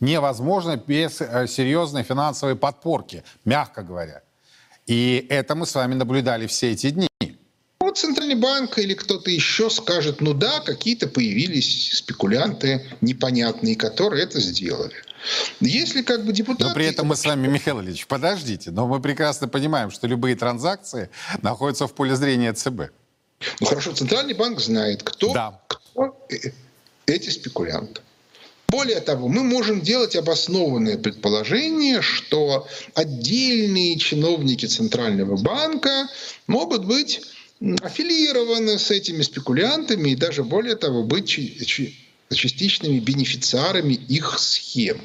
невозможно 0.00 0.76
без 0.76 1.20
э, 1.20 1.46
серьезной 1.46 2.02
финансовой 2.02 2.56
подпорки, 2.56 3.24
мягко 3.44 3.82
говоря. 3.82 4.22
И 4.86 5.26
это 5.30 5.54
мы 5.54 5.66
с 5.66 5.74
вами 5.74 5.94
наблюдали 5.94 6.46
все 6.46 6.72
эти 6.72 6.90
дни. 6.90 7.08
Вот 7.80 7.98
Центральный 7.98 8.34
банк 8.34 8.78
или 8.78 8.94
кто-то 8.94 9.30
еще 9.30 9.70
скажет, 9.70 10.20
ну 10.20 10.32
да, 10.32 10.60
какие-то 10.60 11.06
появились 11.06 11.94
спекулянты 11.94 12.86
непонятные, 13.00 13.76
которые 13.76 14.24
это 14.24 14.40
сделали. 14.40 14.94
Если 15.60 16.02
как 16.02 16.24
бы 16.24 16.32
депутаты... 16.32 16.64
Но 16.64 16.74
при 16.74 16.86
этом 16.86 17.06
мы 17.08 17.16
с 17.16 17.24
вами, 17.24 17.46
Михаил 17.46 17.80
Ильич, 17.80 18.06
подождите, 18.06 18.70
но 18.70 18.86
мы 18.86 19.00
прекрасно 19.00 19.48
понимаем, 19.48 19.90
что 19.90 20.06
любые 20.06 20.36
транзакции 20.36 21.10
находятся 21.42 21.86
в 21.86 21.94
поле 21.94 22.14
зрения 22.16 22.52
ЦБ. 22.52 22.90
Ну 23.60 23.66
хорошо, 23.66 23.92
Центральный 23.92 24.34
банк 24.34 24.60
знает, 24.60 25.02
кто, 25.02 25.32
да. 25.32 25.60
кто 25.68 26.16
э, 26.30 26.52
эти 27.06 27.30
спекулянты. 27.30 28.00
Более 28.68 29.00
того, 29.00 29.28
мы 29.28 29.42
можем 29.44 29.80
делать 29.82 30.16
обоснованное 30.16 30.98
предположение, 30.98 32.02
что 32.02 32.66
отдельные 32.94 33.98
чиновники 33.98 34.66
Центрального 34.66 35.36
банка 35.36 36.08
могут 36.46 36.84
быть 36.84 37.20
аффилированы 37.82 38.78
с 38.78 38.90
этими 38.90 39.22
спекулянтами 39.22 40.10
и 40.10 40.16
даже 40.16 40.42
более 40.42 40.76
того 40.76 41.04
быть 41.04 41.38
частичными 42.34 42.98
бенефициарами 42.98 43.94
их 43.94 44.38
схем. 44.38 45.00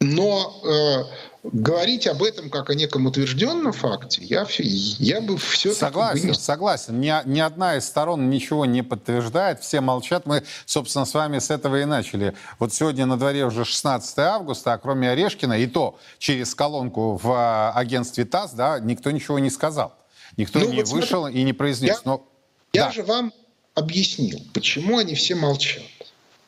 Но 0.00 0.60
э, 0.64 1.35
говорить 1.52 2.06
об 2.06 2.22
этом 2.22 2.50
как 2.50 2.70
о 2.70 2.74
неком 2.74 3.06
утвержденном 3.06 3.72
факте, 3.72 4.22
я, 4.24 4.46
я 4.58 5.20
бы 5.20 5.36
все 5.38 5.72
Согласен, 5.72 6.22
вынес... 6.22 6.38
согласен. 6.38 7.00
Ни, 7.00 7.12
ни 7.26 7.40
одна 7.40 7.76
из 7.76 7.86
сторон 7.86 8.30
ничего 8.30 8.64
не 8.66 8.82
подтверждает, 8.82 9.60
все 9.60 9.80
молчат. 9.80 10.26
Мы, 10.26 10.42
собственно, 10.64 11.04
с 11.04 11.14
вами 11.14 11.38
с 11.38 11.50
этого 11.50 11.80
и 11.80 11.84
начали. 11.84 12.34
Вот 12.58 12.72
сегодня 12.72 13.06
на 13.06 13.18
дворе 13.18 13.44
уже 13.44 13.64
16 13.64 14.18
августа, 14.18 14.74
а 14.74 14.78
кроме 14.78 15.10
Орешкина, 15.10 15.54
и 15.58 15.66
то 15.66 15.98
через 16.18 16.54
колонку 16.54 17.18
в 17.22 17.30
а, 17.32 17.72
агентстве 17.74 18.24
ТАСС, 18.24 18.52
да, 18.52 18.78
никто 18.80 19.10
ничего 19.10 19.38
не 19.38 19.50
сказал. 19.50 19.94
Никто 20.36 20.58
ну, 20.58 20.70
не 20.70 20.82
вот 20.82 20.88
вышел 20.88 21.22
смотри, 21.22 21.40
и 21.40 21.44
не 21.44 21.52
произнес. 21.52 21.96
Я, 21.96 22.00
Но, 22.04 22.26
я 22.72 22.86
да. 22.86 22.92
же 22.92 23.02
вам 23.02 23.32
объяснил, 23.74 24.40
почему 24.52 24.98
они 24.98 25.14
все 25.14 25.34
молчат. 25.34 25.82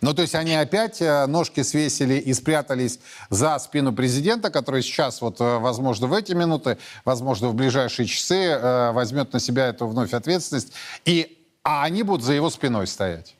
Ну, 0.00 0.14
то 0.14 0.22
есть 0.22 0.34
они 0.34 0.54
опять 0.54 1.02
э, 1.02 1.26
ножки 1.26 1.62
свесили 1.62 2.14
и 2.14 2.32
спрятались 2.32 3.00
за 3.30 3.58
спину 3.58 3.92
президента, 3.92 4.50
который 4.50 4.82
сейчас, 4.82 5.20
вот, 5.20 5.40
э, 5.40 5.58
возможно, 5.58 6.06
в 6.06 6.12
эти 6.12 6.32
минуты, 6.32 6.78
возможно, 7.04 7.48
в 7.48 7.54
ближайшие 7.54 8.06
часы 8.06 8.36
э, 8.36 8.92
возьмет 8.92 9.32
на 9.32 9.40
себя 9.40 9.66
эту 9.68 9.88
вновь 9.88 10.14
ответственность, 10.14 10.72
и, 11.04 11.38
а 11.64 11.82
они 11.82 12.04
будут 12.04 12.24
за 12.24 12.32
его 12.34 12.48
спиной 12.48 12.86
стоять. 12.86 13.34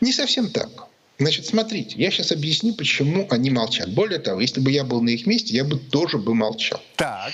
Не 0.00 0.12
совсем 0.12 0.50
так. 0.50 0.68
Значит, 1.18 1.46
смотрите, 1.46 1.94
я 1.96 2.10
сейчас 2.10 2.30
объясню, 2.30 2.74
почему 2.74 3.26
они 3.30 3.50
молчат. 3.50 3.90
Более 3.94 4.18
того, 4.18 4.40
если 4.40 4.60
бы 4.60 4.70
я 4.70 4.84
был 4.84 5.00
на 5.00 5.08
их 5.08 5.26
месте, 5.26 5.54
я 5.56 5.64
бы 5.64 5.78
тоже 5.78 6.18
бы 6.18 6.34
молчал. 6.34 6.80
Так. 6.96 7.32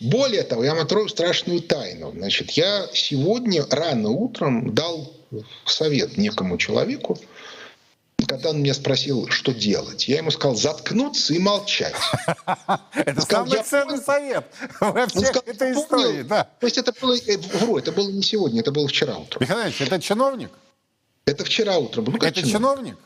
Более 0.00 0.42
того, 0.42 0.64
я 0.64 0.74
вам 0.74 0.82
открою 0.82 1.08
страшную 1.08 1.62
тайну. 1.62 2.12
Значит, 2.12 2.50
я 2.52 2.88
сегодня 2.92 3.64
рано 3.70 4.10
утром 4.10 4.74
дал 4.74 5.14
совет 5.64 6.18
некому 6.18 6.58
человеку, 6.58 7.18
когда 8.22 8.50
он 8.50 8.62
меня 8.62 8.74
спросил, 8.74 9.28
что 9.28 9.52
делать, 9.52 10.08
я 10.08 10.18
ему 10.18 10.30
сказал 10.30 10.56
заткнуться 10.56 11.34
и 11.34 11.38
молчать. 11.38 11.94
Это 12.94 13.20
самый 13.20 13.62
ценный 13.62 13.98
совет 13.98 14.46
во 14.80 15.06
всех 15.06 15.36
этой 15.46 15.72
истории. 15.72 16.22
То 16.24 16.48
есть 16.62 16.78
это 16.78 16.92
было, 17.00 17.14
э, 17.14 17.36
вру, 17.36 17.78
это 17.78 17.92
было 17.92 18.10
не 18.10 18.22
сегодня, 18.22 18.60
это 18.60 18.72
было 18.72 18.88
вчера 18.88 19.16
утром. 19.16 19.42
Михаил 19.42 19.62
Ильич, 19.62 19.80
это 19.80 20.00
чиновник? 20.00 20.50
Это 21.24 21.44
вчера 21.44 21.78
утром. 21.78 22.14
Это 22.16 22.42
чиновник? 22.42 22.96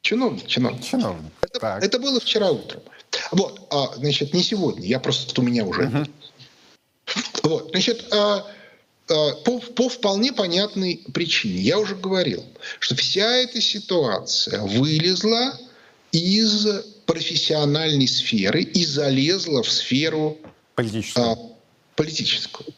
Чиновник, 0.00 0.46
чиновник. 0.46 0.84
Чиновник. 0.84 1.32
Это, 1.40 1.78
это 1.80 1.98
было 1.98 2.20
вчера 2.20 2.50
утром. 2.50 2.82
Вот, 3.32 3.66
а, 3.70 3.94
значит, 3.96 4.34
не 4.34 4.42
сегодня, 4.42 4.86
я 4.86 5.00
просто 5.00 5.40
у 5.40 5.44
меня 5.44 5.64
уже. 5.64 5.86
Угу. 5.86 6.06
Вот, 7.44 7.70
значит, 7.70 8.12
а, 8.12 8.46
по, 9.08 9.58
по 9.60 9.88
вполне 9.88 10.32
понятной 10.32 11.00
причине. 11.12 11.60
Я 11.60 11.78
уже 11.78 11.96
говорил, 11.96 12.44
что 12.78 12.94
вся 12.94 13.36
эта 13.36 13.60
ситуация 13.60 14.60
вылезла 14.60 15.58
из 16.12 16.66
профессиональной 17.06 18.06
сферы 18.06 18.62
и 18.62 18.84
залезла 18.84 19.62
в 19.62 19.70
сферу 19.70 20.38
политическую. 20.74 21.26
А, 21.26 21.36
политическую. 21.96 22.74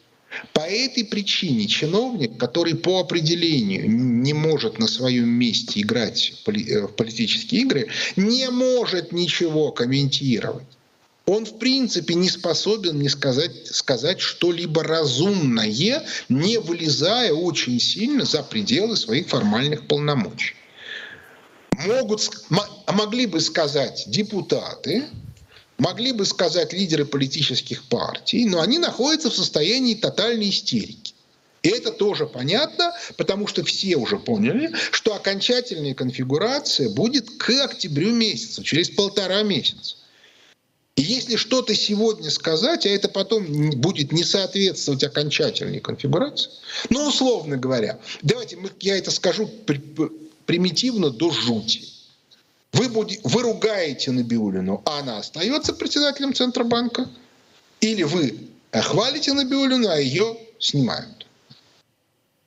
По 0.53 0.61
этой 0.61 1.03
причине 1.03 1.67
чиновник, 1.67 2.37
который 2.37 2.75
по 2.75 3.01
определению 3.01 3.89
не 3.89 4.33
может 4.33 4.79
на 4.79 4.87
своем 4.87 5.27
месте 5.27 5.81
играть 5.81 6.33
в 6.45 6.87
политические 6.87 7.61
игры, 7.61 7.87
не 8.15 8.49
может 8.49 9.11
ничего 9.11 9.71
комментировать 9.73 10.67
он 11.31 11.45
в 11.45 11.59
принципе 11.59 12.15
не 12.15 12.29
способен 12.29 12.99
не 12.99 13.07
сказать, 13.07 13.67
сказать 13.67 14.19
что-либо 14.19 14.83
разумное, 14.83 16.05
не 16.27 16.57
вылезая 16.57 17.31
очень 17.31 17.79
сильно 17.79 18.25
за 18.25 18.43
пределы 18.43 18.97
своих 18.97 19.29
формальных 19.29 19.87
полномочий. 19.87 20.55
могут, 21.85 22.29
могли 22.85 23.27
бы 23.27 23.39
сказать 23.39 24.03
депутаты, 24.07 25.05
могли 25.77 26.11
бы 26.11 26.25
сказать 26.25 26.73
лидеры 26.73 27.05
политических 27.05 27.85
партий, 27.85 28.45
но 28.45 28.59
они 28.59 28.77
находятся 28.77 29.29
в 29.29 29.35
состоянии 29.35 29.95
тотальной 29.95 30.49
истерики. 30.49 31.13
И 31.63 31.69
это 31.69 31.93
тоже 31.93 32.25
понятно, 32.25 32.93
потому 33.15 33.47
что 33.47 33.63
все 33.63 33.95
уже 33.95 34.19
поняли, 34.19 34.73
что 34.91 35.15
окончательная 35.15 35.93
конфигурация 35.93 36.89
будет 36.89 37.29
к 37.37 37.51
октябрю 37.51 38.11
месяцу, 38.11 38.63
через 38.63 38.89
полтора 38.89 39.43
месяца. 39.43 39.95
Если 41.01 41.35
что-то 41.35 41.75
сегодня 41.75 42.29
сказать, 42.29 42.85
а 42.85 42.89
это 42.89 43.09
потом 43.09 43.71
будет 43.71 44.11
не 44.11 44.23
соответствовать 44.23 45.03
окончательной 45.03 45.79
конфигурации, 45.79 46.51
ну, 46.89 47.07
условно 47.07 47.57
говоря, 47.57 47.99
давайте 48.21 48.57
я 48.79 48.97
это 48.97 49.11
скажу 49.11 49.49
примитивно 50.45 51.09
до 51.09 51.31
жути. 51.31 51.87
Вы, 52.73 52.89
будете, 52.89 53.21
вы 53.23 53.41
ругаете 53.41 54.11
Набиулину, 54.11 54.81
а 54.85 54.99
она 54.99 55.17
остается 55.17 55.73
председателем 55.73 56.33
Центробанка, 56.33 57.09
или 57.81 58.03
вы 58.03 58.37
хвалите 58.71 59.33
Набиулину, 59.33 59.89
а 59.89 59.99
ее 59.99 60.37
снимают. 60.59 61.25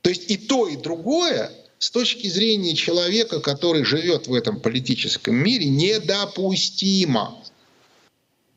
То 0.03 0.11
есть 0.11 0.31
и 0.31 0.37
то, 0.37 0.69
и 0.69 0.77
другое 0.77 1.51
с 1.79 1.91
точки 1.91 2.29
зрения 2.29 2.75
человека, 2.75 3.41
который 3.41 3.85
живет 3.85 4.27
в 4.27 4.35
этом 4.35 4.61
политическом 4.61 5.35
мире, 5.35 5.67
недопустимо. 5.67 7.39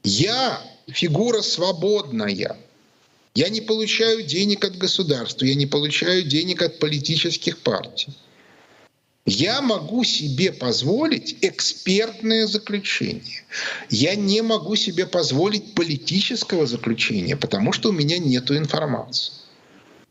Я 0.08 0.62
фигура 0.88 1.42
свободная. 1.42 2.56
Я 3.36 3.50
не 3.50 3.60
получаю 3.60 4.24
денег 4.24 4.64
от 4.64 4.78
государства, 4.78 5.44
я 5.44 5.54
не 5.54 5.66
получаю 5.66 6.24
денег 6.24 6.62
от 6.62 6.80
политических 6.80 7.58
партий. 7.58 8.18
Я 9.26 9.62
могу 9.62 10.06
себе 10.06 10.54
позволить 10.54 11.36
экспертное 11.42 12.48
заключение. 12.48 13.44
Я 13.90 14.16
не 14.16 14.42
могу 14.42 14.78
себе 14.78 15.06
позволить 15.06 15.76
политического 15.76 16.66
заключения, 16.66 17.36
потому 17.36 17.74
что 17.74 17.90
у 17.90 17.92
меня 17.92 18.18
нет 18.18 18.50
информации. 18.50 19.34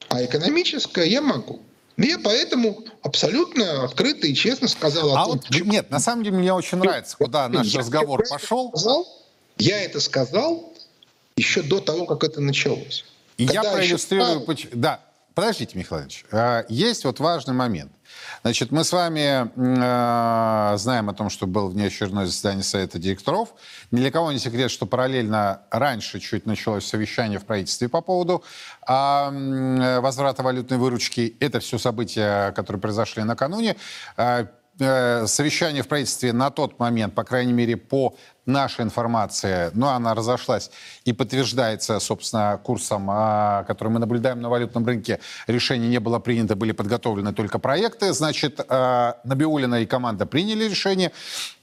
А 0.09 0.23
экономическое 0.23 1.07
я 1.07 1.23
могу. 1.23 1.63
Я 1.97 2.19
поэтому 2.19 2.85
абсолютно 3.01 3.85
открыто 3.85 4.27
и 4.27 4.35
честно 4.35 4.69
сказал 4.69 5.17
а 5.17 5.25
том, 5.25 5.33
вот, 5.33 5.47
почему... 5.47 5.73
Нет, 5.73 5.91
на 5.91 6.01
самом 6.01 6.23
деле 6.23 6.37
мне 6.37 6.53
очень 6.53 6.77
нравится, 6.77 7.17
куда 7.17 7.49
наш 7.49 7.69
я 7.69 7.79
разговор 7.81 8.23
пошел. 8.29 8.69
Сказал, 8.69 9.26
я 9.59 9.83
это 9.83 10.01
сказал 10.01 10.73
еще 11.37 11.63
до 11.63 11.81
того, 11.81 12.07
как 12.07 12.25
это 12.25 12.41
началось. 12.41 13.05
И 13.37 13.45
я 13.45 13.63
проиллюстрирую... 13.63 14.45
Еще... 14.51 14.69
Да, 14.73 15.01
подождите, 15.35 15.79
Михаил 15.79 16.03
Ильич. 16.03 16.25
А, 16.33 16.65
есть 16.69 17.05
вот 17.05 17.21
важный 17.21 17.55
момент. 17.55 17.93
Значит, 18.43 18.71
мы 18.71 18.85
с 18.85 18.93
вами 18.93 19.51
э, 19.55 20.79
знаем 20.79 21.11
о 21.11 21.15
том, 21.15 21.31
что 21.31 21.47
был 21.47 21.69
внеочередное 21.69 22.27
заседание 22.27 22.63
Совета 22.63 22.99
директоров. 22.99 23.55
Ни 23.91 23.99
для 23.99 24.11
кого 24.11 24.33
не 24.33 24.39
секрет, 24.39 24.71
что 24.71 24.87
параллельно 24.87 25.63
раньше 25.71 26.21
чуть 26.21 26.47
началось 26.47 26.87
совещание 26.87 27.39
в 27.39 27.45
правительстве 27.45 27.89
по 27.89 28.01
поводу 28.01 28.45
э, 28.89 30.01
возврата 30.01 30.43
валютной 30.43 30.79
выручки. 30.79 31.37
Это 31.41 31.61
все 31.61 31.79
события, 31.79 32.53
которые 32.53 32.81
произошли 32.81 33.25
накануне. 33.25 33.77
Э, 34.17 34.47
совещание 35.27 35.83
в 35.83 35.89
правительстве 35.89 36.33
на 36.33 36.51
тот 36.51 36.79
момент, 36.79 37.15
по 37.15 37.25
крайней 37.25 37.53
мере, 37.53 37.77
по 37.77 38.15
нашей 38.47 38.85
информации, 38.85 39.71
но 39.75 39.91
она 39.91 40.15
разошлась 40.15 40.71
и 41.05 41.13
подтверждается, 41.13 41.99
собственно, 42.01 42.59
курсом, 42.63 43.09
а, 43.11 43.65
который 43.65 43.89
мы 43.89 43.99
наблюдаем 43.99 44.41
на 44.41 44.49
валютном 44.49 44.87
рынке. 44.87 45.21
Решение 45.47 45.89
не 45.89 46.01
было 46.01 46.19
принято, 46.19 46.57
были 46.57 46.73
подготовлены 46.73 47.33
только 47.33 47.59
проекты. 47.59 48.13
Значит, 48.13 48.61
э, 48.69 49.13
Набиулина 49.25 49.83
и 49.83 49.87
команда 49.87 50.27
приняли 50.27 50.65
решение. 50.65 51.13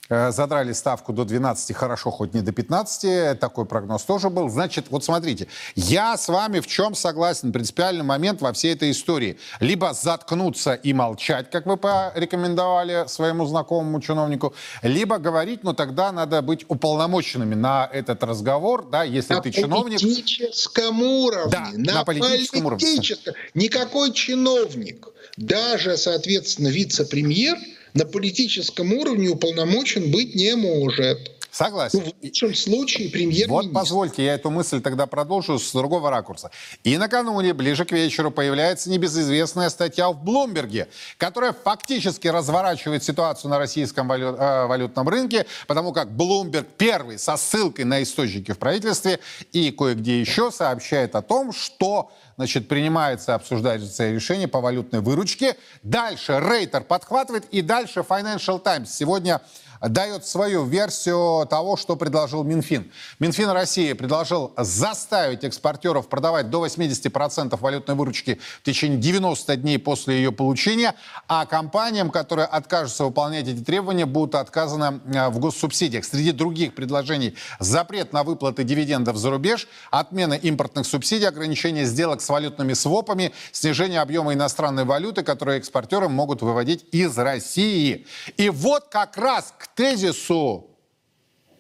Э, 0.09 0.31
задрали 0.31 0.73
ставку 0.73 1.13
до 1.13 1.23
12, 1.23 1.73
хорошо, 1.75 2.11
хоть 2.11 2.33
не 2.33 2.41
до 2.41 2.51
15, 2.51 3.39
такой 3.39 3.65
прогноз 3.65 4.03
тоже 4.03 4.29
был. 4.29 4.49
Значит, 4.49 4.87
вот 4.89 5.05
смотрите, 5.05 5.47
я 5.75 6.17
с 6.17 6.27
вами 6.27 6.59
в 6.59 6.67
чем 6.67 6.93
согласен, 6.93 7.53
принципиальный 7.53 8.03
момент 8.03 8.41
во 8.41 8.51
всей 8.51 8.73
этой 8.73 8.91
истории. 8.91 9.37
Либо 9.61 9.93
заткнуться 9.93 10.73
и 10.73 10.91
молчать, 10.91 11.49
как 11.49 11.65
вы 11.65 11.77
порекомендовали 11.77 13.05
своему 13.07 13.45
знакомому 13.45 14.01
чиновнику, 14.01 14.53
либо 14.81 15.19
говорить, 15.19 15.63
но 15.63 15.71
тогда 15.71 16.11
надо 16.11 16.41
быть 16.41 16.65
уполномоченными 16.67 17.55
на 17.55 17.89
этот 17.91 18.23
разговор, 18.23 18.85
да, 18.89 19.03
если 19.03 19.35
на 19.35 19.41
ты 19.41 19.51
чиновник. 19.51 20.01
На 20.01 20.07
политическом 20.07 21.01
уровне. 21.01 21.51
Да, 21.51 21.69
на, 21.75 21.93
на 21.93 22.03
политическом, 22.03 22.63
политическом 22.63 23.33
уровне. 23.33 23.51
Никакой 23.53 24.11
чиновник, 24.11 25.07
даже, 25.37 25.95
соответственно, 25.95 26.67
вице-премьер– 26.67 27.57
на 27.93 28.05
политическом 28.05 28.93
уровне 28.93 29.29
уполномочен 29.29 30.11
быть 30.11 30.35
не 30.35 30.55
может. 30.55 31.33
Согласен. 31.53 32.01
Ну, 32.03 32.11
в 32.11 32.23
лучшем 32.23 32.55
случае 32.55 33.09
премьер-министр. 33.11 33.51
Вот 33.51 33.73
позвольте, 33.73 34.25
я 34.25 34.33
эту 34.33 34.49
мысль 34.49 34.81
тогда 34.81 35.05
продолжу 35.05 35.59
с 35.59 35.71
другого 35.71 36.09
ракурса. 36.09 36.49
И 36.83 36.97
накануне, 36.97 37.53
ближе 37.53 37.85
к 37.85 37.91
вечеру, 37.91 38.31
появляется 38.31 38.89
небезызвестная 38.89 39.69
статья 39.69 40.09
в 40.09 40.23
Блумберге, 40.23 40.87
которая 41.19 41.53
фактически 41.53 42.27
разворачивает 42.27 43.03
ситуацию 43.03 43.51
на 43.51 43.59
российском 43.59 44.07
валют, 44.07 44.35
э, 44.39 44.65
валютном 44.65 45.07
рынке, 45.07 45.45
потому 45.67 45.93
как 45.93 46.11
Блумберг 46.11 46.65
первый 46.75 47.19
со 47.19 47.37
ссылкой 47.37 47.85
на 47.85 48.01
источники 48.01 48.51
в 48.51 48.57
правительстве 48.57 49.19
и 49.51 49.69
кое-где 49.69 50.19
еще 50.19 50.49
сообщает 50.49 51.15
о 51.15 51.21
том, 51.21 51.53
что 51.53 52.11
значит, 52.35 52.67
принимается, 52.67 53.35
обсуждается 53.35 54.09
решение 54.09 54.47
по 54.47 54.61
валютной 54.61 55.01
выручке. 55.01 55.55
Дальше 55.83 56.39
Рейтер 56.39 56.81
подхватывает, 56.81 57.45
и 57.51 57.61
дальше 57.61 58.01
Financial 58.01 58.59
Times 58.61 58.93
сегодня 58.93 59.41
дает 59.83 60.25
свою 60.25 60.63
версию 60.63 61.45
того, 61.47 61.77
что 61.77 61.95
предложил 61.95 62.43
Минфин. 62.43 62.91
Минфин 63.19 63.49
России 63.49 63.93
предложил 63.93 64.53
заставить 64.57 65.43
экспортеров 65.43 66.07
продавать 66.07 66.49
до 66.49 66.65
80% 66.65 67.57
валютной 67.59 67.95
выручки 67.95 68.39
в 68.59 68.63
течение 68.63 68.97
90 68.97 69.55
дней 69.57 69.77
после 69.77 70.15
ее 70.15 70.31
получения, 70.31 70.95
а 71.27 71.45
компаниям, 71.45 72.09
которые 72.09 72.45
откажутся 72.45 73.03
выполнять 73.03 73.47
эти 73.47 73.59
требования, 73.59 74.05
будут 74.05 74.35
отказаны 74.35 75.01
э, 75.05 75.29
в 75.29 75.39
госсубсидиях. 75.39 76.05
Среди 76.05 76.31
других 76.31 76.75
предложений 76.75 77.35
запрет 77.59 78.13
на 78.13 78.23
выплаты 78.23 78.63
дивидендов 78.63 79.17
за 79.17 79.29
рубеж, 79.29 79.67
отмена 79.91 80.33
импортных 80.33 80.85
субсидий, 80.85 81.27
ограничение 81.27 81.85
сделок 81.85 82.21
с 82.21 82.29
валютными 82.29 82.73
свопами, 82.73 83.33
снижение 83.51 83.99
объема 83.99 84.33
иностранной 84.33 84.85
валюты, 84.85 85.23
которые 85.23 85.57
экспортеры 85.57 86.07
могут 86.07 86.41
выводить 86.41 86.85
из 86.91 87.17
России. 87.17 88.07
И 88.37 88.49
вот 88.49 88.85
как 88.89 89.17
раз 89.17 89.53
к 89.57 89.72
тезису 89.75 90.69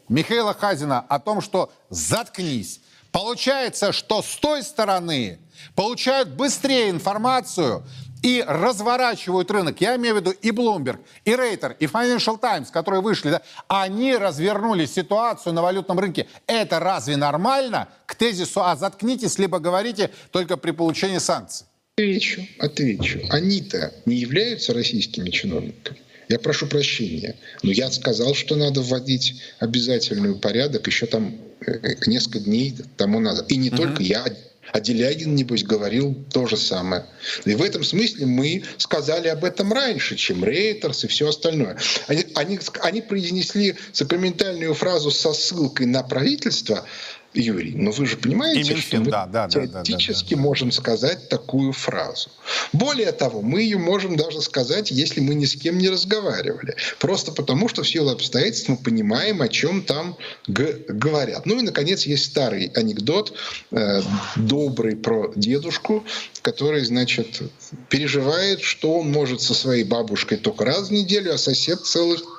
Михаила 0.09 0.53
Хазина 0.53 0.99
о 0.99 1.19
том, 1.19 1.41
что 1.41 1.71
заткнись. 1.89 2.81
Получается, 3.11 3.91
что 3.91 4.21
с 4.21 4.35
той 4.35 4.63
стороны 4.63 5.39
получают 5.75 6.29
быстрее 6.29 6.89
информацию 6.89 7.83
и 8.23 8.43
разворачивают 8.47 9.51
рынок. 9.51 9.81
Я 9.81 9.95
имею 9.97 10.15
в 10.15 10.17
виду 10.19 10.31
и 10.31 10.49
Bloomberg, 10.49 10.99
и 11.25 11.35
Рейтер, 11.35 11.75
и 11.79 11.85
Financial 11.85 12.39
Times, 12.39 12.71
которые 12.71 13.01
вышли, 13.01 13.31
да, 13.31 13.41
они 13.67 14.15
развернули 14.15 14.85
ситуацию 14.85 15.53
на 15.53 15.61
валютном 15.61 15.99
рынке. 15.99 16.27
Это 16.47 16.79
разве 16.79 17.17
нормально? 17.17 17.89
К 18.05 18.15
тезису 18.15 18.63
«а 18.63 18.75
заткнитесь», 18.75 19.37
либо 19.37 19.59
говорите 19.59 20.09
только 20.31 20.57
при 20.57 20.71
получении 20.71 21.17
санкций. 21.17 21.67
Отвечу, 21.95 22.41
отвечу. 22.59 23.19
Они-то 23.29 23.93
не 24.05 24.15
являются 24.15 24.73
российскими 24.73 25.29
чиновниками. 25.29 25.99
Я 26.29 26.39
прошу 26.39 26.67
прощения, 26.67 27.35
но 27.61 27.71
я 27.71 27.91
сказал, 27.91 28.33
что 28.33 28.55
надо 28.55 28.81
вводить 28.81 29.41
обязательный 29.59 30.35
порядок 30.35 30.87
еще 30.87 31.05
там 31.05 31.37
э, 31.65 31.95
несколько 32.05 32.39
дней 32.39 32.75
тому 32.97 33.19
назад. 33.19 33.51
И 33.51 33.57
не 33.57 33.69
угу. 33.69 33.77
только 33.77 34.03
я, 34.03 34.25
а 34.71 34.79
Делягин, 34.79 35.35
небось, 35.35 35.63
говорил 35.63 36.15
то 36.31 36.47
же 36.47 36.57
самое. 36.57 37.05
И 37.45 37.53
в 37.53 37.61
этом 37.61 37.83
смысле 37.83 38.25
мы 38.25 38.63
сказали 38.77 39.27
об 39.27 39.43
этом 39.43 39.73
раньше, 39.73 40.15
чем 40.15 40.43
Рейтерс 40.43 41.03
и 41.03 41.07
все 41.07 41.29
остальное. 41.29 41.77
Они, 42.07 42.25
они, 42.35 42.59
они 42.81 43.01
произнесли 43.01 43.75
сакраментальную 43.91 44.73
фразу 44.73 45.11
со 45.11 45.33
ссылкой 45.33 45.85
на 45.85 46.03
правительство, 46.03 46.85
Юрий, 47.33 47.73
но 47.75 47.91
вы 47.91 48.05
же 48.05 48.17
понимаете, 48.17 48.75
что 48.75 48.97
мы 48.97 49.09
да, 49.09 49.25
да, 49.25 49.47
теоретически 49.47 50.31
да, 50.31 50.35
да, 50.35 50.41
да, 50.41 50.41
можем 50.41 50.71
сказать 50.71 51.29
такую 51.29 51.73
фразу. 51.73 52.29
Более 52.73 53.11
того, 53.11 53.41
мы 53.41 53.61
ее 53.61 53.77
можем 53.77 54.15
даже 54.15 54.41
сказать, 54.41 54.91
если 54.91 55.19
мы 55.19 55.33
ни 55.33 55.45
с 55.45 55.55
кем 55.55 55.77
не 55.77 55.89
разговаривали. 55.89 56.75
Просто 56.99 57.31
потому, 57.31 57.67
что 57.69 57.83
в 57.83 57.89
силу 57.89 58.11
обстоятельств 58.11 58.69
мы 58.69 58.77
понимаем, 58.77 59.41
о 59.41 59.47
чем 59.47 59.83
там 59.83 60.17
говорят. 60.47 61.45
Ну 61.45 61.59
и, 61.59 61.61
наконец, 61.63 62.05
есть 62.05 62.25
старый 62.25 62.67
анекдот, 62.75 63.33
э, 63.71 64.01
добрый 64.35 64.95
про 64.95 65.31
дедушку, 65.35 66.03
который, 66.41 66.83
значит, 66.83 67.41
переживает, 67.89 68.61
что 68.61 68.99
он 68.99 69.11
может 69.11 69.41
со 69.41 69.53
своей 69.53 69.83
бабушкой 69.83 70.37
только 70.37 70.65
раз 70.65 70.89
в 70.89 70.91
неделю, 70.91 71.33
а 71.33 71.37
сосед 71.37 71.81
целых 71.81 72.32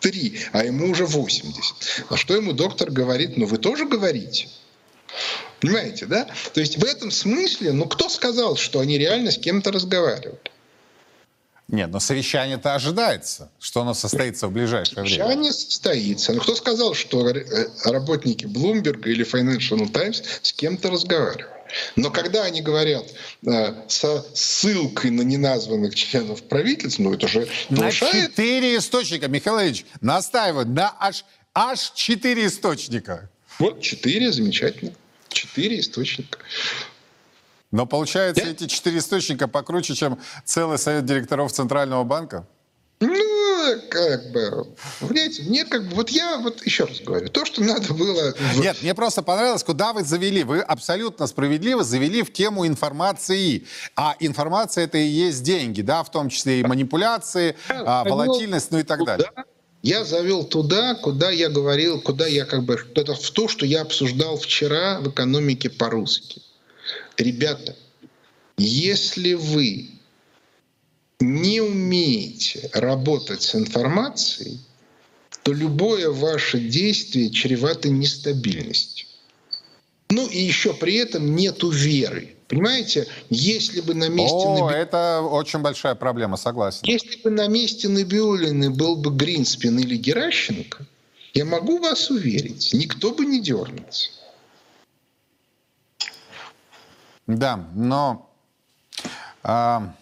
3, 0.00 0.40
а 0.52 0.64
ему 0.64 0.90
уже 0.90 1.06
80. 1.06 2.06
А 2.08 2.16
что 2.16 2.34
ему 2.34 2.52
доктор 2.52 2.90
говорит? 2.90 3.36
Ну 3.36 3.46
вы 3.46 3.58
тоже 3.58 3.86
говорите. 3.86 4.48
Понимаете, 5.60 6.06
да? 6.06 6.28
То 6.54 6.60
есть 6.60 6.78
в 6.78 6.84
этом 6.84 7.10
смысле, 7.10 7.72
ну 7.72 7.86
кто 7.86 8.08
сказал, 8.08 8.56
что 8.56 8.80
они 8.80 8.98
реально 8.98 9.30
с 9.30 9.38
кем-то 9.38 9.72
разговаривали? 9.72 10.38
Нет, 11.68 11.90
но 11.90 12.00
совещание-то 12.00 12.74
ожидается, 12.74 13.48
что 13.60 13.82
оно 13.82 13.94
состоится 13.94 14.48
в 14.48 14.52
ближайшее 14.52 14.96
совещание 14.96 15.26
время. 15.26 15.44
Совещание 15.44 15.52
состоится. 15.52 16.32
Но 16.32 16.40
кто 16.40 16.56
сказал, 16.56 16.94
что 16.94 17.28
э, 17.28 17.68
работники 17.84 18.44
Bloomberg 18.44 19.06
или 19.06 19.24
Financial 19.24 19.88
Times 19.88 20.22
с 20.42 20.52
кем-то 20.52 20.90
разговаривают? 20.90 21.59
Но 21.96 22.10
когда 22.10 22.44
они 22.44 22.62
говорят 22.62 23.04
э, 23.46 23.88
со 23.88 24.24
ссылкой 24.34 25.10
на 25.10 25.22
неназванных 25.22 25.94
членов 25.94 26.42
правительства, 26.42 27.02
ну 27.02 27.14
это 27.14 27.28
же 27.28 27.48
нарушает... 27.68 28.14
На 28.14 28.28
четыре 28.28 28.76
источника, 28.76 29.28
Михаил 29.28 29.60
Ильич, 29.60 29.84
настаивают 30.00 30.68
на 30.68 30.94
аж, 30.98 31.24
аж 31.54 31.92
четыре 31.94 32.46
источника. 32.46 33.30
Вот 33.58 33.80
четыре, 33.80 34.32
замечательно. 34.32 34.92
Четыре 35.28 35.80
источника. 35.80 36.38
Но 37.70 37.86
получается, 37.86 38.44
Я... 38.44 38.50
эти 38.50 38.66
четыре 38.66 38.98
источника 38.98 39.46
покруче, 39.46 39.94
чем 39.94 40.18
целый 40.44 40.78
совет 40.78 41.04
директоров 41.04 41.52
Центрального 41.52 42.02
банка? 42.04 42.46
Ну, 43.00 43.14
как 43.88 44.30
бы, 44.32 44.66
понимаете, 45.00 45.42
мне 45.42 45.64
как 45.64 45.88
бы, 45.88 45.96
вот 45.96 46.10
я 46.10 46.38
вот 46.38 46.64
еще 46.64 46.84
раз 46.84 47.00
говорю, 47.00 47.28
то, 47.28 47.44
что 47.44 47.62
надо 47.62 47.94
было... 47.94 48.34
Нет, 48.56 48.78
мне 48.82 48.94
просто 48.94 49.22
понравилось, 49.22 49.64
куда 49.64 49.92
вы 49.92 50.04
завели. 50.04 50.44
Вы 50.44 50.60
абсолютно 50.60 51.26
справедливо 51.26 51.84
завели 51.84 52.22
в 52.22 52.32
тему 52.32 52.66
информации. 52.66 53.66
А 53.96 54.16
информация 54.20 54.84
это 54.84 54.98
и 54.98 55.06
есть 55.06 55.42
деньги, 55.42 55.82
да, 55.82 56.02
в 56.02 56.10
том 56.10 56.28
числе 56.28 56.60
и 56.60 56.64
манипуляции, 56.64 57.56
а, 57.68 58.04
волатильность, 58.04 58.70
ну 58.70 58.78
и 58.78 58.82
так 58.82 59.04
далее. 59.04 59.30
Я 59.82 60.04
завел 60.04 60.44
туда, 60.44 60.94
куда 60.94 61.30
я 61.30 61.48
говорил, 61.48 62.02
куда 62.02 62.26
я 62.26 62.44
как 62.44 62.64
бы, 62.64 62.78
это 62.94 63.14
в 63.14 63.30
то, 63.30 63.48
что 63.48 63.64
я 63.64 63.80
обсуждал 63.80 64.36
вчера 64.38 65.00
в 65.00 65.08
экономике 65.08 65.70
по-русски. 65.70 66.42
Ребята, 67.16 67.74
если 68.58 69.34
вы 69.34 69.99
не 71.20 71.60
умеете 71.60 72.70
работать 72.72 73.42
с 73.42 73.54
информацией, 73.54 74.60
то 75.42 75.52
любое 75.52 76.10
ваше 76.10 76.58
действие 76.58 77.30
чревато 77.30 77.88
нестабильностью. 77.88 79.06
Ну 80.10 80.26
и 80.26 80.38
еще 80.40 80.74
при 80.74 80.96
этом 80.96 81.36
нету 81.36 81.70
веры. 81.70 82.36
Понимаете, 82.48 83.06
если 83.28 83.80
бы 83.80 83.94
на 83.94 84.08
месте... 84.08 84.34
О, 84.34 84.66
Наби... 84.66 84.74
это 84.74 85.22
очень 85.22 85.60
большая 85.60 85.94
проблема, 85.94 86.36
согласен. 86.36 86.80
Если 86.82 87.22
бы 87.22 87.30
на 87.30 87.46
месте 87.46 87.88
Набиулины 87.88 88.70
был 88.70 88.96
бы 88.96 89.10
Гринспен 89.10 89.78
или 89.78 89.96
Геращенко, 89.96 90.84
я 91.32 91.44
могу 91.44 91.78
вас 91.78 92.10
уверить, 92.10 92.70
никто 92.72 93.12
бы 93.12 93.24
не 93.24 93.40
дернулся. 93.40 94.10
Да, 97.28 97.68
но 97.76 98.28
а, 99.44 99.94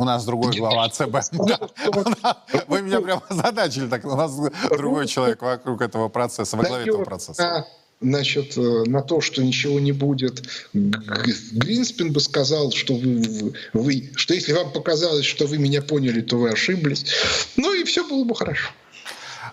у 0.00 0.04
нас 0.04 0.24
другой 0.24 0.56
глава 0.56 0.88
ЦБ. 0.88 1.16
Вы 2.68 2.82
меня 2.82 3.00
прямо 3.00 3.22
задачили, 3.28 3.86
так 3.86 4.04
у 4.04 4.16
нас 4.16 4.32
другой 4.70 5.06
человек 5.06 5.42
вокруг 5.42 5.82
этого 5.82 6.08
процесса, 6.08 6.56
во 6.56 6.64
главе 6.64 6.86
этого 6.86 7.04
процесса 7.04 7.66
значит, 8.00 8.56
э, 8.56 8.84
на 8.86 9.02
то, 9.02 9.20
что 9.20 9.42
ничего 9.42 9.78
не 9.78 9.92
будет. 9.92 10.42
Гринспен 10.72 12.12
бы 12.14 12.20
сказал, 12.20 12.72
что 12.72 12.94
вы, 12.94 13.52
вы, 13.74 14.10
что 14.16 14.32
если 14.32 14.54
вам 14.54 14.72
показалось, 14.72 15.26
что 15.26 15.46
вы 15.46 15.58
меня 15.58 15.82
поняли, 15.82 16.22
то 16.22 16.38
вы 16.38 16.48
ошиблись. 16.48 17.04
Ну 17.56 17.74
и 17.74 17.84
все 17.84 18.08
было 18.08 18.24
бы 18.24 18.34
хорошо. 18.34 18.70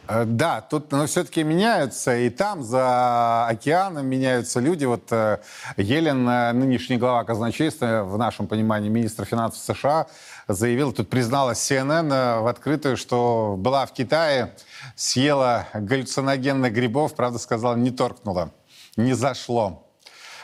Э, 0.08 0.24
да, 0.26 0.62
тут 0.62 0.92
но 0.92 1.06
все-таки 1.08 1.44
меняются, 1.44 2.18
и 2.18 2.30
там 2.30 2.64
за 2.64 3.48
океаном 3.48 4.08
меняются 4.08 4.60
люди. 4.60 4.86
Вот 4.86 5.12
э, 5.12 5.40
Елен, 5.76 6.24
нынешний 6.58 6.98
глава 6.98 7.24
казначейства, 7.26 8.04
в 8.04 8.18
нашем 8.18 8.48
понимании 8.48 8.90
министр 8.90 9.26
финансов 9.26 9.62
США, 9.76 10.08
заявил, 10.48 10.94
тут 10.94 11.10
призналась 11.10 11.60
CNN 11.60 12.42
в 12.42 12.48
открытую, 12.48 12.98
что 12.98 13.56
была 13.58 13.86
в 13.86 13.94
Китае, 13.94 14.56
съела 14.96 15.68
галлюциногенных 15.74 16.74
грибов, 16.74 17.16
правда, 17.16 17.40
сказала, 17.40 17.76
не 17.76 17.92
торкнула, 17.92 18.52
не 18.96 19.14
зашло. 19.14 19.84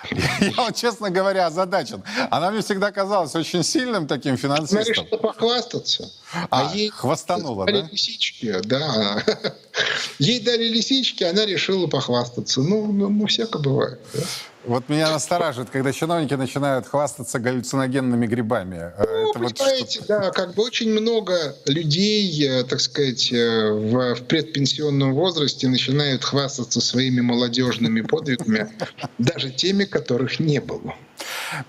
Я 0.41 0.51
вот, 0.57 0.75
честно 0.75 1.09
говоря, 1.09 1.47
озадачен. 1.47 2.03
Она 2.29 2.51
мне 2.51 2.61
всегда 2.61 2.91
казалась 2.91 3.35
очень 3.35 3.63
сильным 3.63 4.07
таким 4.07 4.37
финансистом. 4.37 4.79
Она 4.79 4.89
решила 4.89 5.17
похвастаться. 5.17 6.11
А, 6.49 6.69
а 6.69 6.75
ей 6.75 6.89
хвастанула, 6.89 7.65
да? 7.65 7.71
лисички, 7.71 8.59
да. 8.63 9.23
Ей 10.19 10.39
дали 10.41 10.65
лисички, 10.65 11.23
она 11.23 11.45
решила 11.45 11.87
похвастаться. 11.87 12.61
Ну, 12.61 12.91
ну, 12.91 13.09
ну 13.09 13.27
всяко 13.27 13.59
бывает. 13.59 13.99
Да? 14.13 14.19
Вот 14.65 14.87
меня 14.87 15.11
настораживает, 15.11 15.69
когда 15.69 15.91
чиновники 15.91 16.35
начинают 16.35 16.87
хвастаться 16.87 17.39
галлюциногенными 17.39 18.27
грибами. 18.27 18.93
Э, 18.97 19.05
ну, 19.07 19.29
Это 19.29 19.39
понимаете, 19.39 19.99
вот 19.99 20.07
да, 20.07 20.31
как 20.31 20.53
бы 20.55 20.63
очень 20.63 20.89
много 20.89 21.55
людей, 21.65 22.47
э, 22.47 22.63
так 22.63 22.79
сказать, 22.79 23.31
э, 23.33 23.71
в, 23.71 24.15
в 24.15 24.23
предпенсионном 24.23 25.13
возрасте 25.13 25.67
начинают 25.67 26.23
хвастаться 26.23 26.79
своими 26.79 27.19
молодежными 27.19 28.01
подвигами, 28.01 28.71
даже 29.17 29.49
теми, 29.51 29.83
которых 29.83 30.39
не 30.39 30.61
было. 30.61 30.95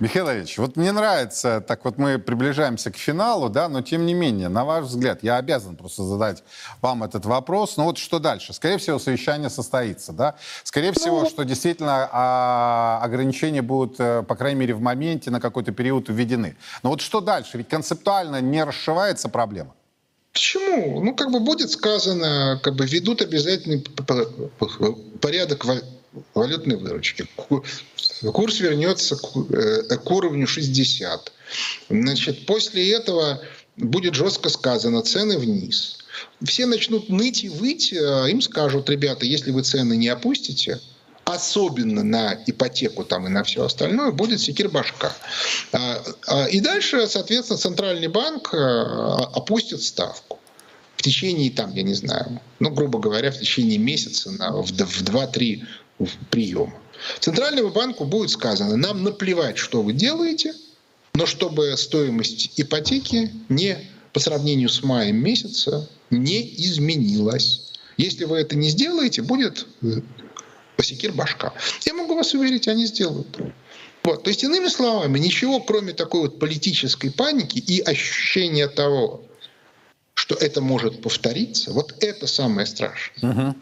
Михаил 0.01 0.31
Ильич, 0.31 0.59
вот 0.59 0.77
мне 0.77 0.93
нравится, 0.93 1.61
так 1.67 1.85
вот 1.85 1.99
мы 1.99 2.19
приближаемся 2.19 2.91
к 2.91 2.97
финалу, 2.97 3.49
да, 3.49 3.69
но 3.69 3.83
тем 3.83 4.07
не 4.07 4.15
менее, 4.15 4.49
на 4.49 4.65
ваш 4.65 4.87
взгляд, 4.87 5.23
я 5.23 5.37
обязан 5.37 5.77
просто 5.77 6.05
задать 6.05 6.43
вам 6.81 7.05
этот 7.05 7.27
вопрос, 7.27 7.77
ну 7.77 7.85
вот 7.85 7.99
что 7.99 8.19
дальше? 8.19 8.53
Скорее 8.53 8.79
всего, 8.79 8.99
совещание 8.99 9.51
состоится, 9.51 10.13
да? 10.13 10.37
Скорее 10.63 10.93
всего, 10.93 11.21
ну... 11.21 11.29
что 11.29 11.45
действительно 11.45 12.09
а, 12.11 13.01
ограничения 13.03 13.63
будут, 13.63 13.97
э, 13.99 14.23
по 14.23 14.35
крайней 14.37 14.61
мере, 14.61 14.75
в 14.75 14.81
моменте 14.81 15.31
на 15.31 15.41
какой-то 15.41 15.73
период 15.73 16.09
введены. 16.09 16.57
Но 16.83 16.91
вот 16.91 17.01
что 17.01 17.21
дальше? 17.21 17.59
Ведь 17.59 17.69
концептуально 17.69 18.41
не 18.41 18.65
расшивается 18.65 19.29
проблема. 19.29 19.75
Почему? 20.35 21.01
Ну, 21.01 21.15
как 21.15 21.31
бы 21.31 21.39
будет 21.39 21.71
сказано, 21.71 22.61
как 22.63 22.75
бы 22.75 22.87
ведут 22.87 23.23
обязательный 23.23 23.85
порядок 25.21 25.65
валютной 26.35 26.77
выручки. 26.77 27.27
Курс 28.23 28.61
вернется 28.61 29.17
к, 29.17 29.37
э, 29.53 29.99
уровню 30.07 30.47
60. 30.47 31.33
Значит, 31.91 32.47
после 32.47 32.93
этого 32.93 33.41
будет 33.77 34.15
жестко 34.15 34.49
сказано 34.49 35.03
цены 35.03 35.39
вниз. 35.39 35.99
Все 36.43 36.67
начнут 36.67 37.09
ныть 37.09 37.45
и 37.45 37.49
выть, 37.49 37.93
а 37.93 38.27
им 38.27 38.41
скажут, 38.41 38.89
ребята, 38.89 39.27
если 39.27 39.51
вы 39.51 39.63
цены 39.63 39.97
не 39.97 40.09
опустите, 40.09 40.81
особенно 41.25 42.05
на 42.05 42.39
ипотеку 42.47 43.05
там 43.05 43.27
и 43.27 43.31
на 43.31 43.43
все 43.45 43.65
остальное, 43.65 44.11
будет 44.11 44.41
секир 44.41 44.69
башка. 44.69 45.13
А, 45.73 46.03
а, 46.27 46.47
и 46.47 46.61
дальше, 46.61 47.07
соответственно, 47.09 47.59
Центральный 47.59 48.09
банк 48.09 48.53
э, 48.53 48.57
опустит 48.57 49.83
ставку 49.83 50.39
в 50.97 51.03
течение, 51.03 51.51
там, 51.51 51.75
я 51.75 51.83
не 51.83 51.95
знаю, 51.95 52.41
ну, 52.61 52.71
грубо 52.71 52.99
говоря, 52.99 53.31
в 53.31 53.39
течение 53.39 53.79
месяца 53.79 54.31
на, 54.31 54.53
в 54.53 54.71
2-3 54.71 55.63
приема. 56.31 56.75
Центральному 57.21 57.71
банку 57.71 58.05
будет 58.05 58.31
сказано, 58.31 58.77
нам 58.77 59.03
наплевать, 59.03 59.59
что 59.59 59.83
вы 59.83 59.93
делаете, 59.93 60.55
но 61.15 61.27
чтобы 61.27 61.77
стоимость 61.77 62.53
ипотеки 62.57 63.31
не 63.49 63.79
по 64.13 64.21
сравнению 64.21 64.69
с 64.69 64.83
маем 64.83 65.17
месяца 65.17 65.89
не 66.11 66.43
изменилась. 66.57 67.73
Если 67.97 68.25
вы 68.25 68.39
это 68.39 68.57
не 68.57 68.69
сделаете, 68.71 69.23
будет 69.23 69.67
э, 69.83 70.01
посекир 70.77 71.13
башка. 71.13 71.53
Я 71.85 71.95
могу 71.95 72.15
вас 72.15 72.35
уверить, 72.35 72.69
они 72.69 72.87
сделают. 72.87 73.39
Вот. 74.03 74.23
То 74.23 74.29
есть, 74.29 74.45
иными 74.45 74.69
словами, 74.69 75.19
ничего, 75.19 75.61
кроме 75.61 75.93
такой 75.93 76.23
вот 76.23 76.39
политической 76.39 77.11
паники 77.11 77.59
и 77.59 77.81
ощущения 77.81 78.69
того, 78.69 79.25
что 80.15 80.35
это 80.35 80.61
может 80.61 81.03
повториться, 81.03 81.73
вот 81.73 81.95
это 82.01 82.27
самое 82.27 82.67
страшное. 82.67 83.31
Угу. 83.33 83.57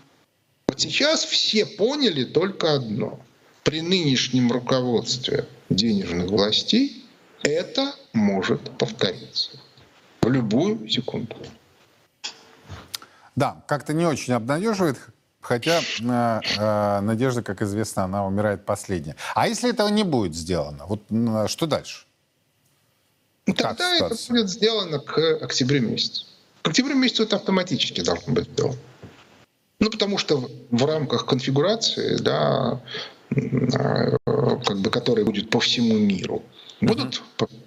Вот 0.73 0.81
сейчас 0.81 1.23
все 1.27 1.67
поняли 1.67 2.25
только 2.25 2.73
одно. 2.73 3.21
При 3.63 3.83
нынешнем 3.83 4.51
руководстве 4.51 5.47
денежных 5.69 6.31
властей 6.31 7.05
это 7.43 7.95
может 8.15 8.71
повториться 8.79 9.51
в 10.23 10.31
любую 10.31 10.89
секунду. 10.89 11.37
Да, 13.37 13.63
как-то 13.69 13.93
не 13.93 14.07
очень 14.07 14.33
обнадеживает, 14.33 14.97
хотя 15.43 15.83
э, 15.83 16.41
э, 16.57 17.01
надежда, 17.01 17.43
как 17.43 17.61
известно, 17.61 18.05
она 18.05 18.27
умирает 18.27 18.65
последняя. 18.65 19.17
А 19.35 19.49
если 19.49 19.69
этого 19.69 19.89
не 19.89 20.05
будет 20.05 20.35
сделано, 20.35 20.87
вот 20.87 21.03
что 21.51 21.67
дальше? 21.67 22.07
Ну, 23.45 23.53
тогда 23.53 23.95
это 23.95 24.17
будет 24.31 24.49
сделано 24.49 25.01
к 25.01 25.19
октябрю 25.43 25.83
месяцу. 25.83 26.25
К 26.63 26.69
октябрю 26.69 26.95
месяцу 26.95 27.25
это 27.25 27.37
автоматически 27.37 28.01
должно 28.01 28.33
быть 28.33 28.49
сделано. 28.49 28.79
Ну, 29.83 29.91
потому 29.91 30.17
что 30.17 30.49
в 30.71 30.85
рамках 30.85 31.27
конфигурации, 31.27 32.17
да, 32.19 32.81
как 33.31 34.79
бы, 34.79 34.91
которая 34.91 35.25
будет 35.25 35.51
по 35.51 35.59
всему 35.59 35.99
миру, 35.99 36.45
будут 36.81 37.21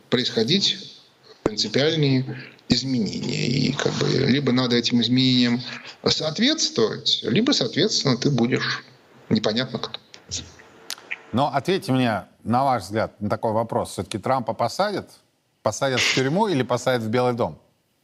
происходить 0.09 1.01
принципиальные 1.43 2.23
изменения. 2.69 3.47
И 3.47 3.73
как 3.73 3.91
бы 3.95 4.07
либо 4.07 4.53
надо 4.53 4.77
этим 4.77 5.01
изменениям 5.01 5.59
соответствовать, 6.07 7.19
либо, 7.23 7.51
соответственно, 7.51 8.15
ты 8.15 8.31
будешь 8.31 8.85
непонятно 9.27 9.79
кто. 9.79 9.99
Но 11.33 11.51
ответьте 11.53 11.91
мне, 11.91 12.27
на 12.45 12.63
ваш 12.63 12.83
взгляд, 12.83 13.19
на 13.19 13.29
такой 13.29 13.51
вопрос. 13.51 13.91
Все-таки 13.91 14.19
Трампа 14.19 14.53
посадят? 14.53 15.09
Посадят 15.63 15.99
в 15.99 16.15
тюрьму 16.15 16.47
или 16.47 16.63
посадят 16.63 17.03
в 17.03 17.09
Белый 17.09 17.33
дом? 17.33 17.59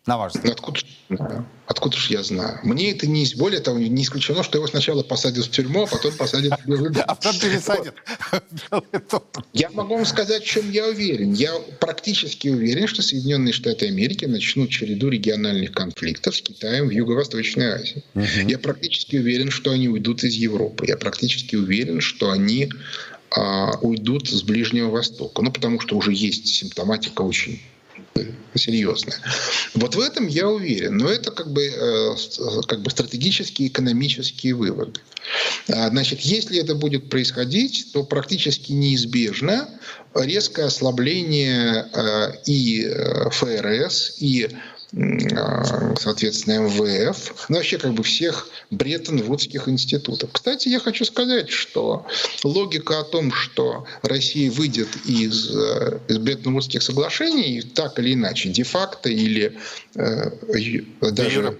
На 0.08 0.18
ваш 0.18 0.34
взгляд. 0.34 0.58
Ну, 0.58 0.74
откуда, 1.14 1.46
откуда 1.68 1.96
же 1.98 2.14
я 2.14 2.24
знаю? 2.24 2.60
Мне 2.64 2.90
это 2.90 3.06
не... 3.06 3.24
Более 3.36 3.60
того, 3.60 3.78
не 3.78 4.02
исключено, 4.02 4.42
что 4.42 4.58
его 4.58 4.68
сначала 4.68 5.04
посадят 5.04 5.46
в 5.46 5.52
тюрьму, 5.52 5.84
а 5.84 5.88
потом 5.88 6.12
посадят 6.14 6.60
в 6.60 6.68
Белый 6.68 6.90
дом. 6.90 7.04
А 7.08 7.14
потом 7.14 7.40
пересадят 7.40 7.96
Я 9.54 9.70
могу 9.70 9.96
вам 9.96 10.06
сказать, 10.08 10.44
в 10.44 10.48
чем 10.48 10.72
я 10.72 10.88
уверен. 10.88 11.34
Я 11.34 11.54
практически 11.80 12.48
уверен, 12.48 12.88
что 12.88 13.04
Соединенные 13.04 13.54
Штаты 13.54 13.88
Америки 13.88 14.26
начнут 14.26 14.72
череду 14.72 15.10
региональных 15.10 15.72
конфликтов 15.72 16.36
с 16.36 16.42
Китаем 16.42 16.88
в 16.88 16.92
Юго-Восточной 16.92 17.74
Азии. 17.74 18.04
Я 18.48 18.58
практически 18.58 19.18
уверен, 19.18 19.52
что 19.52 19.70
они 19.70 19.88
уйдут 19.88 20.24
из 20.24 20.34
Европы. 20.34 20.88
Я 20.88 20.98
практически 20.98 21.56
уверен, 21.56 22.02
что 22.02 22.32
они 22.32 22.72
а, 23.30 23.78
уйдут 23.82 24.28
с 24.28 24.42
Ближнего 24.42 24.90
Востока. 24.90 25.44
Ну, 25.44 25.52
потому 25.52 25.80
что 25.80 25.96
уже 25.96 26.12
есть 26.12 26.48
симптоматика 26.48 27.22
очень 27.22 27.62
серьезная. 28.56 29.18
Вот 29.74 29.96
в 29.96 30.00
этом 30.00 30.28
я 30.28 30.48
уверен. 30.48 30.98
Но 30.98 31.10
это 31.10 31.32
как 31.32 31.52
бы, 31.52 31.64
э, 31.64 32.16
как 32.68 32.82
бы 32.82 32.90
стратегические, 32.90 33.70
экономические 33.70 34.56
выводы. 34.56 35.00
А, 35.70 35.90
значит, 35.90 36.22
если 36.22 36.60
это 36.60 36.76
будет 36.76 37.10
происходить, 37.10 37.88
то 37.94 38.04
практически 38.04 38.72
неизбежно 38.72 39.70
резкое 40.16 40.66
ослабление 40.66 41.88
э, 41.94 42.34
и 42.46 42.86
э, 42.86 43.30
ФРС, 43.30 44.16
и 44.20 44.50
соответственно, 44.92 46.68
МВФ, 46.68 47.46
ну, 47.48 47.56
вообще 47.56 47.78
как 47.78 47.94
бы 47.94 48.04
всех 48.04 48.50
Бреттон-Вудских 48.72 49.70
институтов. 49.70 50.32
Кстати, 50.34 50.68
я 50.68 50.80
хочу 50.80 51.06
сказать, 51.06 51.50
что 51.50 52.06
логика 52.44 53.00
о 53.00 53.04
том, 53.04 53.32
что 53.32 53.86
Россия 54.02 54.52
выйдет 54.52 54.90
из, 55.06 55.50
э, 55.56 56.00
из 56.10 56.18
Бреттон-Вудских 56.18 56.82
соглашений 56.84 57.62
так 57.62 58.00
или 58.00 58.14
иначе, 58.14 58.50
де-факто 58.50 59.10
или 59.10 59.58
э, 59.96 60.32
даже 61.00 61.58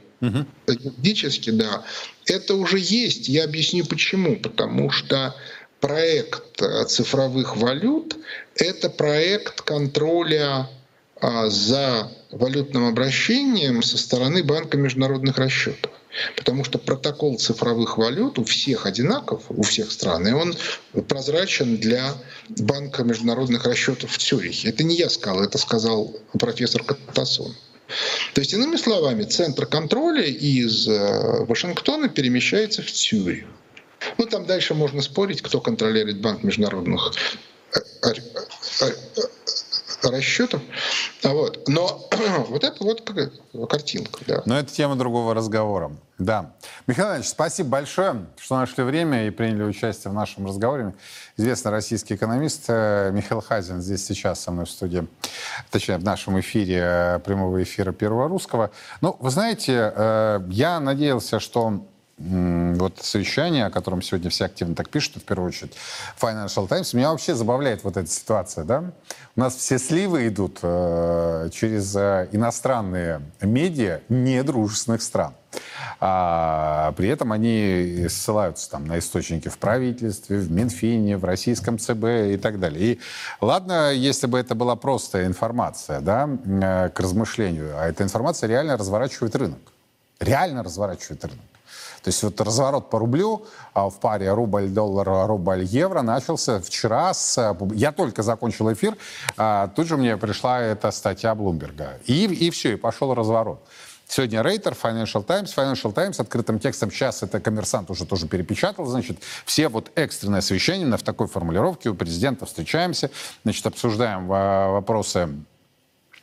юридически, 0.68 1.52
да, 1.52 1.84
это 2.26 2.56
уже 2.56 2.80
есть. 2.80 3.30
Я 3.30 3.46
объясню 3.46 3.86
почему. 3.86 4.36
Потому 4.36 4.92
что 4.92 5.36
проект 5.80 6.62
цифровых 6.88 7.58
валют– 7.58 8.18
это 8.56 8.90
проект 8.90 9.62
контроля 9.62 10.70
за 11.22 12.12
валютным 12.32 12.88
обращением 12.88 13.84
со 13.84 13.98
стороны 13.98 14.44
Банка 14.44 14.78
международных 14.78 15.38
расчетов. 15.38 15.92
Потому 16.36 16.66
что 16.66 16.78
протокол 16.78 17.38
цифровых 17.38 17.98
валют 17.98 18.38
у 18.38 18.44
всех 18.44 18.86
одинаков, 18.86 19.44
у 19.50 19.62
всех 19.62 19.92
стран, 19.92 20.28
и 20.28 20.32
он 20.34 20.56
прозрачен 21.08 21.78
для 21.78 22.14
Банка 22.50 23.04
международных 23.04 23.66
расчетов 23.66 24.12
в 24.12 24.18
Цюрихе. 24.18 24.70
Это 24.70 24.84
не 24.84 24.96
я 24.96 25.10
сказал, 25.10 25.44
это 25.44 25.58
сказал 25.58 26.16
профессор 26.38 26.84
Катасон. 26.84 27.56
То 28.34 28.42
есть, 28.42 28.54
иными 28.54 28.78
словами, 28.78 29.24
центр 29.24 29.66
контроля 29.66 30.24
из 30.24 30.88
э, 30.88 31.46
Вашингтона 31.46 32.08
перемещается 32.08 32.82
в 32.82 32.92
Цюрих. 32.92 33.46
Ну, 34.18 34.26
там 34.26 34.46
дальше 34.46 34.74
можно 34.74 35.02
спорить, 35.02 35.42
кто 35.42 35.60
контролирует 35.60 36.22
Банк 36.22 36.44
международных 36.44 37.14
э, 37.76 38.14
э, 38.82 38.92
расчетов. 40.04 40.62
А 41.24 41.30
вот. 41.30 41.68
Но 41.68 42.08
вот 42.50 42.64
это 42.64 42.84
вот 42.84 43.02
картинка. 43.70 44.20
Да. 44.28 44.44
Но 44.46 44.58
это 44.58 44.72
тема 44.72 44.96
другого 44.96 45.34
разговора. 45.34 45.92
Да. 46.18 46.52
Михаил 46.86 47.08
Иванович, 47.08 47.30
спасибо 47.30 47.70
большое, 47.70 48.26
что 48.40 48.58
нашли 48.58 48.84
время 48.84 49.26
и 49.26 49.32
приняли 49.32 49.64
участие 49.64 50.12
в 50.12 50.14
нашем 50.14 50.46
разговоре. 50.46 50.94
Известный 51.36 51.72
российский 51.72 52.14
экономист 52.14 52.66
э, 52.68 53.10
Михаил 53.12 53.42
Хазин 53.42 53.82
здесь 53.82 54.06
сейчас 54.06 54.40
со 54.42 54.52
мной 54.52 54.66
в 54.66 54.70
студии, 54.70 55.08
точнее, 55.72 55.98
в 55.98 56.04
нашем 56.04 56.40
эфире 56.40 56.80
э, 56.84 57.20
прямого 57.26 57.64
эфира 57.64 57.92
Первого 57.92 58.28
Русского. 58.28 58.70
Ну, 59.02 59.16
вы 59.20 59.32
знаете, 59.32 59.92
э, 59.96 60.42
я 60.50 60.80
надеялся, 60.80 61.40
что 61.40 61.84
вот 62.78 63.00
совещание, 63.02 63.66
о 63.66 63.70
котором 63.70 64.02
сегодня 64.02 64.30
все 64.30 64.46
активно 64.46 64.76
так 64.76 64.90
пишут, 64.90 65.18
в 65.18 65.26
первую 65.26 65.50
очередь 65.50 65.76
Financial 66.20 66.68
Times, 66.68 66.94
меня 66.94 67.12
вообще 67.12 67.36
забавляет 67.36 67.84
вот 67.84 67.98
эта 67.98 68.10
ситуация, 68.10 68.64
да? 68.64 68.92
У 69.36 69.40
нас 69.40 69.56
все 69.56 69.80
сливы 69.80 70.28
идут 70.28 70.60
э, 70.62 71.50
через 71.54 71.96
э, 71.96 72.28
иностранные 72.32 73.22
медиа 73.42 74.02
недружественных 74.10 75.02
стран. 75.02 75.34
А, 76.00 76.94
при 76.98 77.10
этом 77.10 77.32
они 77.32 78.08
ссылаются 78.10 78.70
там 78.70 78.86
на 78.86 79.00
источники 79.00 79.50
в 79.50 79.58
правительстве, 79.58 80.38
в 80.38 80.52
Минфине, 80.52 81.18
в 81.18 81.26
российском 81.26 81.78
ЦБ 81.78 82.06
и 82.34 82.38
так 82.38 82.60
далее. 82.60 82.94
И 82.94 83.00
ладно, 83.40 83.92
если 83.92 84.28
бы 84.28 84.40
это 84.40 84.56
была 84.56 84.76
просто 84.76 85.26
информация, 85.26 86.02
да, 86.02 86.30
э, 86.46 86.90
к 86.90 87.00
размышлению, 87.00 87.74
а 87.78 87.88
эта 87.88 88.04
информация 88.04 88.48
реально 88.48 88.78
разворачивает 88.78 89.36
рынок. 89.36 89.60
Реально 90.20 90.64
разворачивает 90.64 91.24
рынок. 91.26 91.51
То 92.04 92.08
есть 92.08 92.24
вот 92.24 92.40
разворот 92.42 92.90
по 92.90 93.00
рублю 93.00 93.46
а, 93.74 93.90
в 93.90 94.00
паре 94.00 94.34
рубль-доллар, 94.34 95.28
рубль-евро 95.28 96.02
начался 96.02 96.60
вчера. 96.60 97.14
С, 97.14 97.56
я 97.74 97.92
только 97.92 98.24
закончил 98.24 98.72
эфир, 98.74 98.98
а, 99.38 99.68
тут 99.70 99.88
же 99.88 99.98
мне 99.98 100.18
пришла 100.18 100.60
эта 100.60 100.92
статья 100.92 101.36
Блумберга. 101.36 102.00
И, 102.06 102.26
и 102.26 102.50
все, 102.50 102.74
и 102.74 102.76
пошел 102.76 103.14
разворот. 103.14 103.62
Сегодня 104.08 104.42
Рейтер, 104.42 104.74
Financial 104.74 105.24
Times. 105.24 105.56
Financial 105.56 105.94
Times 105.94 106.20
открытым 106.20 106.60
текстом, 106.60 106.92
сейчас 106.92 107.24
это 107.24 107.40
коммерсант 107.40 107.90
уже 107.90 108.06
тоже 108.06 108.28
перепечатал, 108.28 108.86
значит, 108.86 109.20
все 109.46 109.70
вот 109.70 109.90
экстренное 109.96 110.42
совещание 110.42 110.98
в 110.98 111.04
такой 111.04 111.28
формулировке 111.28 111.90
у 111.90 111.96
президента 111.96 112.46
встречаемся, 112.46 113.10
значит, 113.44 113.66
обсуждаем 113.66 114.28
а, 114.30 114.72
вопросы 114.72 115.30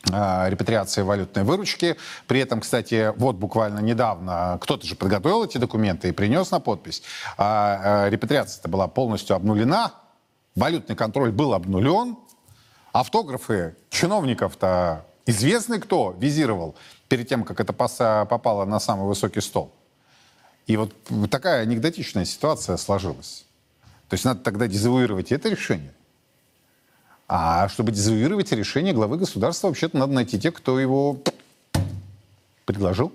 репатриации 0.05 1.01
валютной 1.01 1.43
выручки. 1.43 1.97
При 2.27 2.39
этом, 2.39 2.61
кстати, 2.61 3.13
вот 3.17 3.35
буквально 3.35 3.79
недавно 3.79 4.57
кто-то 4.61 4.85
же 4.87 4.95
подготовил 4.95 5.43
эти 5.43 5.57
документы 5.57 6.09
и 6.09 6.11
принес 6.11 6.51
на 6.51 6.59
подпись. 6.59 7.03
А, 7.37 8.05
а 8.05 8.09
репатриация-то 8.09 8.69
была 8.69 8.87
полностью 8.87 9.35
обнулена, 9.35 9.93
валютный 10.55 10.95
контроль 10.95 11.31
был 11.31 11.53
обнулен, 11.53 12.17
автографы 12.93 13.75
чиновников-то 13.89 15.05
известный 15.25 15.79
кто 15.79 16.15
визировал 16.17 16.75
перед 17.07 17.27
тем, 17.27 17.43
как 17.43 17.59
это 17.59 17.73
попало 17.73 18.65
на 18.65 18.79
самый 18.79 19.05
высокий 19.05 19.41
стол. 19.41 19.73
И 20.65 20.77
вот 20.77 20.93
такая 21.29 21.63
анекдотичная 21.63 22.25
ситуация 22.25 22.77
сложилась. 22.77 23.45
То 24.07 24.13
есть 24.15 24.25
надо 24.25 24.41
тогда 24.41 24.67
дезавуировать 24.67 25.31
это 25.31 25.49
решение. 25.49 25.93
А 27.31 27.69
чтобы 27.69 27.91
дезавуировать 27.91 28.51
решение 28.51 28.91
главы 28.91 29.17
государства, 29.17 29.67
вообще-то 29.67 29.95
надо 29.95 30.13
найти 30.13 30.39
тех, 30.39 30.55
кто 30.55 30.79
его 30.79 31.19
предложил. 32.65 33.13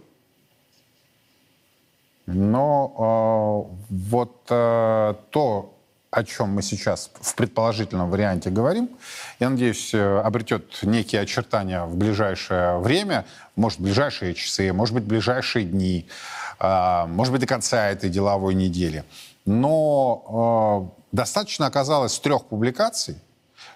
Но 2.27 3.69
э, 3.69 3.85
вот 3.91 4.47
э, 4.49 5.15
то, 5.31 5.75
о 6.13 6.25
чем 6.25 6.51
мы 6.51 6.63
сейчас 6.63 7.11
в 7.21 7.35
предположительном 7.35 8.09
варианте 8.09 8.51
говорим, 8.51 8.89
я 9.41 9.51
надеюсь, 9.51 9.93
э, 9.93 10.21
обретет 10.21 10.79
некие 10.83 11.21
очертания 11.21 11.85
в 11.85 11.97
ближайшее 11.97 12.79
время, 12.79 13.27
может, 13.57 13.81
ближайшие 13.81 14.35
часы, 14.35 14.73
может 14.73 14.95
быть, 14.95 15.05
ближайшие 15.05 15.65
дни, 15.65 16.07
э, 16.61 17.05
может 17.09 17.33
быть, 17.33 17.41
до 17.41 17.49
конца 17.49 17.91
этой 17.91 18.11
деловой 18.11 18.55
недели. 18.55 19.05
Но 19.45 20.89
э, 21.11 21.17
достаточно 21.17 21.67
оказалось 21.67 22.17
трех 22.21 22.47
публикаций, 22.47 23.17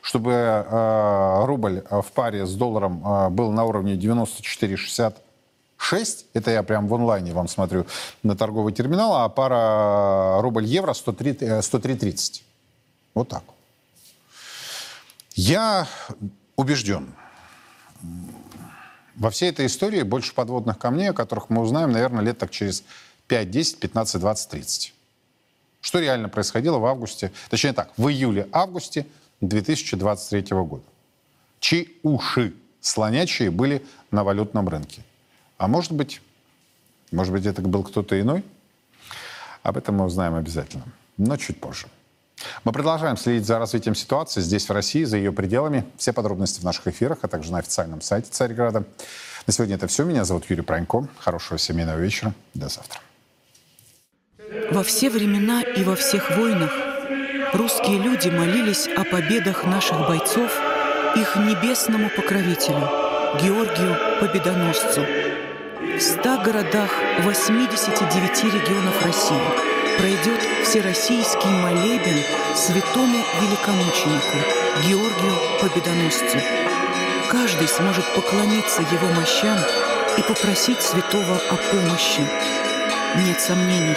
чтобы 0.09 0.32
э, 0.32 1.44
рубль 1.44 1.84
э, 1.90 2.00
в 2.00 2.12
паре 2.12 2.46
с 2.46 2.54
долларом 2.54 3.06
э, 3.06 3.28
был 3.28 3.52
на 3.52 3.64
уровне 3.64 3.94
94,66, 3.94 6.24
это 6.32 6.50
я 6.50 6.62
прям 6.62 6.88
в 6.88 6.94
онлайне 6.94 7.34
вам 7.34 7.46
смотрю 7.46 7.84
на 8.22 8.34
торговый 8.34 8.72
терминал, 8.72 9.16
а 9.16 9.28
пара 9.28 10.40
рубль-евро 10.40 10.92
103,30. 10.92 11.61
103 11.61 12.42
вот 13.12 13.28
так. 13.28 13.42
Я 15.34 15.86
убежден, 16.56 17.12
во 19.14 19.28
всей 19.28 19.50
этой 19.50 19.66
истории 19.66 20.04
больше 20.04 20.34
подводных 20.34 20.78
камней, 20.78 21.11
о 21.11 21.12
которых 21.12 21.50
мы 21.50 21.61
узнаем, 21.61 21.92
наверное, 21.92 22.24
лет 22.24 22.38
так 22.38 22.50
через 22.50 22.82
5, 23.26 23.50
10, 23.50 23.78
15, 23.78 24.20
20, 24.22 24.48
30. 24.48 24.94
Что 25.82 26.00
реально 26.00 26.30
происходило 26.30 26.78
в 26.78 26.86
августе, 26.86 27.30
точнее 27.50 27.74
так, 27.74 27.90
в 27.98 28.09
июле-августе 28.09 29.04
2023 29.41 30.57
года. 30.57 30.84
Чьи 31.61 31.99
уши 32.03 32.55
слонячие 32.80 33.51
были 33.51 33.84
на 34.11 34.24
валютном 34.24 34.68
рынке. 34.68 35.03
А 35.57 35.68
может 35.68 35.93
быть, 35.93 36.20
может 37.11 37.32
быть, 37.32 37.47
это 37.47 37.62
был 37.62 37.82
кто-то 37.82 38.20
иной? 38.20 38.45
Об 39.62 39.76
этом 39.76 39.97
мы 39.97 40.05
узнаем 40.05 40.34
обязательно, 40.34 40.84
но 41.16 41.36
чуть 41.36 41.61
позже. 41.61 41.89
Мы 42.64 42.72
продолжаем 42.72 43.16
следить 43.16 43.47
за 43.47 43.59
развитием 43.59 43.97
ситуации 43.97 44.41
здесь, 44.41 44.68
в 44.68 44.72
России, 44.72 45.03
за 45.03 45.16
ее 45.16 45.32
пределами. 45.32 45.84
Все 45.97 46.12
подробности 46.12 46.61
в 46.61 46.64
наших 46.64 46.86
эфирах, 46.86 47.18
а 47.22 47.28
также 47.28 47.51
на 47.51 47.59
официальном 47.59 48.01
сайте 48.01 48.30
Царьграда. 48.30 48.84
На 49.47 49.53
сегодня 49.53 49.74
это 49.74 49.89
все. 49.89 50.05
Меня 50.05 50.24
зовут 50.24 50.49
Юрий 50.49 50.62
Пронько. 50.62 51.09
Хорошего 51.18 51.59
семейного 51.59 51.99
вечера. 51.99 52.34
До 52.55 52.68
завтра. 52.68 53.01
Во 54.70 54.82
все 54.84 55.11
времена 55.11 55.62
и 55.62 55.82
во 55.82 55.97
всех 55.97 56.36
войнах 56.36 56.72
русские 57.53 57.99
люди 57.99 58.28
молились 58.28 58.88
о 58.96 59.05
победах 59.05 59.64
наших 59.64 60.07
бойцов 60.07 60.51
их 61.16 61.36
небесному 61.36 62.11
покровителю, 62.11 62.88
Георгию 63.42 63.96
Победоносцу. 64.20 65.05
В 65.80 66.01
100 66.01 66.22
городах 66.42 66.90
89 67.20 68.44
регионов 68.44 69.05
России 69.05 69.40
пройдет 69.99 70.40
всероссийский 70.64 71.51
молебен 71.51 72.22
святому 72.55 73.18
великомученику 73.40 74.38
Георгию 74.86 75.34
Победоносцу. 75.61 76.38
Каждый 77.30 77.68
сможет 77.68 78.05
поклониться 78.14 78.82
его 78.82 79.09
мощам 79.14 79.59
и 80.16 80.22
попросить 80.22 80.80
святого 80.80 81.36
о 81.51 81.57
помощи. 81.70 82.22
Нет 83.24 83.40
сомнений, 83.40 83.96